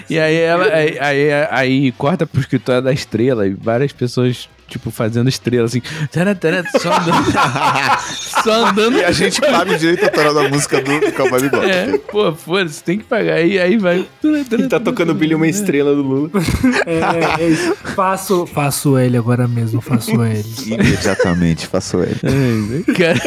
E 0.09 0.19
aí 0.19 0.35
ela 0.35 0.65
aí, 0.65 0.97
aí, 0.99 1.29
aí 1.49 1.91
corta 1.93 2.25
pro 2.25 2.41
escritório 2.41 2.81
da 2.81 2.91
estrela 2.91 3.47
e 3.47 3.53
várias 3.53 3.93
pessoas, 3.93 4.49
tipo, 4.71 4.89
fazendo 4.89 5.29
estrela, 5.29 5.65
assim, 5.65 5.81
tara, 6.11 6.33
tara, 6.33 6.63
só 6.79 6.93
andando. 6.93 7.31
só 8.43 8.65
andando. 8.67 8.97
E 8.97 9.03
a 9.03 9.11
gente 9.11 9.41
paga 9.41 9.73
o 9.73 9.77
direito 9.77 10.03
autoral 10.05 10.33
da 10.33 10.49
música 10.49 10.81
do, 10.81 11.11
Cowboy 11.11 11.41
Bebop. 11.41 11.69
É, 11.69 11.97
pô, 11.97 12.33
foda-se, 12.33 12.83
tem 12.83 12.97
que 12.97 13.03
pagar. 13.03 13.35
Aí, 13.35 13.59
aí 13.59 13.77
vai. 13.77 14.07
E 14.23 14.67
tá 14.67 14.79
tocando 14.79 15.13
Billy 15.13 15.35
uma 15.35 15.47
estrela 15.47 15.93
do 15.93 16.01
Lula. 16.01 16.29
É, 16.85 17.43
é 17.43 17.49
isso. 17.49 17.75
Faço, 17.95 18.45
faço 18.45 18.97
ele 18.97 19.17
agora 19.17 19.47
mesmo, 19.47 19.81
faço 19.81 20.23
ele. 20.23 20.45
Imediatamente, 20.65 21.67
faço 21.67 21.97
ele. 21.99 22.19
Ai, 22.23 22.93
cara. 22.95 23.19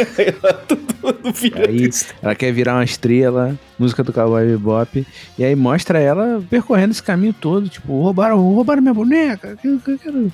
Do 1.23 1.35
filho 1.35 1.55
Aí 1.57 1.91
ela 2.23 2.35
quer 2.35 2.53
virar 2.53 2.75
uma 2.75 2.85
estrela, 2.85 3.59
música 3.79 4.03
do 4.03 4.13
Cowboy 4.13 4.47
Bebop, 4.47 5.07
e 5.39 5.45
aí 5.45 5.55
mostra 5.55 5.99
ela 5.99 6.43
percorrendo 6.49 6.93
esse 6.93 7.03
caminho 7.03 7.35
todo, 7.35 7.69
tipo, 7.69 8.01
roubaram, 8.01 8.39
roubaram 8.39 8.81
minha 8.81 8.95
boneca. 8.95 9.59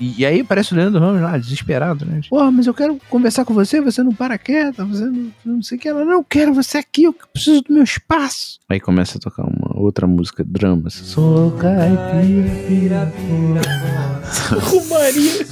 E, 0.01 0.15
e 0.19 0.27
aí 0.27 0.45
parece 0.45 0.73
o 0.73 0.77
Leandro 0.77 1.00
Ramos 1.01 1.23
lá, 1.23 1.39
desesperado, 1.39 2.05
né? 2.05 2.21
Porra, 2.29 2.51
mas 2.51 2.67
eu 2.67 2.75
quero 2.75 2.99
conversar 3.09 3.45
com 3.45 3.55
você, 3.55 3.81
você 3.81 4.03
não 4.03 4.13
para 4.15 4.39
quieta, 4.39 4.85
você 4.85 5.05
não, 5.05 5.33
não 5.45 5.63
sei 5.63 5.79
o 5.79 5.81
que. 5.81 5.89
Ela, 5.89 6.05
não, 6.05 6.13
eu 6.13 6.25
quero 6.25 6.53
você 6.55 6.79
aqui, 6.79 7.05
eu 7.05 7.15
preciso 7.33 7.63
do 7.63 7.73
meu 7.73 7.83
espaço. 7.83 8.59
Aí 8.69 8.79
começa 8.79 9.19
a 9.19 9.21
tocar 9.21 9.45
uma 9.45 9.79
outra 9.81 10.07
música, 10.07 10.45
dramas. 10.45 10.95
Sou 10.95 11.53
caipira, 11.53 12.51
pira, 12.67 13.13
Maria. 14.89 15.47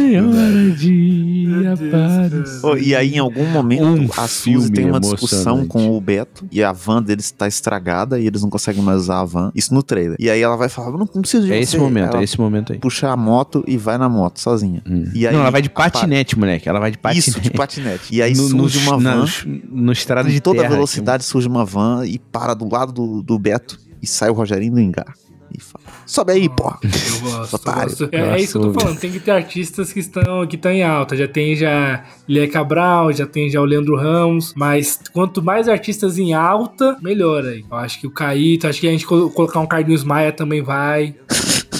Senhora 0.00 0.70
de 0.70 1.46
Aparecida. 1.66 2.60
Oh, 2.62 2.76
e 2.76 2.94
aí, 2.94 3.14
em 3.14 3.18
algum 3.18 3.46
momento, 3.46 3.84
Um 3.84 4.08
a 4.16 4.28
Suzy 4.28 4.70
tem 4.70 4.86
uma 4.90 5.00
discussão 5.00 5.66
com 5.66 5.96
o 5.96 6.00
Beto 6.00 6.46
e 6.50 6.62
a 6.62 6.72
van 6.72 7.02
deles 7.02 7.26
está 7.26 7.46
estragada 7.48 8.18
e 8.18 8.26
eles 8.26 8.42
não 8.42 8.50
conseguem 8.50 8.82
mais 8.82 9.00
usar 9.02 9.20
a 9.20 9.24
van. 9.24 9.50
Isso 9.54 9.72
no 9.74 9.82
trailer. 9.82 10.16
E 10.20 10.28
aí 10.30 10.40
ela 10.40 10.56
vai 10.56 10.68
falar: 10.68 10.90
não, 10.92 10.98
não 10.98 11.06
preciso 11.06 11.46
de 11.46 11.52
É 11.52 11.56
você. 11.56 11.62
esse 11.62 11.78
momento, 11.78 12.10
ela 12.12 12.20
é 12.20 12.24
esse 12.24 12.38
momento 12.40 12.72
aí. 12.72 12.78
puxa 12.78 13.08
a 13.10 13.16
moto 13.16 13.64
e 13.66 13.76
vai 13.76 13.98
na 13.98 14.08
moto 14.08 14.40
sozinha. 14.40 14.82
Hum. 14.88 15.04
E 15.14 15.26
aí, 15.26 15.32
não, 15.32 15.40
ela 15.40 15.50
vai 15.50 15.62
de 15.62 15.70
patinete, 15.70 16.38
moleque. 16.38 16.68
Ela 16.68 16.80
vai 16.80 16.90
de 16.90 16.98
patinete. 16.98 17.30
Isso, 17.30 17.40
de 17.40 17.50
patinete. 17.50 18.14
E 18.14 18.22
aí 18.22 18.34
No- 18.34 18.48
surge 18.48 18.78
nos- 18.78 18.86
uma 18.86 18.98
van. 18.98 19.24
no 19.70 19.92
estrada 19.92 20.28
de 20.28 20.40
toda 20.40 20.60
terra, 20.60 20.74
velocidade 20.74 21.24
surge 21.24 21.48
uma 21.48 21.64
van 21.64 22.04
e 22.06 22.18
para 22.18 22.54
do 22.54 22.68
lado 22.70 22.92
do, 22.92 23.22
do 23.22 23.38
Beto 23.38 23.78
e 24.02 24.06
sai 24.06 24.28
o 24.30 24.32
Rogerinho 24.34 24.72
do 24.74 24.80
engar. 24.80 25.14
E 25.56 25.60
fala: 25.62 25.84
sobe 26.04 26.32
aí, 26.32 26.48
porra. 26.48 26.78
Eu 26.82 27.30
gosto, 27.30 27.54
Otário. 27.54 27.88
gosto. 27.88 28.08
É, 28.12 28.18
é 28.20 28.40
isso 28.40 28.58
que 28.60 28.66
eu 28.66 28.72
tô 28.72 28.80
falando. 28.80 28.98
Tem 28.98 29.10
que 29.10 29.20
ter 29.20 29.30
artistas 29.30 29.92
que 29.92 30.00
estão, 30.00 30.46
que 30.46 30.56
estão 30.56 30.70
em 30.70 30.82
alta. 30.82 31.16
Já 31.16 31.26
tem 31.28 31.56
já 31.56 32.04
Lé 32.28 32.46
Cabral, 32.46 33.12
já 33.12 33.26
tem 33.26 33.48
já 33.48 33.60
o 33.60 33.64
Leandro 33.64 33.96
Ramos. 33.96 34.52
Mas 34.56 35.00
quanto 35.12 35.42
mais 35.42 35.68
artistas 35.68 36.18
em 36.18 36.34
alta, 36.34 36.96
melhor 37.00 37.44
aí. 37.44 37.64
Eu 37.70 37.76
acho 37.76 38.00
que 38.00 38.06
o 38.06 38.10
Caíto, 38.10 38.66
acho 38.66 38.80
que 38.80 38.88
a 38.88 38.90
gente 38.90 39.06
colo- 39.06 39.30
colocar 39.30 39.60
um 39.60 39.66
Carlinhos 39.66 40.04
Maia 40.04 40.32
também 40.32 40.62
vai. 40.62 41.14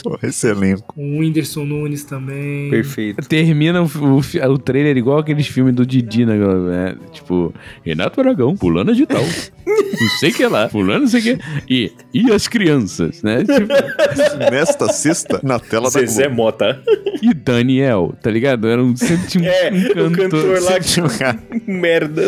Porra, 0.06 0.18
esse 0.22 0.46
elenco. 0.46 0.94
Um 0.96 1.18
Whindersson 1.18 1.64
Nunes 1.64 2.04
também. 2.04 2.70
Perfeito. 2.70 3.26
Termina 3.26 3.82
o, 3.82 3.86
o, 3.86 4.52
o 4.52 4.58
trailer 4.58 4.96
igual 4.96 5.18
aqueles 5.18 5.48
filmes 5.48 5.74
do 5.74 5.84
Didi, 5.84 6.24
né? 6.24 6.36
né? 6.36 6.96
Tipo, 7.12 7.52
Renato 7.84 8.20
Aragão, 8.20 8.56
fulano 8.56 8.94
de 8.94 9.04
tal. 9.04 9.20
não 9.66 10.08
sei 10.20 10.30
o 10.30 10.34
que 10.34 10.46
lá, 10.46 10.68
fulano 10.68 11.00
não 11.00 11.06
sei 11.08 11.20
o 11.20 11.22
que. 11.24 11.38
E, 11.68 11.92
e 12.14 12.32
as 12.32 12.46
crianças, 12.46 13.20
né? 13.24 13.38
Tipo, 13.38 13.66
Nesta 14.48 14.92
sexta, 14.92 15.40
na 15.42 15.58
tela 15.58 15.90
da 15.90 15.98
Zezé 15.98 16.26
Globo. 16.26 16.36
Mota. 16.36 16.80
e 17.20 17.34
Daniel, 17.34 18.14
tá 18.22 18.30
ligado? 18.30 18.68
Era 18.68 18.80
um, 18.80 18.94
sempre 18.94 19.26
tinha 19.26 19.42
um, 19.42 19.52
É, 19.52 19.72
um 19.72 20.06
o 20.06 20.12
cantor. 20.12 20.40
cantor 20.42 20.62
lá 20.62 20.78
Tinha 20.78 21.06
um 21.06 21.08
que 21.58 21.70
merda. 21.70 22.22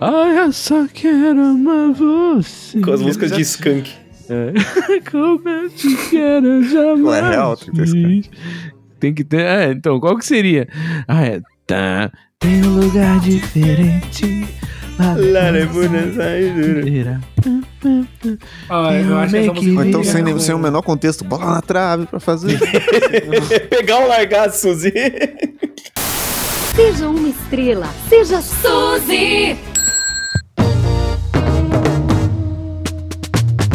Ai, 0.00 0.38
eu 0.38 0.52
só 0.52 0.86
quero 0.86 1.40
amar 1.40 1.92
você. 1.94 2.80
Com 2.80 2.92
as 2.92 3.02
músicas 3.02 3.32
de 3.32 3.40
Skunk. 3.42 3.90
É. 4.30 5.00
Como 5.10 5.48
eu 5.48 5.70
te 5.70 5.96
quero 6.10 6.62
jamais. 6.64 7.24
É 7.24 7.30
real, 7.30 7.56
tem 7.56 7.72
que 7.72 7.92
ter 7.92 8.30
Tem 9.00 9.14
que 9.14 9.24
ter. 9.24 9.40
É, 9.40 9.70
então, 9.72 9.98
qual 10.00 10.16
que 10.16 10.26
seria? 10.26 10.68
Ah, 11.06 11.24
é. 11.24 11.40
Tá. 11.66 12.10
Tem 12.38 12.64
um 12.64 12.80
lugar 12.80 13.20
diferente. 13.20 14.48
Lá 14.98 15.14
Lá 15.16 15.50
de 15.52 15.66
Buenos 15.66 16.18
Aires. 16.18 17.20
Ah, 18.68 18.94
eu 18.94 19.18
acho 19.18 19.32
que 19.32 19.38
essa 19.38 19.52
música 19.52 19.78
Ou 19.78 19.84
então, 19.84 20.04
sem, 20.04 20.38
sem 20.40 20.54
o 20.54 20.58
menor 20.58 20.82
contexto, 20.82 21.24
bola 21.24 21.46
na 21.46 21.62
trave 21.62 22.06
pra 22.06 22.18
fazer. 22.18 22.58
Pegar 23.70 23.98
ou 23.98 24.08
largar, 24.08 24.50
Suzy. 24.50 24.92
Seja 26.74 27.08
uma 27.08 27.28
estrela. 27.28 27.88
Seja 28.08 28.42
Suzy. 28.42 29.56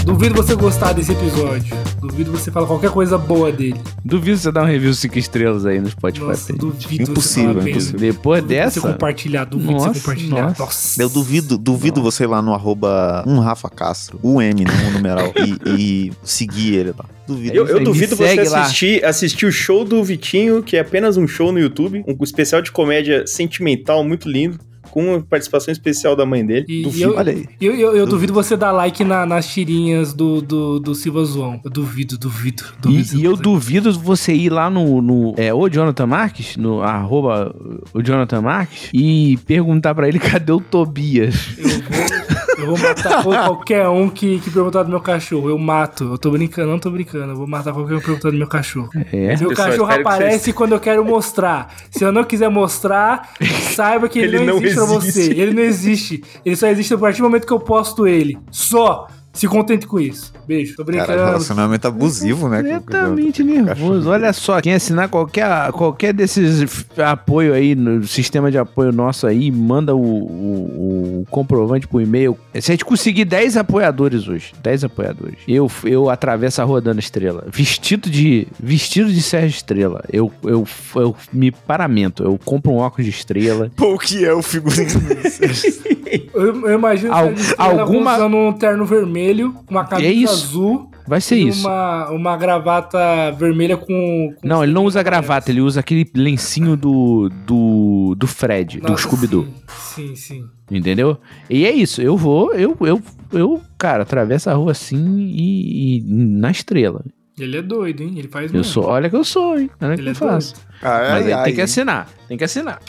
Duvido 0.05 0.35
você 0.35 0.53
gostar 0.53 0.91
desse 0.91 1.13
episódio. 1.13 1.75
Duvido 2.01 2.31
você 2.31 2.51
falar 2.51 2.67
qualquer 2.67 2.91
coisa 2.91 3.17
boa 3.17 3.51
dele. 3.51 3.79
Duvido 4.03 4.37
você 4.37 4.51
dar 4.51 4.63
um 4.63 4.65
review 4.65 4.93
5 4.93 5.17
estrelas 5.17 5.65
aí 5.65 5.79
no 5.79 5.89
Spotify. 5.89 6.25
Nossa, 6.25 6.53
duvido 6.53 7.11
Impossível, 7.11 7.53
você 7.53 7.69
impossível. 7.69 7.99
Depois 7.99 8.41
Duvido 8.41 8.59
dessa. 8.59 8.81
Você 8.81 8.87
compartilhar, 8.87 9.45
duvido 9.45 9.71
Nossa, 9.71 9.93
você 9.93 9.99
compartilhar. 10.01 10.41
nossa. 10.49 10.63
Nossa. 10.63 11.01
Eu 11.01 11.09
duvido, 11.09 11.57
duvido 11.57 12.01
você 12.01 12.25
ir 12.25 12.27
lá 12.27 12.41
no 12.41 12.53
arroba 12.53 13.23
um 13.25 13.39
Rafa 13.39 13.69
Castro, 13.69 14.19
o 14.21 14.41
M, 14.41 14.65
né, 14.65 14.71
o 14.89 14.91
numeral, 14.91 15.31
e, 15.37 15.69
e 15.69 16.11
seguir 16.21 16.75
ele 16.75 16.93
lá. 16.97 17.05
Duvido. 17.25 17.55
Eu, 17.55 17.67
eu 17.67 17.83
duvido 17.83 18.17
você 18.17 18.41
assistir, 18.41 19.05
assistir 19.05 19.45
o 19.45 19.51
show 19.51 19.85
do 19.85 20.03
Vitinho, 20.03 20.61
que 20.61 20.75
é 20.75 20.81
apenas 20.81 21.15
um 21.15 21.25
show 21.25 21.51
no 21.51 21.59
YouTube, 21.59 22.03
um 22.05 22.23
especial 22.23 22.61
de 22.61 22.71
comédia 22.73 23.25
sentimental 23.25 24.03
muito 24.03 24.29
lindo, 24.29 24.59
com 24.93 25.19
participação 25.21 25.71
especial 25.71 26.15
da 26.15 26.23
mãe 26.23 26.45
dele. 26.45 26.65
E, 26.69 26.83
Duvido. 26.83 27.03
eu, 27.13 27.17
Olha 27.17 27.31
aí. 27.33 27.45
eu, 27.59 27.73
eu, 27.75 27.95
eu 27.95 28.05
duvido 28.05 28.31
você 28.31 28.55
dar 28.55 28.71
like 28.71 29.03
na- 29.03 29.25
nas 29.25 29.47
tirinhas 29.51 30.13
do, 30.13 30.39
do, 30.39 30.79
do 30.79 30.93
Silva 30.93 31.25
Zoão. 31.25 31.59
Eu 31.65 31.71
duvido, 31.71 32.15
duvido. 32.15 32.63
duvido 32.79 33.15
E, 33.17 33.21
e 33.21 33.23
eu 33.25 33.35
duvido 33.35 33.91
você 33.91 34.33
ir 34.35 34.51
lá 34.51 34.69
no, 34.69 35.01
no 35.01 35.33
é, 35.35 35.51
o 35.51 35.67
Jonathan 35.67 36.05
Marques, 36.05 36.55
no 36.57 36.83
arroba 36.83 37.55
o 37.91 38.03
Jonathan 38.03 38.41
Marques, 38.41 38.91
e 38.93 39.35
perguntar 39.47 39.95
pra 39.95 40.07
ele 40.07 40.19
cadê 40.21 40.51
o 40.51 40.59
Tobias. 40.61 41.57
Eu 41.57 41.69
vou, 41.69 42.32
Eu 42.57 42.67
vou 42.67 42.77
matar 42.77 43.21
qualquer 43.23 43.87
um 43.87 44.09
que, 44.09 44.39
que 44.39 44.49
perguntar 44.51 44.83
do 44.83 44.89
meu 44.89 44.99
cachorro. 45.01 45.49
Eu 45.49 45.57
mato. 45.57 46.03
Eu 46.13 46.17
tô 46.17 46.31
brincando, 46.31 46.69
não 46.71 46.79
tô 46.79 46.89
brincando. 46.89 47.31
Eu 47.33 47.35
vou 47.35 47.47
matar 47.47 47.73
qualquer 47.73 47.95
um 47.95 47.99
que 47.99 48.05
perguntar 48.05 48.31
do 48.31 48.37
meu 48.37 48.47
cachorro. 48.47 48.89
É. 49.11 49.35
Meu 49.37 49.49
Pessoal, 49.49 49.67
cachorro 49.69 49.91
aparece 49.91 50.39
vocês- 50.45 50.55
quando 50.55 50.71
eu 50.73 50.79
quero 50.79 51.03
mostrar. 51.03 51.73
Se 51.89 52.03
eu 52.03 52.11
não 52.11 52.23
quiser 52.23 52.49
mostrar, 52.49 53.29
saiba 53.75 54.07
que 54.07 54.19
ele, 54.19 54.37
Ele 54.37 54.45
não, 54.45 54.55
não 54.55 54.61
existe, 54.63 54.75
pra 54.75 54.95
existe. 54.95 55.11
você. 55.11 55.31
Ele 55.41 55.53
não 55.53 55.63
existe. 55.63 56.23
Ele 56.45 56.55
só 56.55 56.67
existe 56.67 56.93
a 56.93 56.97
partir 56.97 57.17
do 57.19 57.23
momento 57.23 57.47
que 57.47 57.53
eu 57.53 57.59
posto 57.59 58.07
ele. 58.07 58.37
Só. 58.51 59.07
Se 59.33 59.47
contente 59.47 59.87
com 59.87 59.99
isso. 59.99 60.31
Beijo. 60.47 60.75
Tô 60.75 60.83
brincando. 60.83 61.07
Cara, 61.07 61.25
relacionamento 61.25 61.87
abusivo, 61.87 62.47
né? 62.47 62.61
Completamente 62.63 63.43
nervoso. 63.43 64.09
Olha 64.09 64.31
só, 64.31 64.61
quem 64.61 64.73
assinar 64.73 65.09
qualquer, 65.09 65.71
qualquer 65.71 66.13
desses 66.13 66.85
apoio 66.97 67.53
aí 67.53 67.73
no 67.73 68.05
sistema 68.05 68.51
de 68.51 68.57
apoio 68.59 68.91
nosso 68.91 69.25
aí, 69.25 69.51
manda 69.51 69.95
o, 69.95 69.99
o- 69.99 71.21
o 71.21 71.25
comprovante 71.31 71.87
pro 71.87 71.99
e-mail. 71.99 72.37
Se 72.61 72.71
a 72.71 72.73
gente 72.75 72.85
conseguir 72.85 73.25
10 73.25 73.57
apoiadores 73.57 74.27
hoje, 74.27 74.53
10 74.61 74.83
apoiadores, 74.83 75.37
eu, 75.47 75.69
eu 75.83 76.09
atravesso 76.09 76.61
a 76.61 76.65
rua 76.65 76.79
dando 76.79 76.99
estrela. 76.99 77.45
Vestido 77.51 78.09
de 78.09 78.47
vestido 78.61 79.11
de 79.11 79.21
Sérgio 79.21 79.55
Estrela. 79.55 80.03
Eu, 80.13 80.31
eu, 80.43 80.67
eu 80.95 81.15
me 81.33 81.49
paramento. 81.51 82.23
Eu 82.23 82.37
compro 82.45 82.71
um 82.71 82.77
óculos 82.77 83.05
de 83.05 83.11
estrela. 83.11 83.71
Pô, 83.75 83.95
o 83.95 83.97
que 83.97 84.23
é 84.23 84.33
o 84.33 84.43
figurino? 84.43 84.91
Eu, 86.33 86.67
eu 86.67 86.73
imagino 86.77 87.13
Al- 87.13 87.33
que 87.33 87.41
ela 87.57 87.81
alguma- 87.81 88.15
usando 88.15 88.35
um 88.37 88.53
terno 88.53 88.85
vermelho, 88.85 89.55
uma 89.69 89.85
camisa 89.85 90.11
isso. 90.11 90.33
azul 90.33 90.89
Vai 91.05 91.19
ser 91.19 91.35
isso. 91.35 91.67
Uma, 91.67 92.09
uma 92.11 92.37
gravata 92.37 92.97
vermelha 93.37 93.75
com. 93.75 93.85
com 93.85 94.47
Não, 94.47 94.63
ele 94.63 94.71
não 94.71 94.85
usa 94.85 95.03
gravata, 95.03 95.51
ele 95.51 95.59
usa 95.59 95.81
aquele 95.81 96.09
lencinho 96.15 96.77
do, 96.77 97.29
do, 97.45 98.15
do 98.17 98.25
Fred, 98.25 98.79
do 98.79 98.87
Nossa, 98.89 99.03
Scooby-Doo. 99.03 99.45
Sim, 99.67 100.15
sim. 100.15 100.15
sim. 100.15 100.45
Entendeu? 100.71 101.17
E 101.49 101.65
é 101.65 101.71
isso, 101.73 102.01
eu 102.01 102.15
vou, 102.15 102.53
eu, 102.53 102.77
eu, 102.81 103.01
eu, 103.33 103.61
cara, 103.77 104.03
atravesso 104.03 104.49
a 104.49 104.53
rua 104.53 104.71
assim 104.71 105.17
e, 105.19 105.97
e 105.97 106.03
na 106.07 106.51
estrela. 106.51 107.03
Ele 107.39 107.57
é 107.57 107.61
doido, 107.63 108.03
hein? 108.03 108.13
Ele 108.17 108.27
faz 108.27 108.51
Eu 108.51 108.57
mesmo. 108.59 108.71
sou, 108.71 108.83
olha 108.85 109.09
que 109.09 109.15
eu 109.15 109.23
sou, 109.23 109.57
hein? 109.57 109.67
Olha 109.81 109.95
que 109.95 110.01
Ele 110.01 110.09
eu 110.09 110.11
é 110.11 110.15
faço. 110.15 110.53
Ai, 110.83 111.09
Mas 111.11 111.25
aí 111.25 111.33
ai, 111.33 111.43
tem 111.45 111.53
que 111.55 111.61
ai. 111.61 111.65
assinar, 111.65 112.09
tem 112.27 112.37
que 112.37 112.43
assinar. 112.43 112.79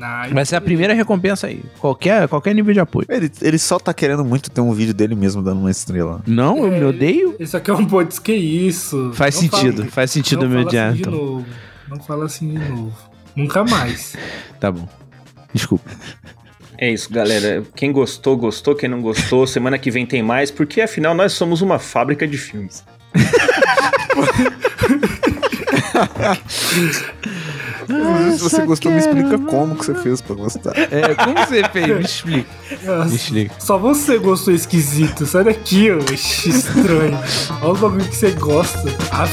Ai, 0.00 0.32
Vai 0.32 0.44
ser 0.44 0.56
a 0.56 0.60
primeira 0.60 0.92
recompensa 0.92 1.46
aí. 1.46 1.62
Qualquer, 1.78 2.26
qualquer 2.26 2.52
nível 2.52 2.74
de 2.74 2.80
apoio. 2.80 3.06
Ele, 3.08 3.30
ele 3.40 3.58
só 3.58 3.78
tá 3.78 3.94
querendo 3.94 4.24
muito 4.24 4.50
ter 4.50 4.60
um 4.60 4.72
vídeo 4.72 4.92
dele 4.92 5.14
mesmo 5.14 5.40
dando 5.40 5.60
uma 5.60 5.70
estrela. 5.70 6.20
Não, 6.26 6.64
eu 6.64 6.72
me 6.72 6.84
odeio. 6.84 7.36
Isso 7.38 7.56
aqui 7.56 7.70
é 7.70 7.74
um 7.74 7.84
putz, 7.84 8.18
que 8.18 8.32
isso? 8.34 9.12
Faz 9.14 9.40
Não 9.40 9.48
fala- 9.48 9.62
sentido, 9.62 9.84
faz 9.92 10.10
sentido 10.10 10.42
não 10.42 10.48
me 10.48 10.54
fala 10.56 10.66
odiar. 10.66 10.88
assim 10.88 10.96
de 10.96 11.02
então. 11.08 11.12
novo. 11.12 11.46
Não 11.88 12.00
fala 12.00 12.24
assim 12.24 12.48
de 12.48 12.58
novo. 12.70 12.92
Nunca 13.36 13.62
mais. 13.64 14.16
Tá 14.58 14.70
bom. 14.72 14.88
Desculpa. 15.54 15.88
É 16.78 16.90
isso, 16.90 17.12
galera. 17.12 17.62
Quem 17.76 17.92
gostou, 17.92 18.36
gostou. 18.36 18.74
Quem 18.74 18.88
não 18.88 19.00
gostou, 19.00 19.46
semana 19.46 19.78
que 19.78 19.90
vem 19.92 20.04
tem 20.06 20.22
mais, 20.24 20.50
porque 20.50 20.80
afinal 20.80 21.14
nós 21.14 21.32
somos 21.34 21.62
uma 21.62 21.78
fábrica 21.78 22.26
de 22.26 22.36
filmes. 22.36 22.84
Se 28.36 28.42
você 28.42 28.64
gostou, 28.64 28.92
me 28.92 28.98
explica 28.98 29.38
como 29.38 29.76
que 29.76 29.84
você 29.84 29.94
fez 29.94 30.20
pra 30.20 30.34
gostar. 30.36 30.72
É, 30.76 31.14
como 31.14 31.34
você 31.46 31.62
fez? 31.68 31.86
Me 31.88 32.00
explica. 32.04 32.48
Me 32.70 32.86
Nossa, 32.86 33.14
explica. 33.14 33.54
Só 33.58 33.78
você 33.78 34.18
gostou 34.18 34.54
esquisito. 34.54 35.26
Sai 35.26 35.44
daqui, 35.44 35.90
ô. 35.90 35.98
Estranho. 36.12 37.18
Olha 37.60 37.72
o 37.72 37.76
bagulho 37.76 38.04
que 38.08 38.16
você 38.16 38.30
gosta. 38.32 38.82
Ah, 39.10 39.26